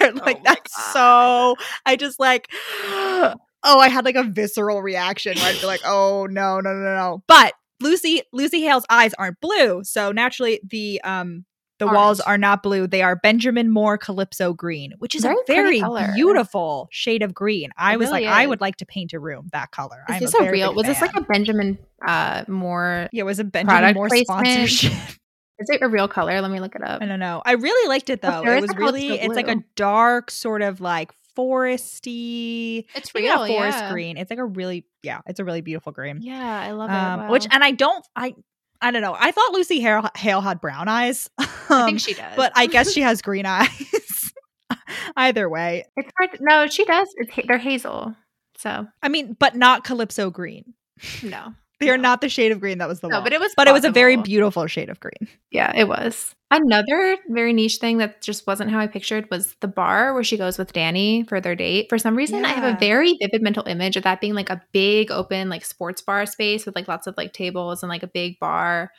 Like 0.00 0.38
oh 0.38 0.42
that's 0.44 0.92
so 0.92 1.56
I 1.84 1.96
just 1.96 2.20
like 2.20 2.48
oh, 3.64 3.80
I 3.80 3.88
had 3.88 4.04
like 4.04 4.16
a 4.16 4.24
visceral 4.24 4.82
reaction 4.82 5.36
where 5.36 5.46
I'd 5.46 5.60
be 5.60 5.66
like, 5.66 5.82
"Oh 5.84 6.26
no, 6.30 6.60
no, 6.60 6.72
no, 6.72 6.96
no." 6.96 7.22
But 7.26 7.54
Lucy 7.80 8.22
Lucy 8.32 8.62
Hale's 8.62 8.86
eyes 8.90 9.14
aren't 9.14 9.40
blue, 9.40 9.82
so 9.84 10.12
naturally 10.12 10.60
the 10.68 11.00
um 11.02 11.44
the 11.80 11.86
walls 11.86 12.20
are 12.20 12.36
not 12.36 12.62
blue. 12.62 12.86
They 12.86 13.00
are 13.00 13.16
Benjamin 13.16 13.70
Moore 13.70 13.96
Calypso 13.96 14.52
green, 14.52 14.92
which 14.98 15.14
is 15.14 15.22
very 15.22 15.80
a 15.80 15.88
very 15.88 16.12
beautiful 16.14 16.88
shade 16.92 17.22
of 17.22 17.32
green. 17.32 17.70
I 17.76 17.94
it 17.94 17.98
was 17.98 18.08
really 18.10 18.26
like, 18.26 18.30
is. 18.30 18.36
I 18.36 18.46
would 18.46 18.60
like 18.60 18.76
to 18.76 18.86
paint 18.86 19.14
a 19.14 19.18
room 19.18 19.48
that 19.52 19.70
color. 19.70 20.04
Is 20.08 20.16
I'm 20.16 20.20
this 20.20 20.34
a, 20.34 20.44
a 20.44 20.52
real? 20.52 20.74
Was 20.74 20.84
fan. 20.84 20.92
this 20.92 21.00
like 21.02 21.16
a 21.16 21.22
Benjamin 21.22 21.78
uh 22.06 22.44
Moore? 22.48 23.08
Yeah, 23.12 23.22
it 23.22 23.24
was 23.26 23.38
a 23.38 23.44
Benjamin 23.44 23.94
Moore 23.94 24.08
placement? 24.08 24.44
sponsorship. 24.44 24.92
Is 25.58 25.68
it 25.68 25.82
a 25.82 25.88
real 25.88 26.08
color? 26.08 26.40
Let 26.40 26.50
me 26.50 26.58
look 26.58 26.74
it 26.74 26.82
up. 26.82 27.02
I 27.02 27.06
don't 27.06 27.20
know. 27.20 27.42
I 27.44 27.52
really 27.52 27.86
liked 27.86 28.08
it 28.08 28.22
though. 28.22 28.42
It 28.42 28.62
was 28.62 28.74
really. 28.76 29.10
It's 29.10 29.34
like 29.34 29.48
a 29.48 29.62
dark 29.76 30.30
sort 30.30 30.62
of 30.62 30.80
like 30.80 31.12
foresty. 31.40 32.86
It's 32.94 33.14
real, 33.14 33.46
forest 33.46 33.78
yeah. 33.78 33.92
green. 33.92 34.16
It's 34.16 34.30
like 34.30 34.38
a 34.38 34.44
really, 34.44 34.84
yeah, 35.02 35.20
it's 35.26 35.40
a 35.40 35.44
really 35.44 35.60
beautiful 35.60 35.92
green. 35.92 36.18
Yeah, 36.20 36.60
I 36.60 36.72
love 36.72 36.90
it. 36.90 36.94
Um, 36.94 37.20
wow. 37.20 37.30
Which, 37.30 37.46
and 37.50 37.64
I 37.64 37.70
don't, 37.70 38.06
I, 38.14 38.34
I 38.82 38.90
don't 38.90 39.02
know. 39.02 39.16
I 39.18 39.30
thought 39.30 39.52
Lucy 39.52 39.80
Hale, 39.80 40.08
Hale 40.16 40.40
had 40.40 40.60
brown 40.60 40.88
eyes. 40.88 41.30
Um, 41.38 41.46
I 41.70 41.86
think 41.86 42.00
she 42.00 42.14
does, 42.14 42.36
but 42.36 42.52
I 42.56 42.66
guess 42.66 42.92
she 42.92 43.02
has 43.02 43.22
green 43.22 43.46
eyes. 43.46 44.32
Either 45.16 45.48
way, 45.48 45.84
it's 45.96 46.10
hard. 46.18 46.38
To, 46.38 46.44
no, 46.44 46.66
she 46.66 46.84
does. 46.84 47.08
It's, 47.16 47.46
they're 47.46 47.58
hazel. 47.58 48.14
So 48.56 48.86
I 49.02 49.08
mean, 49.08 49.36
but 49.38 49.54
not 49.56 49.84
calypso 49.84 50.30
green. 50.30 50.74
No, 51.22 51.54
they 51.78 51.90
are 51.90 51.98
not 51.98 52.20
the 52.20 52.28
shade 52.28 52.52
of 52.52 52.60
green 52.60 52.78
that 52.78 52.88
was 52.88 53.00
the 53.00 53.08
no, 53.08 53.16
wall. 53.16 53.24
but 53.24 53.32
it 53.32 53.40
was. 53.40 53.52
But 53.56 53.66
possible. 53.66 53.76
it 53.76 53.78
was 53.78 53.84
a 53.84 53.92
very 53.92 54.16
beautiful 54.16 54.66
shade 54.66 54.88
of 54.88 54.98
green. 55.00 55.28
Yeah, 55.50 55.72
it 55.74 55.88
was. 55.88 56.34
Another 56.52 57.16
very 57.28 57.52
niche 57.52 57.76
thing 57.76 57.98
that 57.98 58.22
just 58.22 58.46
wasn't 58.46 58.70
how 58.70 58.80
I 58.80 58.88
pictured 58.88 59.30
was 59.30 59.54
the 59.60 59.68
bar 59.68 60.12
where 60.14 60.24
she 60.24 60.36
goes 60.36 60.58
with 60.58 60.72
Danny 60.72 61.22
for 61.28 61.40
their 61.40 61.54
date. 61.54 61.88
For 61.88 61.96
some 61.96 62.16
reason, 62.16 62.40
yeah. 62.40 62.48
I 62.48 62.52
have 62.54 62.74
a 62.74 62.78
very 62.78 63.16
vivid 63.20 63.40
mental 63.40 63.66
image 63.68 63.96
of 63.96 64.02
that 64.02 64.20
being 64.20 64.34
like 64.34 64.50
a 64.50 64.60
big 64.72 65.12
open 65.12 65.48
like 65.48 65.64
sports 65.64 66.02
bar 66.02 66.26
space 66.26 66.66
with 66.66 66.74
like 66.74 66.88
lots 66.88 67.06
of 67.06 67.16
like 67.16 67.32
tables 67.32 67.82
and 67.82 67.90
like 67.90 68.02
a 68.02 68.08
big 68.08 68.40
bar 68.40 68.90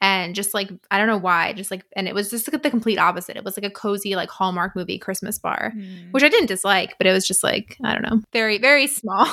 and 0.00 0.34
just 0.34 0.54
like 0.54 0.70
I 0.90 0.98
don't 0.98 1.06
know 1.06 1.18
why, 1.18 1.52
just 1.54 1.70
like 1.70 1.84
and 1.96 2.06
it 2.06 2.14
was 2.14 2.30
just 2.30 2.52
like 2.52 2.62
the 2.62 2.70
complete 2.70 2.98
opposite. 2.98 3.36
It 3.36 3.44
was 3.44 3.56
like 3.56 3.66
a 3.66 3.74
cozy 3.74 4.14
like 4.14 4.30
Hallmark 4.30 4.76
movie 4.76 4.98
Christmas 4.98 5.38
bar, 5.38 5.72
mm. 5.76 6.12
which 6.12 6.22
I 6.22 6.28
didn't 6.28 6.46
dislike, 6.46 6.94
but 6.98 7.06
it 7.06 7.12
was 7.12 7.26
just 7.26 7.42
like 7.42 7.76
I 7.82 7.94
don't 7.94 8.02
know, 8.02 8.22
very 8.32 8.58
very 8.58 8.86
small. 8.86 9.26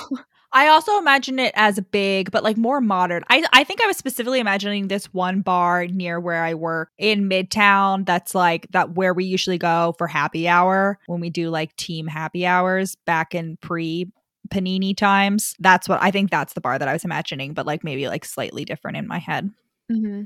I 0.55 0.69
also 0.69 0.97
imagine 0.97 1.37
it 1.37 1.51
as 1.57 1.81
big, 1.91 2.31
but 2.31 2.41
like 2.41 2.55
more 2.55 2.79
modern. 2.79 3.23
I 3.29 3.43
I 3.51 3.65
think 3.65 3.83
I 3.83 3.87
was 3.87 3.97
specifically 3.97 4.39
imagining 4.39 4.87
this 4.87 5.13
one 5.13 5.41
bar 5.41 5.85
near 5.85 6.17
where 6.17 6.45
I 6.45 6.53
work 6.53 6.91
in 6.97 7.29
Midtown. 7.29 8.05
That's 8.05 8.33
like 8.33 8.67
that 8.71 8.95
where 8.95 9.13
we 9.13 9.25
usually 9.25 9.57
go 9.57 9.93
for 9.97 10.07
happy 10.07 10.47
hour 10.47 10.97
when 11.07 11.19
we 11.19 11.29
do 11.29 11.49
like 11.49 11.75
team 11.75 12.07
happy 12.07 12.45
hours 12.45 12.95
back 13.05 13.35
in 13.35 13.57
pre 13.57 14.09
panini 14.47 14.95
times. 14.95 15.55
That's 15.59 15.89
what 15.89 16.01
I 16.01 16.09
think. 16.09 16.31
That's 16.31 16.53
the 16.53 16.61
bar 16.61 16.79
that 16.79 16.87
I 16.87 16.93
was 16.93 17.03
imagining, 17.03 17.53
but 17.53 17.65
like 17.65 17.83
maybe 17.83 18.07
like 18.07 18.23
slightly 18.23 18.63
different 18.63 18.95
in 18.95 19.07
my 19.07 19.19
head. 19.19 19.51
Mm-hmm. 19.91 20.23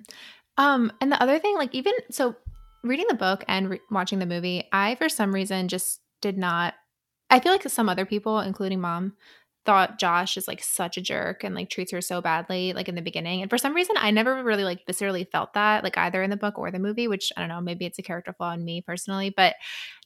Um, 0.59 0.91
and 1.01 1.11
the 1.11 1.19
other 1.21 1.39
thing, 1.39 1.55
like 1.55 1.73
even 1.73 1.93
so, 2.11 2.35
reading 2.83 3.07
the 3.09 3.15
book 3.15 3.43
and 3.47 3.71
re- 3.71 3.81
watching 3.89 4.19
the 4.19 4.27
movie, 4.27 4.67
I 4.71 4.93
for 4.93 5.09
some 5.09 5.33
reason 5.33 5.69
just 5.69 6.01
did 6.21 6.37
not. 6.37 6.75
I 7.31 7.39
feel 7.39 7.51
like 7.51 7.63
some 7.63 7.89
other 7.89 8.05
people, 8.05 8.39
including 8.39 8.81
mom, 8.81 9.13
thought 9.69 9.99
Josh 9.99 10.35
is 10.35 10.47
like 10.47 10.63
such 10.63 10.97
a 10.97 11.01
jerk 11.01 11.43
and 11.43 11.53
like 11.53 11.69
treats 11.69 11.91
her 11.91 12.01
so 12.01 12.21
badly 12.21 12.73
like 12.73 12.89
in 12.89 12.95
the 12.95 13.03
beginning. 13.03 13.43
And 13.43 13.51
for 13.51 13.59
some 13.59 13.75
reason 13.75 13.97
I 13.99 14.09
never 14.09 14.43
really 14.43 14.63
like 14.63 14.83
viscerally 14.87 15.29
felt 15.29 15.53
that 15.53 15.83
like 15.83 15.95
either 15.95 16.23
in 16.23 16.31
the 16.31 16.37
book 16.37 16.57
or 16.57 16.71
the 16.71 16.79
movie, 16.79 17.07
which 17.07 17.31
I 17.37 17.41
don't 17.41 17.49
know, 17.49 17.61
maybe 17.61 17.85
it's 17.85 17.99
a 17.99 18.01
character 18.01 18.33
flaw 18.33 18.51
in 18.53 18.65
me 18.65 18.81
personally, 18.81 19.29
but 19.29 19.53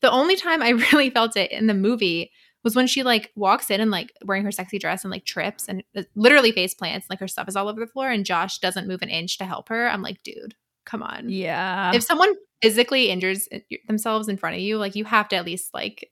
the 0.02 0.12
only 0.12 0.36
time 0.36 0.62
I 0.62 0.69
really 0.91 1.10
felt 1.10 1.38
it 1.38 1.49
in 1.54 1.67
the 1.67 1.73
movie 1.73 2.32
was 2.65 2.76
when 2.76 2.88
she 2.88 3.04
like 3.04 3.32
walks 3.38 3.71
in 3.71 3.80
and 3.80 3.89
like 3.89 4.12
wearing 4.26 4.43
her 4.43 4.52
sexy 4.52 4.80
dress 4.80 5.06
and 5.06 5.12
like 5.12 5.23
trips 5.23 5.69
and 5.69 5.82
uh, 5.95 6.04
literally 6.13 6.52
face 6.52 6.73
plants, 6.73 7.08
like 7.10 7.21
her 7.21 7.28
stuff 7.30 7.47
is 7.47 7.56
all 7.56 7.69
over 7.69 7.80
the 7.80 7.88
floor 7.88 8.10
and 8.10 8.26
Josh 8.26 8.58
doesn't 8.58 8.86
move 8.86 9.02
an 9.02 9.10
inch 9.10 9.38
to 9.38 9.45
help 9.45 9.69
her. 9.69 9.88
I'm 9.88 10.02
like, 10.02 10.21
dude, 10.23 10.56
come 10.86 11.02
on. 11.02 11.30
Yeah. 11.30 11.93
If 11.95 12.04
someone 12.04 12.34
physically 12.62 13.10
injures 13.10 13.47
uh, 13.54 13.60
themselves 13.88 14.28
in 14.28 14.36
front 14.36 14.58
of 14.58 14.62
you, 14.62 14.78
like 14.78 14.95
you 14.95 15.06
have 15.06 15.30
to 15.30 15.38
at 15.38 15.45
least 15.45 15.73
like 15.73 16.12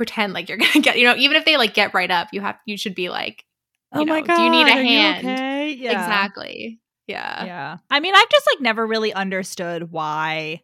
pretend 0.00 0.32
like 0.32 0.48
you're 0.48 0.56
gonna 0.58 0.80
get 0.80 0.98
you 0.98 1.04
know 1.04 1.14
even 1.14 1.36
if 1.36 1.44
they 1.44 1.58
like 1.58 1.74
get 1.74 1.92
right 1.92 2.10
up 2.10 2.28
you 2.32 2.40
have 2.40 2.56
you 2.64 2.78
should 2.78 2.94
be 2.94 3.10
like 3.10 3.44
oh 3.92 4.02
my 4.06 4.20
know, 4.20 4.26
god 4.26 4.36
do 4.36 4.42
you 4.44 4.50
need 4.50 4.66
a 4.66 4.70
hand? 4.70 5.26
okay? 5.26 5.72
yeah. 5.72 5.90
exactly. 5.90 6.80
Yeah. 7.06 7.44
Yeah. 7.44 7.76
I 7.90 8.00
mean 8.00 8.14
i've 8.14 8.30
just 8.30 8.46
like 8.50 8.62
never 8.62 8.86
really 8.86 9.12
understood 9.12 9.92
why. 9.92 10.62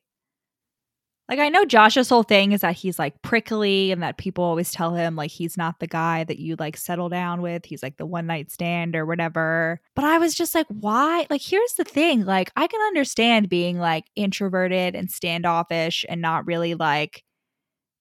Like 1.28 1.38
i 1.38 1.50
know 1.50 1.66
josh's 1.66 2.08
whole 2.08 2.22
thing 2.22 2.52
is 2.52 2.62
that 2.62 2.76
he's 2.76 2.98
like 2.98 3.20
prickly 3.20 3.92
and 3.92 4.02
that 4.02 4.16
people 4.16 4.42
always 4.42 4.72
tell 4.72 4.94
him 4.94 5.16
like 5.16 5.30
he's 5.30 5.58
not 5.58 5.80
the 5.80 5.86
guy 5.86 6.24
that 6.24 6.38
you 6.38 6.56
like 6.58 6.78
settle 6.78 7.10
down 7.10 7.42
with. 7.42 7.66
He's 7.66 7.82
like 7.82 7.98
the 7.98 8.06
one 8.06 8.26
night 8.26 8.50
stand 8.50 8.96
or 8.96 9.04
whatever. 9.04 9.82
But 9.94 10.06
i 10.06 10.16
was 10.16 10.34
just 10.34 10.54
like 10.54 10.66
why? 10.68 11.26
Like 11.28 11.42
here's 11.42 11.74
the 11.74 11.84
thing 11.84 12.24
like 12.24 12.52
i 12.56 12.66
can 12.66 12.80
understand 12.80 13.50
being 13.50 13.78
like 13.78 14.06
introverted 14.16 14.94
and 14.94 15.10
standoffish 15.10 16.06
and 16.08 16.22
not 16.22 16.46
really 16.46 16.74
like 16.74 17.22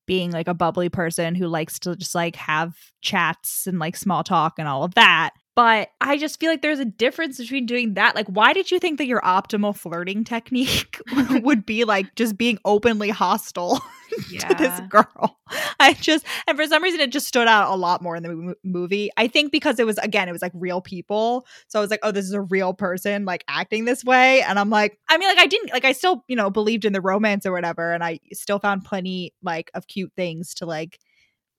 being 0.06 0.32
like 0.32 0.48
a 0.48 0.54
bubbly 0.54 0.90
person 0.90 1.36
who 1.36 1.48
likes 1.48 1.80
to 1.80 1.96
just 1.96 2.16
like 2.16 2.36
have 2.36 2.76
chats 3.02 3.68
and 3.68 3.80
like 3.80 3.96
small 3.96 4.24
talk 4.24 4.56
and 4.58 4.68
all 4.68 4.84
of 4.84 4.96
that. 4.96 5.32
But 5.56 5.90
I 6.02 6.18
just 6.18 6.40
feel 6.40 6.52
like 6.52 6.62
there's 6.62 6.80
a 6.80 6.86
difference 6.86 7.38
between 7.38 7.66
doing 7.66 7.94
that. 7.94 8.14
Like, 8.14 8.28
why 8.28 8.52
did 8.52 8.72
you 8.72 8.80
think 8.80 8.98
that 8.98 9.08
your 9.08 9.22
optimal 9.22 9.76
flirting 9.76 10.26
technique 10.26 11.00
would 11.30 11.66
be 11.66 11.86
like 11.86 12.14
just 12.16 12.38
being 12.38 12.60
openly 12.66 13.10
hostile 13.10 13.82
to 14.40 14.56
this 14.56 14.80
girl. 14.90 15.40
I 15.80 15.94
just 15.94 16.26
and 16.48 16.58
for 16.58 16.66
some 16.66 16.84
reason 16.84 17.00
it 17.00 17.12
just 17.12 17.28
stood 17.28 17.48
out 17.48 17.72
a 17.72 17.76
lot 17.76 18.02
more 18.02 18.16
in 18.16 18.24
the 18.24 18.30
mo- 18.30 18.56
movie. 18.64 19.10
I 19.18 19.28
think 19.28 19.52
because 19.52 19.80
it 19.80 19.86
was 19.86 19.98
again 20.00 20.28
it 20.30 20.32
was 20.32 20.42
like 20.42 20.52
real 20.56 20.82
people. 20.82 21.46
So 21.68 21.80
I 21.80 21.82
was 21.82 21.92
like, 21.92 22.00
"Oh, 22.04 22.12
this 22.12 22.26
is 22.26 22.34
a 22.34 22.42
real 22.42 22.74
person 22.74 23.26
like 23.26 23.44
acting 23.48 23.86
this 23.86 24.04
way." 24.04 24.42
And 24.42 24.58
I'm 24.60 24.70
like, 24.70 24.98
I 25.10 25.18
mean 25.18 25.30
like 25.30 25.40
I 25.40 25.48
didn't 25.48 25.72
like 25.72 25.86
I 25.86 25.92
still, 25.92 26.24
you 26.28 26.36
know, 26.36 26.50
believed 26.50 26.86
in 26.86 26.94
the 26.94 27.02
romance 27.02 27.46
or 27.46 27.52
whatever 27.52 27.94
and 27.94 28.04
I 28.04 28.20
still 28.34 28.60
found 28.60 28.86
plenty 28.86 29.34
like 29.44 29.72
of 29.74 29.88
cute 29.88 30.12
things 30.16 30.54
to 30.56 30.66
like 30.66 31.00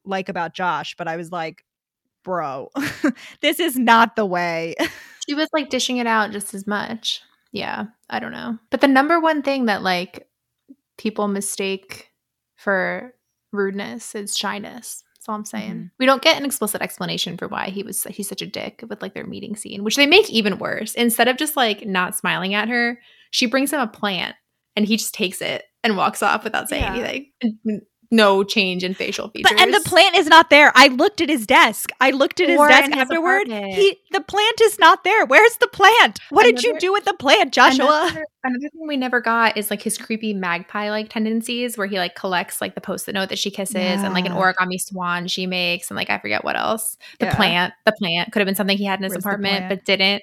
like 0.05 0.29
about 0.29 0.55
Josh, 0.55 0.95
but 0.97 1.09
I 1.09 1.17
was 1.17 1.31
like, 1.33 1.65
"Bro, 2.25 2.71
this 3.41 3.61
is 3.61 3.77
not 3.77 4.17
the 4.17 4.27
way." 4.27 4.75
She 5.29 5.35
was 5.35 5.49
like 5.53 5.71
dishing 5.71 5.97
it 5.97 6.07
out 6.07 6.31
just 6.31 6.55
as 6.55 6.67
much. 6.67 7.21
Yeah, 7.53 7.87
I 8.09 8.21
don't 8.21 8.33
know. 8.33 8.59
But 8.71 8.81
the 8.81 8.89
number 8.89 9.19
one 9.19 9.43
thing 9.43 9.67
that 9.67 9.83
like 9.83 10.29
people 10.99 11.29
mistake 11.29 12.11
for 12.57 13.15
rudeness 13.53 14.15
is 14.15 14.37
shyness. 14.37 15.03
That's 15.15 15.29
all 15.29 15.35
I'm 15.35 15.45
saying. 15.45 15.75
Mhm. 15.75 15.91
We 15.99 16.07
don't 16.07 16.23
get 16.23 16.37
an 16.37 16.45
explicit 16.45 16.83
explanation 16.83 17.37
for 17.37 17.49
why 17.49 17.69
he 17.71 17.83
was 17.83 18.03
he's 18.05 18.29
such 18.29 18.43
a 18.43 18.47
dick 18.47 18.85
with 18.89 19.01
like 19.03 19.15
their 19.15 19.27
meeting 19.27 19.57
scene, 19.57 19.83
which 19.85 19.97
they 19.97 20.07
make 20.07 20.29
even 20.31 20.59
worse. 20.59 20.95
Instead 20.95 21.29
of 21.29 21.37
just 21.37 21.57
like 21.57 21.87
not 21.87 22.17
smiling 22.17 22.55
at 22.55 22.69
her, 22.69 22.99
she 23.31 23.47
brings 23.47 23.73
him 23.73 23.81
a 23.81 23.87
plant 23.87 24.37
and 24.77 24.87
he 24.87 24.97
just 24.97 25.15
takes 25.15 25.41
it 25.41 25.65
and 25.83 25.97
walks 25.97 26.23
off 26.23 26.45
without 26.45 26.69
saying 26.69 26.83
Yeah. 26.83 26.95
anything. 26.95 27.81
And 28.11 28.17
No 28.17 28.45
change 28.45 28.85
in 28.85 28.95
facial 28.95 29.29
features. 29.29 29.53
But 29.53 29.61
and 29.61 29.75
the 29.75 29.81
plant 29.89 30.17
is 30.17 30.27
not 30.27 30.51
there. 30.51 30.73
I 30.75 30.89
looked 30.89 31.21
at 31.21 31.29
his 31.29 31.47
desk. 31.47 31.91
I 32.01 32.11
looked 32.11 32.41
at 32.41 32.49
his 32.49 32.59
Or 32.59 32.69
desk 32.69 32.91
his 32.91 32.99
afterward. 32.99 33.49
apartment. 33.49 33.75
He 33.75 33.99
the 34.13 34.21
plant 34.21 34.61
is 34.63 34.79
not 34.79 35.05
there. 35.05 35.27
Where's 35.27 35.57
the 35.57 35.69
plant? 35.69 36.19
What 36.31 36.45
did 36.45 36.63
you 36.63 36.79
do 36.79 36.93
with 36.93 37.05
the 37.05 37.15
plant, 37.15 37.53
Joshua? 37.53 37.85
Another, 38.11 38.25
another 38.45 38.69
thing 38.71 38.87
we 38.87 38.97
never 38.97 39.21
got 39.21 39.57
is 39.57 39.71
like 39.71 39.83
his 39.83 39.99
creepy 39.99 40.33
magpie 40.35 40.91
like 40.91 41.09
tendencies 41.09 41.77
where 41.77 41.87
he 41.87 41.99
like 41.99 42.15
collects 42.15 42.61
like 42.61 42.75
the 42.75 42.81
post-it 42.81 43.13
note 43.15 43.29
that 43.31 43.39
she 43.39 43.51
kisses 43.51 44.03
and 44.03 44.15
like 44.15 44.25
an 44.27 44.33
origami 44.33 44.81
swan 44.81 45.27
she 45.29 45.47
makes 45.47 45.91
and 45.91 45.97
like 45.97 46.11
I 46.11 46.19
forget 46.19 46.45
what 46.45 46.57
else. 46.57 46.97
The 47.21 47.27
Yeah. 47.27 47.35
plant, 47.37 47.75
the 47.85 47.93
plant 47.93 48.33
could 48.33 48.41
have 48.41 48.47
been 48.47 48.55
something 48.55 48.79
he 48.79 48.85
had 48.85 48.99
in 49.01 49.05
his 49.05 49.13
Where's 49.13 49.25
apartment 49.25 49.69
but 49.69 49.85
didn't. 49.85 50.23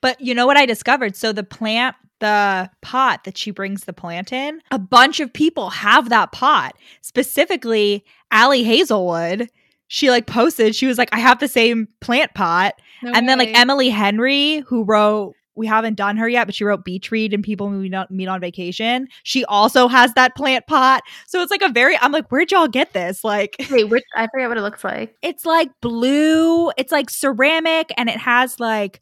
But 0.00 0.20
you 0.20 0.34
know 0.34 0.46
what 0.46 0.56
I 0.56 0.66
discovered? 0.66 1.14
So 1.16 1.32
the 1.32 1.44
plant, 1.44 1.94
the 2.22 2.70
pot 2.82 3.24
that 3.24 3.36
she 3.36 3.50
brings 3.50 3.82
the 3.84 3.92
plant 3.92 4.32
in, 4.32 4.62
a 4.70 4.78
bunch 4.78 5.18
of 5.18 5.32
people 5.32 5.70
have 5.70 6.08
that 6.08 6.30
pot. 6.30 6.74
Specifically, 7.00 8.04
Ali 8.30 8.62
Hazelwood. 8.62 9.50
She 9.88 10.08
like 10.08 10.26
posted, 10.26 10.74
she 10.74 10.86
was 10.86 10.96
like, 10.96 11.10
I 11.12 11.18
have 11.18 11.40
the 11.40 11.48
same 11.48 11.88
plant 12.00 12.32
pot. 12.32 12.74
No 13.02 13.10
and 13.12 13.28
then 13.28 13.38
like. 13.38 13.50
Emily 13.58 13.90
Henry, 13.90 14.60
who 14.68 14.84
wrote 14.84 15.34
we 15.54 15.66
haven't 15.66 15.96
done 15.96 16.16
her 16.16 16.28
yet, 16.28 16.46
but 16.46 16.54
she 16.54 16.64
wrote 16.64 16.84
Beach 16.84 17.10
Read 17.10 17.34
and 17.34 17.44
People 17.44 17.66
on, 17.66 18.06
meet 18.08 18.26
on 18.26 18.40
Vacation. 18.40 19.08
She 19.22 19.44
also 19.46 19.86
has 19.88 20.14
that 20.14 20.34
plant 20.34 20.66
pot. 20.66 21.02
So 21.26 21.42
it's 21.42 21.50
like 21.50 21.60
a 21.60 21.68
very, 21.68 21.98
I'm 21.98 22.12
like, 22.12 22.28
where'd 22.30 22.50
y'all 22.52 22.68
get 22.68 22.94
this? 22.94 23.22
Like, 23.22 23.56
Wait, 23.70 23.84
which 23.84 24.04
I 24.16 24.28
forget 24.32 24.48
what 24.48 24.56
it 24.56 24.62
looks 24.62 24.82
like. 24.82 25.14
it's 25.20 25.44
like 25.44 25.68
blue, 25.82 26.70
it's 26.78 26.92
like 26.92 27.10
ceramic, 27.10 27.92
and 27.98 28.08
it 28.08 28.16
has 28.16 28.58
like, 28.58 29.00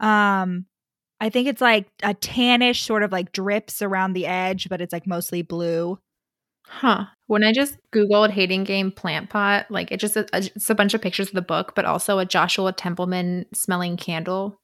um, 0.00 0.66
I 1.22 1.30
think 1.30 1.46
it's 1.46 1.60
like 1.60 1.86
a 2.02 2.14
tannish 2.14 2.82
sort 2.82 3.04
of 3.04 3.12
like 3.12 3.30
drips 3.30 3.80
around 3.80 4.14
the 4.14 4.26
edge, 4.26 4.68
but 4.68 4.80
it's 4.80 4.92
like 4.92 5.06
mostly 5.06 5.42
blue. 5.42 6.00
Huh. 6.66 7.04
When 7.28 7.44
I 7.44 7.52
just 7.52 7.78
Googled 7.92 8.30
hating 8.30 8.64
game 8.64 8.90
plant 8.90 9.30
pot, 9.30 9.66
like 9.70 9.92
it 9.92 10.00
just 10.00 10.16
uh, 10.16 10.24
it's 10.32 10.68
a 10.68 10.74
bunch 10.74 10.94
of 10.94 11.00
pictures 11.00 11.28
of 11.28 11.34
the 11.34 11.40
book, 11.40 11.74
but 11.76 11.84
also 11.84 12.18
a 12.18 12.26
Joshua 12.26 12.72
Templeman 12.72 13.46
smelling 13.54 13.96
candle, 13.96 14.58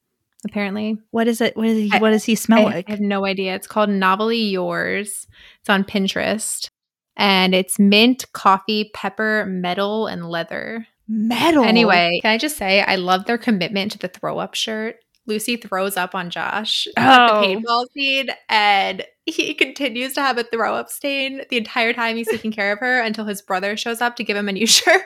apparently. 0.45 0.97
What 1.11 1.29
is 1.29 1.39
it? 1.39 1.55
What 1.55 1.67
is 1.67 1.77
he? 1.77 1.91
I- 1.93 1.99
What 1.99 2.09
does 2.09 2.25
he 2.25 2.35
smell 2.35 2.67
I, 2.67 2.71
like? 2.73 2.89
I 2.89 2.91
have 2.91 2.99
no 2.99 3.25
idea. 3.25 3.55
It's 3.55 3.65
called 3.65 3.89
Novelly 3.89 4.41
Yours. 4.41 5.27
It's 5.61 5.69
on 5.69 5.85
Pinterest. 5.85 6.67
And 7.15 7.55
it's 7.55 7.79
mint, 7.79 8.25
coffee, 8.33 8.91
pepper, 8.93 9.45
metal, 9.45 10.07
and 10.07 10.29
leather. 10.29 10.87
Metal. 11.07 11.63
Anyway, 11.63 12.19
can 12.21 12.31
I 12.31 12.37
just 12.37 12.57
say 12.57 12.81
I 12.81 12.97
love 12.97 13.25
their 13.25 13.37
commitment 13.37 13.93
to 13.93 13.97
the 13.97 14.09
throw 14.09 14.39
up 14.39 14.55
shirt. 14.55 14.97
Lucy 15.29 15.55
throws 15.55 15.95
up 15.95 16.13
on 16.15 16.29
Josh 16.29 16.87
Oh. 16.97 17.01
at 17.01 17.41
the 17.41 17.47
paintball 17.47 17.85
scene, 17.93 18.27
and 18.49 19.05
he 19.25 19.53
continues 19.53 20.13
to 20.15 20.21
have 20.21 20.37
a 20.37 20.43
throw 20.43 20.75
up 20.75 20.89
stain 20.89 21.43
the 21.49 21.57
entire 21.57 21.93
time 21.93 22.17
he's 22.17 22.27
taking 22.27 22.51
care 22.51 22.73
of 22.73 22.79
her 22.79 22.99
until 22.99 23.25
his 23.25 23.41
brother 23.41 23.77
shows 23.77 24.01
up 24.01 24.15
to 24.17 24.23
give 24.23 24.35
him 24.35 24.49
a 24.49 24.51
new 24.51 24.67
shirt. 24.67 25.03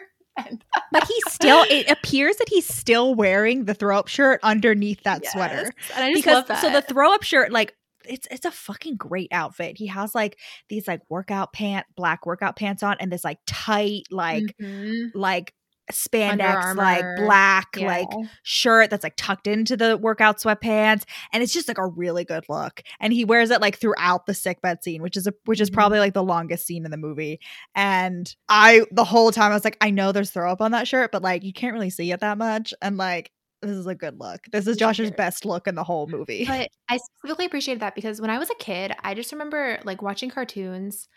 But 0.91 1.03
he 1.07 1.13
still. 1.29 1.63
It 1.69 1.89
appears 1.91 2.37
that 2.37 2.49
he's 2.49 2.65
still 2.67 3.13
wearing 3.13 3.65
the 3.65 3.73
throw 3.75 3.99
up 3.99 4.07
shirt 4.07 4.39
underneath 4.41 5.03
that 5.03 5.25
sweater. 5.27 5.71
And 5.95 6.03
I 6.03 6.11
just 6.13 6.23
because 6.23 6.35
love 6.35 6.47
that. 6.47 6.61
so 6.61 6.71
the 6.71 6.81
throw 6.81 7.13
up 7.13 7.21
shirt 7.23 7.51
like 7.51 7.75
it's 8.05 8.27
it's 8.31 8.45
a 8.45 8.51
fucking 8.51 8.95
great 8.97 9.29
outfit. 9.31 9.77
He 9.77 9.87
has 9.87 10.13
like 10.15 10.37
these 10.69 10.87
like 10.87 11.01
workout 11.09 11.53
pant 11.53 11.85
black 11.95 12.25
workout 12.25 12.55
pants 12.55 12.81
on 12.83 12.97
and 12.99 13.11
this 13.11 13.23
like 13.23 13.37
tight 13.45 14.03
like 14.11 14.55
Mhm. 14.61 15.11
like 15.13 15.53
spandex 15.91 16.75
like 16.75 17.03
black 17.17 17.67
Yeah. 17.75 17.87
like 17.87 18.07
shirt 18.43 18.89
that's 18.89 19.03
like 19.03 19.15
tucked 19.17 19.47
into 19.47 19.75
the 19.75 19.97
workout 19.97 20.39
sweatpants 20.39 21.03
and 21.33 21.43
it's 21.43 21.51
just 21.53 21.67
like 21.67 21.77
a 21.77 21.85
really 21.87 22.23
good 22.23 22.45
look 22.47 22.81
and 22.99 23.11
he 23.11 23.25
wears 23.25 23.49
it 23.51 23.59
like 23.61 23.77
throughout 23.77 24.25
the 24.25 24.33
sick 24.33 24.61
bed 24.61 24.83
scene 24.83 25.01
which 25.01 25.17
is 25.17 25.27
a 25.27 25.33
which 25.45 25.59
is 25.59 25.69
Mhm. 25.69 25.73
probably 25.73 25.99
like 25.99 26.13
the 26.13 26.23
longest 26.23 26.65
scene 26.65 26.85
in 26.85 26.91
the 26.91 26.97
movie 26.97 27.39
and 27.75 28.35
i 28.49 28.85
the 28.91 29.03
whole 29.03 29.31
time 29.31 29.51
i 29.51 29.55
was 29.55 29.65
like 29.65 29.77
i 29.81 29.89
know 29.89 30.11
there's 30.11 30.31
throw 30.31 30.51
up 30.51 30.61
on 30.61 30.71
that 30.71 30.87
shirt 30.87 31.11
but 31.11 31.21
like 31.21 31.43
you 31.43 31.53
can't 31.53 31.73
really 31.73 31.89
see 31.89 32.11
it 32.11 32.21
that 32.21 32.37
much 32.37 32.73
and 32.81 32.97
like 32.97 33.31
this 33.61 33.71
is 33.71 33.87
a 33.87 33.95
good 33.95 34.19
look 34.19 34.41
this 34.51 34.67
is 34.67 34.77
josh's 34.77 35.11
best 35.11 35.45
look 35.45 35.67
in 35.67 35.75
the 35.75 35.83
whole 35.83 36.07
movie 36.07 36.45
But 36.45 36.69
I 36.89 36.97
specifically 36.97 37.45
appreciated 37.45 37.81
that 37.81 37.95
because 37.95 38.19
when 38.21 38.29
I 38.29 38.37
was 38.37 38.49
a 38.49 38.55
kid, 38.55 38.93
I 39.03 39.13
just 39.13 39.31
remember 39.31 39.79
like 39.85 40.01
watching 40.01 40.29
cartoons. 40.29 41.07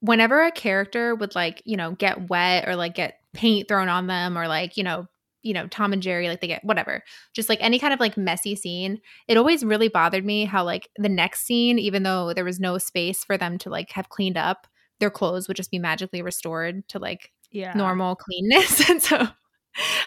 Whenever 0.00 0.42
a 0.44 0.50
character 0.52 1.14
would 1.14 1.34
like, 1.34 1.62
you 1.64 1.76
know, 1.76 1.92
get 1.92 2.28
wet 2.30 2.66
or 2.68 2.76
like 2.76 2.94
get 2.94 3.18
paint 3.34 3.68
thrown 3.68 3.88
on 3.88 4.06
them 4.06 4.36
or 4.38 4.48
like, 4.48 4.76
you 4.76 4.84
know, 4.84 5.06
you 5.42 5.54
know, 5.54 5.66
Tom 5.68 5.92
and 5.92 6.02
Jerry, 6.02 6.28
like 6.28 6.40
they 6.40 6.46
get 6.46 6.64
whatever, 6.64 7.02
just 7.34 7.48
like 7.48 7.58
any 7.62 7.78
kind 7.78 7.94
of 7.94 8.00
like 8.00 8.16
messy 8.16 8.54
scene, 8.56 9.00
it 9.28 9.36
always 9.36 9.64
really 9.64 9.88
bothered 9.88 10.24
me 10.24 10.44
how 10.44 10.64
like 10.64 10.88
the 10.96 11.08
next 11.08 11.44
scene, 11.46 11.78
even 11.78 12.02
though 12.02 12.32
there 12.34 12.44
was 12.44 12.60
no 12.60 12.78
space 12.78 13.24
for 13.24 13.38
them 13.38 13.58
to 13.58 13.70
like 13.70 13.90
have 13.92 14.08
cleaned 14.10 14.36
up, 14.36 14.66
their 15.00 15.10
clothes 15.10 15.48
would 15.48 15.56
just 15.56 15.70
be 15.70 15.78
magically 15.78 16.22
restored 16.22 16.86
to 16.88 16.98
like 16.98 17.30
yeah 17.50 17.74
normal 17.74 18.16
cleanness. 18.16 18.88
and 18.90 19.02
so 19.02 19.28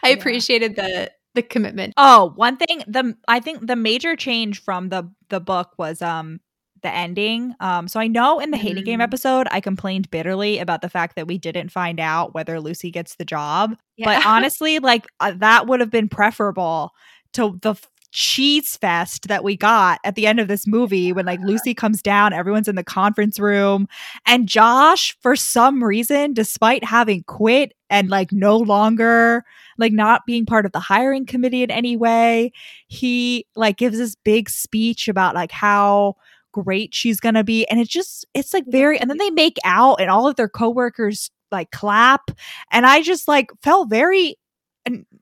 I 0.04 0.10
Yeah. 0.10 0.14
appreciated 0.16 0.76
the 0.76 1.12
the 1.36 1.42
commitment. 1.42 1.94
Oh, 1.98 2.34
one 2.36 2.58
thing 2.58 2.84
the 2.88 3.16
I 3.28 3.40
think 3.40 3.66
the 3.66 3.76
major 3.76 4.16
change 4.16 4.62
from 4.62 4.90
the 4.90 5.10
the 5.30 5.40
book 5.40 5.72
was 5.78 6.02
um 6.02 6.40
the 6.84 6.94
ending. 6.94 7.56
Um 7.60 7.88
so 7.88 8.00
I 8.00 8.08
know 8.08 8.40
in 8.40 8.52
the 8.52 8.58
hating 8.58 8.84
game 8.84 9.00
Mm. 9.00 9.04
episode 9.04 9.48
I 9.52 9.60
complained 9.62 10.12
bitterly 10.12 10.60
about 10.60 10.82
the 10.82 10.90
fact 10.90 11.16
that 11.16 11.26
we 11.28 11.38
didn't 11.38 11.70
find 11.70 12.00
out 12.00 12.34
whether 12.36 12.60
Lucy 12.60 12.92
gets 12.92 13.16
the 13.16 13.26
job. 13.26 13.76
Yeah. 13.98 14.06
But 14.06 14.26
honestly, 14.28 14.80
like 14.80 15.08
uh, 15.20 15.34
that 15.38 15.68
would 15.68 15.80
have 15.80 15.92
been 15.92 16.10
preferable 16.10 16.92
to 17.34 17.58
the 17.62 17.72
f- 17.72 17.88
cheese 18.12 18.78
fest 18.78 19.28
that 19.28 19.44
we 19.44 19.58
got 19.58 20.00
at 20.04 20.14
the 20.14 20.28
end 20.28 20.40
of 20.40 20.48
this 20.48 20.68
movie 20.68 21.12
when 21.12 21.26
like 21.26 21.40
Lucy 21.40 21.74
comes 21.74 22.00
down, 22.00 22.32
everyone's 22.32 22.68
in 22.68 22.76
the 22.76 22.84
conference 22.84 23.40
room, 23.40 23.88
and 24.28 24.48
Josh, 24.48 25.18
for 25.22 25.36
some 25.36 25.84
reason, 25.84 26.32
despite 26.32 26.84
having 26.84 27.24
quit 27.24 27.74
and 27.90 28.10
like 28.10 28.32
no 28.32 28.56
longer 28.58 29.44
like 29.80 29.94
not 29.94 30.28
being 30.28 30.46
part 30.46 30.68
of 30.68 30.74
the 30.74 30.80
hiring 30.80 31.26
committee 31.26 31.64
in 31.64 31.72
any 31.72 31.98
way, 31.98 32.52
he 32.88 33.48
like 33.56 33.78
gives 33.78 33.98
this 33.98 34.14
big 34.14 34.48
speech 34.48 35.08
about 35.08 35.34
like 35.34 35.52
how 35.52 36.16
great 36.54 36.94
she's 36.96 37.20
gonna 37.20 37.44
be 37.44 37.66
and 37.68 37.80
it's 37.82 37.92
just 37.92 38.26
it's 38.34 38.54
like 38.54 38.64
very 38.68 38.98
and 38.98 39.10
then 39.10 39.18
they 39.18 39.30
make 39.30 39.58
out 39.66 40.00
and 40.00 40.10
all 40.10 40.28
of 40.28 40.36
their 40.38 40.48
coworkers 40.48 41.30
like 41.52 41.70
clap 41.72 42.32
and 42.72 42.86
i 42.86 43.02
just 43.02 43.28
like 43.28 43.52
felt 43.62 43.90
very 43.90 44.38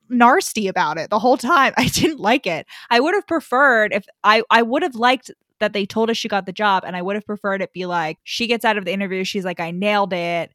nasty 0.08 0.68
about 0.68 0.98
it 0.98 1.10
the 1.10 1.18
whole 1.18 1.36
time 1.36 1.72
i 1.78 1.88
didn't 1.88 2.20
like 2.20 2.46
it 2.46 2.66
i 2.90 3.00
would 3.00 3.14
have 3.14 3.26
preferred 3.26 3.92
if 3.92 4.04
i 4.22 4.42
i 4.50 4.62
would 4.62 4.82
have 4.82 4.94
liked 4.94 5.30
that 5.58 5.72
they 5.72 5.86
told 5.86 6.10
us 6.10 6.16
she 6.16 6.28
got 6.28 6.46
the 6.46 6.52
job 6.52 6.84
and 6.86 6.94
i 6.96 7.02
would 7.02 7.16
have 7.16 7.26
preferred 7.26 7.62
it 7.62 7.72
be 7.72 7.86
like 7.86 8.18
she 8.24 8.46
gets 8.46 8.64
out 8.64 8.76
of 8.76 8.84
the 8.84 8.92
interview 8.92 9.24
she's 9.24 9.44
like 9.44 9.58
i 9.60 9.70
nailed 9.70 10.12
it 10.12 10.52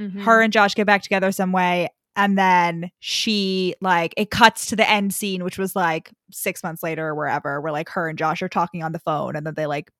Mhm. 0.00 0.22
her 0.22 0.40
and 0.40 0.50
Josh 0.50 0.74
get 0.74 0.86
back 0.86 1.02
together 1.02 1.30
some 1.32 1.52
way. 1.52 1.90
And 2.16 2.36
then 2.36 2.90
she 3.00 3.74
like 3.80 4.12
it 4.16 4.30
cuts 4.30 4.66
to 4.66 4.76
the 4.76 4.88
end 4.88 5.14
scene, 5.14 5.44
which 5.44 5.58
was 5.58 5.74
like 5.74 6.10
six 6.30 6.62
months 6.62 6.82
later 6.82 7.08
or 7.08 7.14
wherever, 7.14 7.60
where 7.60 7.72
like 7.72 7.88
her 7.90 8.08
and 8.08 8.18
Josh 8.18 8.42
are 8.42 8.48
talking 8.48 8.82
on 8.82 8.92
the 8.92 8.98
phone 8.98 9.34
and 9.36 9.46
then 9.46 9.54
they 9.54 9.66
like 9.66 9.90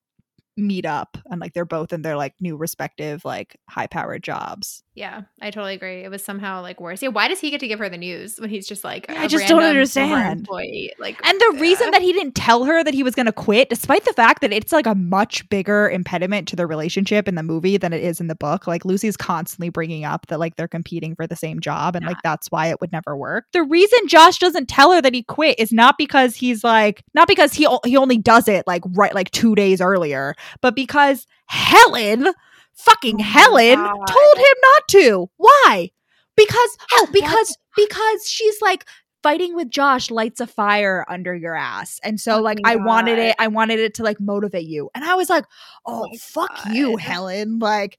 meet 0.56 0.84
up 0.84 1.16
and 1.30 1.40
like 1.40 1.54
they're 1.54 1.64
both 1.64 1.92
in 1.92 2.02
their 2.02 2.16
like 2.16 2.34
new 2.40 2.56
respective 2.56 3.24
like 3.24 3.58
high 3.68 3.86
powered 3.86 4.22
jobs. 4.22 4.82
Yeah, 4.94 5.22
I 5.40 5.50
totally 5.50 5.74
agree. 5.74 6.04
It 6.04 6.10
was 6.10 6.22
somehow 6.22 6.60
like 6.60 6.78
worse. 6.78 7.00
Yeah, 7.00 7.08
why 7.08 7.26
does 7.26 7.40
he 7.40 7.50
get 7.50 7.60
to 7.60 7.68
give 7.68 7.78
her 7.78 7.88
the 7.88 7.96
news 7.96 8.36
when 8.38 8.50
he's 8.50 8.68
just 8.68 8.84
like 8.84 9.06
Yeah, 9.08 9.22
I 9.22 9.26
just 9.26 9.48
don't 9.48 9.62
understand. 9.62 10.40
Employee, 10.40 10.92
like, 10.98 11.18
And 11.26 11.40
the 11.40 11.58
reason 11.60 11.88
uh, 11.88 11.90
that 11.92 12.02
he 12.02 12.12
didn't 12.12 12.34
tell 12.34 12.64
her 12.64 12.84
that 12.84 12.92
he 12.92 13.02
was 13.02 13.14
going 13.14 13.26
to 13.26 13.32
quit, 13.32 13.70
despite 13.70 14.04
the 14.04 14.12
fact 14.12 14.42
that 14.42 14.52
it's 14.52 14.70
like 14.70 14.86
a 14.86 14.94
much 14.94 15.48
bigger 15.48 15.88
impediment 15.88 16.46
to 16.48 16.56
the 16.56 16.66
relationship 16.66 17.26
in 17.26 17.36
the 17.36 17.42
movie 17.42 17.78
than 17.78 17.94
it 17.94 18.02
is 18.02 18.20
in 18.20 18.26
the 18.26 18.34
book. 18.34 18.66
Like 18.66 18.84
Lucy's 18.84 19.16
constantly 19.16 19.70
bringing 19.70 20.04
up 20.04 20.26
that 20.26 20.38
like 20.38 20.56
they're 20.56 20.68
competing 20.68 21.14
for 21.14 21.26
the 21.26 21.36
same 21.36 21.60
job 21.60 21.96
and 21.96 22.04
like 22.04 22.18
that's 22.22 22.48
why 22.50 22.66
it 22.66 22.78
would 22.82 22.92
never 22.92 23.16
work. 23.16 23.46
The 23.54 23.62
reason 23.62 24.08
Josh 24.08 24.38
doesn't 24.38 24.68
tell 24.68 24.92
her 24.92 25.00
that 25.00 25.14
he 25.14 25.22
quit 25.22 25.58
is 25.58 25.72
not 25.72 25.96
because 25.96 26.36
he's 26.36 26.62
like 26.62 27.02
not 27.14 27.28
because 27.28 27.54
he 27.54 27.66
o- 27.66 27.80
he 27.86 27.96
only 27.96 28.18
does 28.18 28.46
it 28.46 28.66
like 28.66 28.82
right 28.92 29.14
like 29.14 29.30
2 29.30 29.54
days 29.54 29.80
earlier, 29.80 30.34
but 30.60 30.74
because 30.74 31.26
Helen 31.46 32.28
fucking 32.72 33.20
Oh 33.20 33.22
Helen 33.22 33.76
God. 33.76 34.06
told 34.06 34.36
him 34.36 34.56
not 34.62 34.88
to. 34.88 35.30
Why? 35.36 35.90
because 36.36 36.78
oh 36.94 37.08
because 37.12 37.56
because 37.76 38.28
she's 38.28 38.60
like 38.62 38.86
fighting 39.22 39.54
with 39.54 39.70
Josh 39.70 40.10
lights 40.10 40.40
a 40.40 40.46
fire 40.46 41.04
under 41.08 41.34
your 41.34 41.54
ass. 41.54 42.00
And 42.02 42.18
so 42.20 42.40
like 42.40 42.58
Fucking 42.64 42.80
I 42.80 42.84
wanted 42.84 43.18
it 43.18 43.36
I 43.38 43.48
wanted 43.48 43.78
it 43.80 43.94
to 43.94 44.02
like 44.02 44.20
motivate 44.20 44.66
you. 44.66 44.90
And 44.94 45.04
I 45.04 45.14
was 45.14 45.28
like, 45.30 45.44
"Oh, 45.86 46.04
oh 46.04 46.08
my 46.10 46.18
fuck 46.18 46.58
you, 46.70 46.96
Helen." 46.96 47.58
Like 47.58 47.98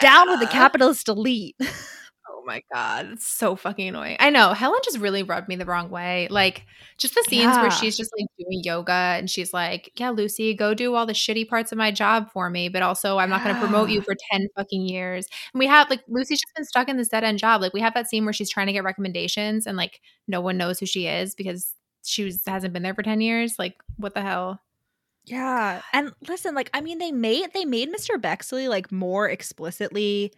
down 0.00 0.30
with 0.30 0.40
the 0.40 0.46
capitalist 0.46 1.08
elite. 1.08 1.56
Oh 2.44 2.46
my 2.46 2.60
god, 2.74 3.06
it's 3.12 3.26
so 3.26 3.56
fucking 3.56 3.88
annoying. 3.88 4.18
I 4.20 4.28
know 4.28 4.52
Helen 4.52 4.78
just 4.84 4.98
really 4.98 5.22
rubbed 5.22 5.48
me 5.48 5.56
the 5.56 5.64
wrong 5.64 5.88
way. 5.88 6.28
Like 6.30 6.66
just 6.98 7.14
the 7.14 7.22
scenes 7.22 7.54
Yeah. 7.54 7.62
where 7.62 7.70
she's 7.70 7.96
just 7.96 8.10
like 8.18 8.26
doing 8.38 8.60
yoga 8.62 8.92
and 8.92 9.30
she's 9.30 9.54
like, 9.54 9.90
"Yeah, 9.96 10.10
Lucy, 10.10 10.52
go 10.52 10.74
do 10.74 10.94
all 10.94 11.06
the 11.06 11.14
shitty 11.14 11.48
parts 11.48 11.72
of 11.72 11.78
my 11.78 11.90
job 11.90 12.30
for 12.30 12.50
me, 12.50 12.68
but 12.68 12.82
also 12.82 13.16
I'm 13.16 13.30
not 13.30 13.42
going 13.42 13.54
to 13.54 13.60
promote 13.62 13.88
you 13.88 14.02
for 14.02 14.14
10 14.30 14.48
fucking 14.56 14.82
years." 14.86 15.26
And 15.54 15.58
we 15.58 15.66
have 15.68 15.88
like 15.88 16.02
Lucy's 16.06 16.40
just 16.40 16.54
been 16.54 16.66
stuck 16.66 16.90
in 16.90 16.98
this 16.98 17.08
dead 17.08 17.24
end 17.24 17.38
job. 17.38 17.62
Like 17.62 17.72
we 17.72 17.80
have 17.80 17.94
that 17.94 18.10
scene 18.10 18.24
where 18.26 18.34
she's 18.34 18.50
trying 18.50 18.66
to 18.66 18.74
get 18.74 18.84
recommendations 18.84 19.66
and 19.66 19.78
like 19.78 20.02
no 20.28 20.42
one 20.42 20.58
knows 20.58 20.78
who 20.78 20.84
she 20.86 21.06
is 21.06 21.34
because 21.34 21.72
she 22.04 22.24
was, 22.24 22.42
hasn't 22.46 22.74
been 22.74 22.82
there 22.82 22.94
for 22.94 23.02
10 23.02 23.22
years. 23.22 23.58
Like 23.58 23.76
what 23.96 24.12
the 24.12 24.20
hell? 24.20 24.60
Yeah. 25.24 25.80
And 25.94 26.12
listen, 26.28 26.54
like 26.54 26.68
I 26.74 26.82
mean 26.82 26.98
they 26.98 27.10
made 27.10 27.54
they 27.54 27.64
made 27.64 27.90
Mr. 27.90 28.20
Bexley 28.20 28.68
like 28.68 28.92
more 28.92 29.30
explicitly 29.30 30.34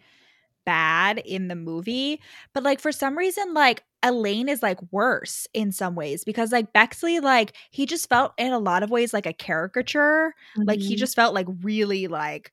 bad 0.67 1.17
in 1.25 1.47
the 1.47 1.55
movie, 1.55 2.21
but 2.53 2.61
like 2.61 2.79
for 2.79 2.91
some 2.91 3.17
reason 3.17 3.53
like 3.55 3.83
Elaine 4.03 4.49
is 4.49 4.61
like 4.61 4.79
worse 4.91 5.47
in 5.55 5.71
some 5.71 5.95
ways 5.95 6.23
because 6.23 6.51
like 6.51 6.71
Bexley 6.73 7.19
like 7.19 7.53
he 7.71 7.85
just 7.87 8.07
felt 8.09 8.33
in 8.37 8.51
a 8.53 8.59
lot 8.59 8.83
of 8.83 8.91
ways 8.91 9.13
like 9.13 9.25
a 9.25 9.33
caricature. 9.33 10.33
Like 10.55 10.79
he 10.79 10.95
Mhm. 10.95 10.99
just 10.99 11.15
felt 11.15 11.33
like 11.33 11.47
really 11.63 12.07
like 12.07 12.51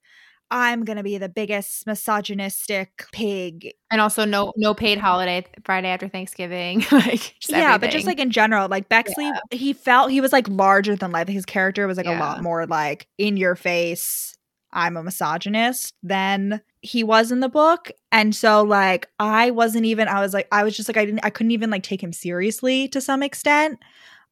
I'm 0.51 0.85
going 0.85 0.97
to 0.97 1.03
be 1.03 1.17
the 1.17 1.27
biggest 1.27 1.87
misogynistic 1.87 3.05
pig. 3.11 3.73
and 3.91 3.99
also 3.99 4.25
no 4.25 4.53
no 4.55 4.73
paid 4.73 4.97
holiday 4.99 5.43
Friday 5.63 5.87
after 5.89 6.07
Thanksgiving. 6.07 6.79
like 6.91 7.35
just 7.39 7.49
yeah, 7.49 7.77
but 7.77 7.91
just 7.91 8.05
like 8.07 8.19
in 8.19 8.29
general, 8.31 8.67
like 8.69 8.87
Bexley 8.89 9.29
he 9.51 9.73
felt 9.73 10.11
he 10.11 10.21
was 10.21 10.31
like 10.31 10.47
larger 10.47 10.95
than 10.95 11.11
life. 11.11 11.27
His 11.27 11.45
character 11.45 11.87
was 11.87 11.97
like 11.97 12.05
a 12.07 12.17
lot 12.19 12.41
more 12.43 12.65
like 12.67 13.07
in 13.17 13.37
your 13.37 13.55
face. 13.55 14.35
I'm 14.71 14.97
a 14.97 15.03
misogynist 15.03 15.93
than 16.03 16.61
he 16.85 17.03
was 17.03 17.31
in 17.31 17.39
the 17.39 17.49
book. 17.49 17.91
And 18.11 18.35
so 18.35 18.63
like 18.63 19.07
I 19.19 19.51
wasn't 19.51 19.85
even 19.85 20.07
I 20.07 20.21
was 20.21 20.33
like 20.33 20.47
I 20.51 20.63
was 20.63 20.75
just 20.77 20.87
like 20.87 20.97
I 20.97 21.05
didn't 21.05 21.21
I 21.23 21.29
couldn't 21.29 21.51
even 21.51 21.69
like 21.69 21.83
take 21.83 22.01
him 22.01 22.13
seriously 22.13 22.87
to 22.89 23.01
some 23.01 23.21
extent. 23.23 23.79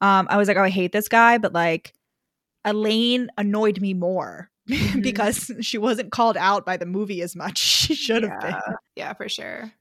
Um 0.02 0.28
I 0.30 0.38
was 0.38 0.48
like, 0.48 0.58
oh, 0.58 0.64
I 0.64 0.70
hate 0.70 0.92
this 0.92 1.08
guy, 1.08 1.38
but 1.38 1.54
like 1.54 1.94
Elaine 2.66 3.30
annoyed 3.38 3.82
me 3.82 3.94
more 3.94 4.50
Mhm. 4.70 5.02
because 5.04 5.52
she 5.60 5.78
wasn't 5.78 6.12
called 6.14 6.38
out 6.38 6.66
by 6.66 6.78
the 6.78 6.86
movie 6.86 7.22
as 7.22 7.36
much. 7.36 7.58
She 7.58 7.96
should 7.96 8.24
have 8.24 8.40
been. 8.40 8.52
Yeah, 8.52 8.74
yeah, 8.96 9.14
for 9.14 9.28
sure. 9.28 9.72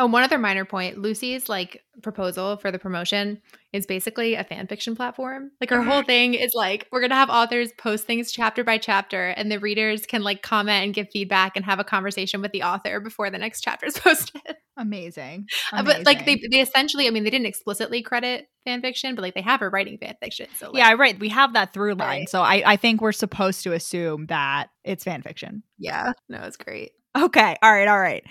Oh, 0.00 0.06
one 0.06 0.22
other 0.22 0.38
minor 0.38 0.64
point. 0.64 0.96
Lucy's 0.96 1.46
like 1.50 1.82
proposal 2.02 2.56
for 2.56 2.70
the 2.70 2.78
promotion 2.78 3.42
is 3.74 3.84
basically 3.84 4.34
a 4.34 4.42
fan 4.42 4.66
fiction 4.66 4.96
platform. 4.96 5.50
Like 5.60 5.68
her 5.68 5.82
whole 5.82 6.02
thing 6.06 6.32
is 6.32 6.52
like 6.54 6.88
we're 6.90 7.02
gonna 7.02 7.16
have 7.16 7.28
authors 7.28 7.70
post 7.76 8.06
things 8.06 8.32
chapter 8.32 8.64
by 8.64 8.78
chapter, 8.78 9.28
and 9.28 9.52
the 9.52 9.58
readers 9.58 10.06
can 10.06 10.22
like 10.22 10.40
comment 10.40 10.84
and 10.84 10.94
give 10.94 11.10
feedback 11.12 11.52
and 11.54 11.66
have 11.66 11.80
a 11.80 11.84
conversation 11.84 12.40
with 12.40 12.52
the 12.52 12.62
author 12.62 12.98
before 12.98 13.28
the 13.28 13.36
next 13.36 13.60
chapter 13.60 13.84
is 13.84 13.98
posted. 13.98 14.40
Amazing. 14.78 15.48
Uh, 15.70 15.82
But 15.82 16.06
like 16.06 16.24
they, 16.24 16.40
they 16.50 16.62
essentially, 16.62 17.06
I 17.06 17.10
mean, 17.10 17.24
they 17.24 17.30
didn't 17.30 17.46
explicitly 17.46 18.00
credit 18.00 18.48
fan 18.64 18.80
fiction, 18.80 19.14
but 19.14 19.20
like 19.20 19.34
they 19.34 19.42
have 19.42 19.60
her 19.60 19.68
writing 19.68 19.98
fan 19.98 20.16
fiction. 20.18 20.46
So 20.56 20.70
like, 20.70 20.78
yeah, 20.78 20.94
right. 20.94 21.20
We 21.20 21.28
have 21.28 21.52
that 21.52 21.74
through 21.74 21.96
line. 21.96 22.20
Right. 22.20 22.28
So 22.30 22.40
I, 22.40 22.62
I 22.64 22.76
think 22.76 23.02
we're 23.02 23.12
supposed 23.12 23.64
to 23.64 23.74
assume 23.74 24.26
that 24.26 24.70
it's 24.82 25.04
fan 25.04 25.20
fiction. 25.20 25.62
yeah, 25.76 26.14
no, 26.30 26.38
it's 26.44 26.56
great. 26.56 26.92
Okay. 27.16 27.56
All 27.62 27.72
right. 27.72 27.88
All 27.88 27.98
right. 27.98 28.24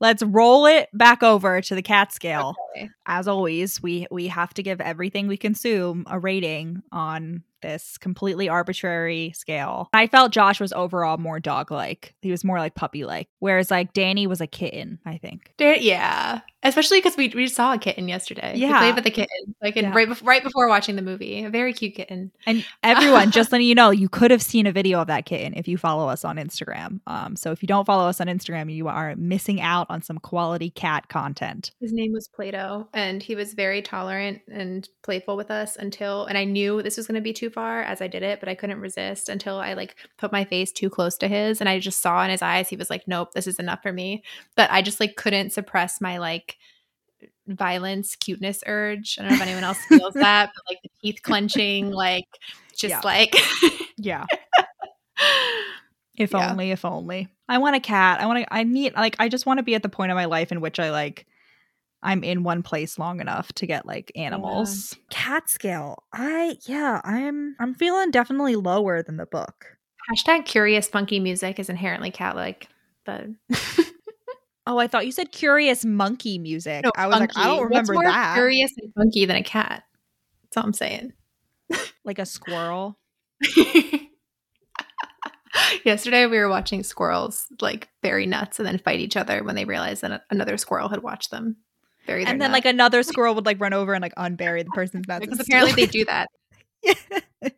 Let's 0.00 0.22
roll 0.22 0.66
it 0.66 0.88
back 0.92 1.22
over 1.22 1.60
to 1.60 1.74
the 1.74 1.82
cat 1.82 2.12
scale. 2.12 2.54
Okay. 2.76 2.88
As 3.06 3.26
always, 3.26 3.82
we 3.82 4.06
we 4.10 4.28
have 4.28 4.54
to 4.54 4.62
give 4.62 4.80
everything 4.80 5.26
we 5.26 5.36
consume 5.36 6.04
a 6.08 6.18
rating 6.18 6.82
on 6.92 7.42
this 7.62 7.98
completely 7.98 8.48
arbitrary 8.48 9.32
scale. 9.34 9.88
I 9.92 10.06
felt 10.06 10.32
Josh 10.32 10.60
was 10.60 10.72
overall 10.72 11.18
more 11.18 11.40
dog 11.40 11.70
like. 11.70 12.14
He 12.22 12.30
was 12.30 12.44
more 12.44 12.58
like 12.58 12.74
puppy 12.74 13.04
like. 13.04 13.28
Whereas 13.38 13.70
like 13.70 13.92
Danny 13.92 14.26
was 14.26 14.40
a 14.40 14.46
kitten, 14.46 14.98
I 15.06 15.18
think. 15.18 15.52
Da- 15.58 15.78
Yeah, 15.80 16.40
especially 16.62 16.98
because 16.98 17.16
we, 17.16 17.28
we 17.34 17.46
saw 17.48 17.72
a 17.74 17.78
kitten 17.78 18.08
yesterday. 18.08 18.52
we 18.54 18.60
Yeah. 18.62 18.78
played 18.78 18.94
with 18.94 19.04
the 19.04 19.10
kitten 19.10 19.54
like 19.62 19.76
in, 19.76 19.84
Yeah. 19.86 19.94
right 19.94 20.08
before 20.08 20.28
right 20.28 20.42
before 20.42 20.68
watching 20.68 20.96
the 20.96 21.02
movie. 21.02 21.44
A 21.44 21.50
very 21.50 21.72
cute 21.72 21.94
kitten. 21.94 22.32
And 22.46 22.64
everyone, 22.82 23.30
just 23.30 23.52
letting 23.52 23.66
you 23.66 23.74
know, 23.74 23.90
you 23.90 24.08
could 24.08 24.30
have 24.30 24.42
seen 24.42 24.66
a 24.66 24.72
video 24.72 25.00
of 25.00 25.06
that 25.06 25.24
kitten 25.26 25.54
if 25.56 25.66
you 25.68 25.76
follow 25.78 26.08
us 26.08 26.24
on 26.24 26.36
Instagram. 26.36 27.00
Um, 27.06 27.36
so 27.36 27.50
if 27.52 27.62
you 27.62 27.66
don't 27.66 27.84
follow 27.86 28.08
us 28.08 28.20
on 28.20 28.26
Instagram, 28.26 28.72
you 28.72 28.88
are 28.88 29.14
missing 29.16 29.60
out 29.60 29.86
on 29.90 30.02
some 30.02 30.18
quality 30.18 30.70
cat 30.70 31.08
content. 31.08 31.70
His 31.80 31.92
name 31.92 32.12
was 32.12 32.28
Plato, 32.28 32.88
and 32.92 33.22
he 33.22 33.34
was 33.34 33.54
very 33.54 33.82
tolerant 33.82 34.40
and 34.52 34.88
playful 35.02 35.36
with 35.36 35.50
us 35.50 35.76
until. 35.76 36.26
And 36.26 36.36
I 36.36 36.44
knew 36.44 36.82
this 36.82 36.96
was 36.96 37.06
going 37.06 37.14
to 37.16 37.20
be 37.20 37.32
too 37.32 37.47
far 37.50 37.82
as 37.82 38.00
I 38.00 38.06
did 38.08 38.22
it, 38.22 38.40
but 38.40 38.48
I 38.48 38.54
couldn't 38.54 38.80
resist 38.80 39.28
until 39.28 39.58
I 39.58 39.74
like 39.74 39.96
put 40.16 40.32
my 40.32 40.44
face 40.44 40.72
too 40.72 40.90
close 40.90 41.16
to 41.18 41.28
his, 41.28 41.60
and 41.60 41.68
I 41.68 41.78
just 41.78 42.00
saw 42.00 42.22
in 42.24 42.30
his 42.30 42.42
eyes 42.42 42.68
he 42.68 42.76
was 42.76 42.90
like, 42.90 43.06
"Nope, 43.08 43.32
this 43.32 43.46
is 43.46 43.58
enough 43.58 43.82
for 43.82 43.92
me." 43.92 44.22
But 44.56 44.70
I 44.70 44.82
just 44.82 45.00
like 45.00 45.16
couldn't 45.16 45.52
suppress 45.52 46.00
my 46.00 46.18
like 46.18 46.56
violence 47.46 48.14
cuteness 48.16 48.62
urge. 48.66 49.16
I 49.18 49.22
don't 49.22 49.30
know 49.30 49.36
if 49.36 49.42
anyone 49.42 49.64
else 49.64 49.78
feels 49.86 50.14
that, 50.20 50.50
but 50.54 50.62
like 50.70 50.78
the 50.82 50.90
teeth 51.02 51.22
clenching, 51.22 51.90
like 51.90 52.26
just 52.76 52.90
Yeah. 52.90 53.00
like 53.04 53.34
Yeah. 53.96 54.26
If 56.16 56.32
Yeah. 56.32 56.50
only, 56.50 56.72
if 56.72 56.84
only. 56.84 57.28
I 57.48 57.58
want 57.58 57.76
a 57.76 57.80
cat. 57.80 58.20
I 58.20 58.26
want 58.26 58.40
to, 58.40 58.52
I 58.52 58.64
need, 58.64 58.94
like, 58.94 59.14
I 59.20 59.28
just 59.28 59.46
want 59.46 59.58
to 59.58 59.62
be 59.62 59.76
at 59.76 59.84
the 59.84 59.88
point 59.88 60.10
of 60.10 60.16
my 60.16 60.24
life 60.24 60.50
in 60.50 60.60
which 60.60 60.80
I 60.80 60.90
like, 60.90 61.26
I'm 62.08 62.24
in 62.24 62.42
one 62.42 62.62
place 62.62 62.98
long 62.98 63.20
enough 63.20 63.52
to 63.54 63.66
get 63.66 63.84
like 63.84 64.10
animals. 64.16 64.96
cat 65.10 65.50
scale. 65.50 66.04
I 66.10 66.56
yeah, 66.62 67.02
I'm 67.04 67.54
I'm 67.60 67.74
feeling 67.74 68.10
definitely 68.10 68.56
lower 68.56 69.02
than 69.02 69.18
the 69.18 69.26
book. 69.26 69.76
Hashtag 70.10 70.46
curious 70.46 70.88
funky 70.88 71.20
music 71.20 71.58
is 71.58 71.68
inherently 71.68 72.10
cat 72.10 72.34
like, 72.34 72.68
but 73.04 73.26
Oh, 74.66 74.78
I 74.78 74.86
thought 74.86 75.04
you 75.04 75.12
said 75.12 75.32
curious 75.32 75.84
monkey 75.84 76.38
music. 76.38 76.84
no, 76.84 76.92
I 76.96 77.08
was 77.08 77.20
like, 77.20 77.36
I 77.36 77.44
don't 77.44 77.64
remember 77.64 77.92
What's 77.92 78.04
more 78.04 78.12
that. 78.12 78.34
Curious 78.34 78.72
and 78.80 78.90
funky 78.94 79.26
than 79.26 79.36
a 79.36 79.42
cat. 79.42 79.82
That's 80.44 80.56
all 80.56 80.64
I'm 80.64 80.72
saying. 80.72 81.12
like 82.04 82.18
a 82.18 82.24
squirrel. 82.24 82.98
Yesterday 85.84 86.24
we 86.24 86.38
were 86.38 86.48
watching 86.48 86.82
squirrels 86.82 87.46
like 87.60 87.90
bury 88.02 88.24
nuts 88.24 88.58
and 88.58 88.66
then 88.66 88.78
fight 88.78 89.00
each 89.00 89.16
other 89.16 89.44
when 89.44 89.56
they 89.56 89.66
realized 89.66 90.00
that 90.02 90.22
another 90.30 90.56
squirrel 90.56 90.88
had 90.88 91.02
watched 91.02 91.30
them 91.30 91.56
bury 92.08 92.24
their 92.24 92.32
and 92.32 92.40
then 92.40 92.50
nut. 92.50 92.56
like 92.56 92.64
another 92.64 93.02
squirrel 93.04 93.34
would 93.36 93.46
like 93.46 93.60
run 93.60 93.72
over 93.72 93.94
and 93.94 94.02
like 94.02 94.14
unbury 94.16 94.64
the 94.64 94.70
person's 94.70 95.06
nuts. 95.06 95.20
because 95.20 95.38
apparently 95.38 95.72
they 95.72 95.86
do 95.86 96.04
that. 96.06 96.28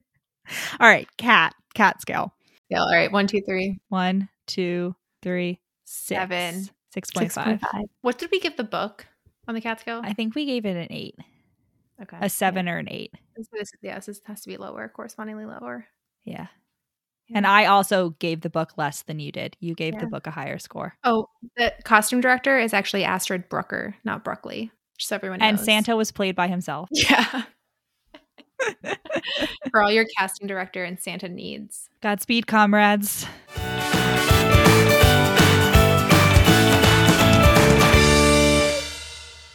All 0.80 0.88
right. 0.88 1.08
Cat, 1.16 1.54
cat 1.74 2.00
scale. 2.02 2.34
Yeah, 2.68 2.82
all 2.82 2.94
right, 2.94 3.10
one, 3.10 3.26
two, 3.26 3.40
three, 3.40 3.80
One, 3.88 4.28
two, 4.46 4.94
three, 5.22 5.60
six. 5.84 6.20
Seven. 6.20 6.68
6.5. 6.96 7.58
6.5. 7.60 7.84
What 8.02 8.18
did 8.18 8.30
we 8.30 8.38
give 8.40 8.56
the 8.56 8.64
book 8.64 9.06
on 9.48 9.54
the 9.54 9.60
cat 9.60 9.80
scale? 9.80 10.00
I 10.04 10.12
think 10.12 10.34
we 10.34 10.44
gave 10.46 10.64
it 10.66 10.76
an 10.76 10.88
eight, 10.90 11.16
okay, 12.02 12.16
a 12.20 12.28
seven 12.28 12.68
or 12.68 12.78
an 12.78 12.88
eight. 12.88 13.12
Yeah. 13.14 13.44
This, 13.52 13.72
yeah, 13.82 13.98
this 13.98 14.20
has 14.24 14.40
to 14.42 14.48
be 14.48 14.56
lower, 14.56 14.88
correspondingly 14.88 15.46
lower. 15.46 15.86
Yeah. 16.24 16.46
And 17.34 17.46
I 17.46 17.66
also 17.66 18.10
gave 18.18 18.40
the 18.40 18.50
book 18.50 18.72
less 18.76 19.02
than 19.02 19.20
you 19.20 19.30
did. 19.32 19.56
You 19.60 19.74
gave 19.74 19.94
Yeah. 19.94 20.00
the 20.00 20.06
book 20.06 20.26
a 20.26 20.30
higher 20.30 20.58
score. 20.58 20.94
Oh, 21.04 21.26
the 21.56 21.72
costume 21.84 22.20
director 22.20 22.58
is 22.58 22.74
actually 22.74 23.04
Astrid 23.04 23.48
Brucker, 23.48 23.94
not 24.04 24.24
Bruckley. 24.24 24.70
Just 24.98 25.08
so 25.08 25.16
everyone 25.16 25.40
And 25.40 25.56
knows. 25.56 25.64
Santa 25.64 25.96
was 25.96 26.10
played 26.12 26.34
by 26.36 26.48
himself. 26.48 26.88
Yeah. 26.94 27.42
For 29.70 29.82
all 29.82 29.90
your 29.90 30.04
casting 30.18 30.46
director 30.46 30.84
and 30.84 31.00
Santa 31.00 31.28
needs. 31.28 31.88
Godspeed, 32.02 32.46
comrades. 32.46 33.26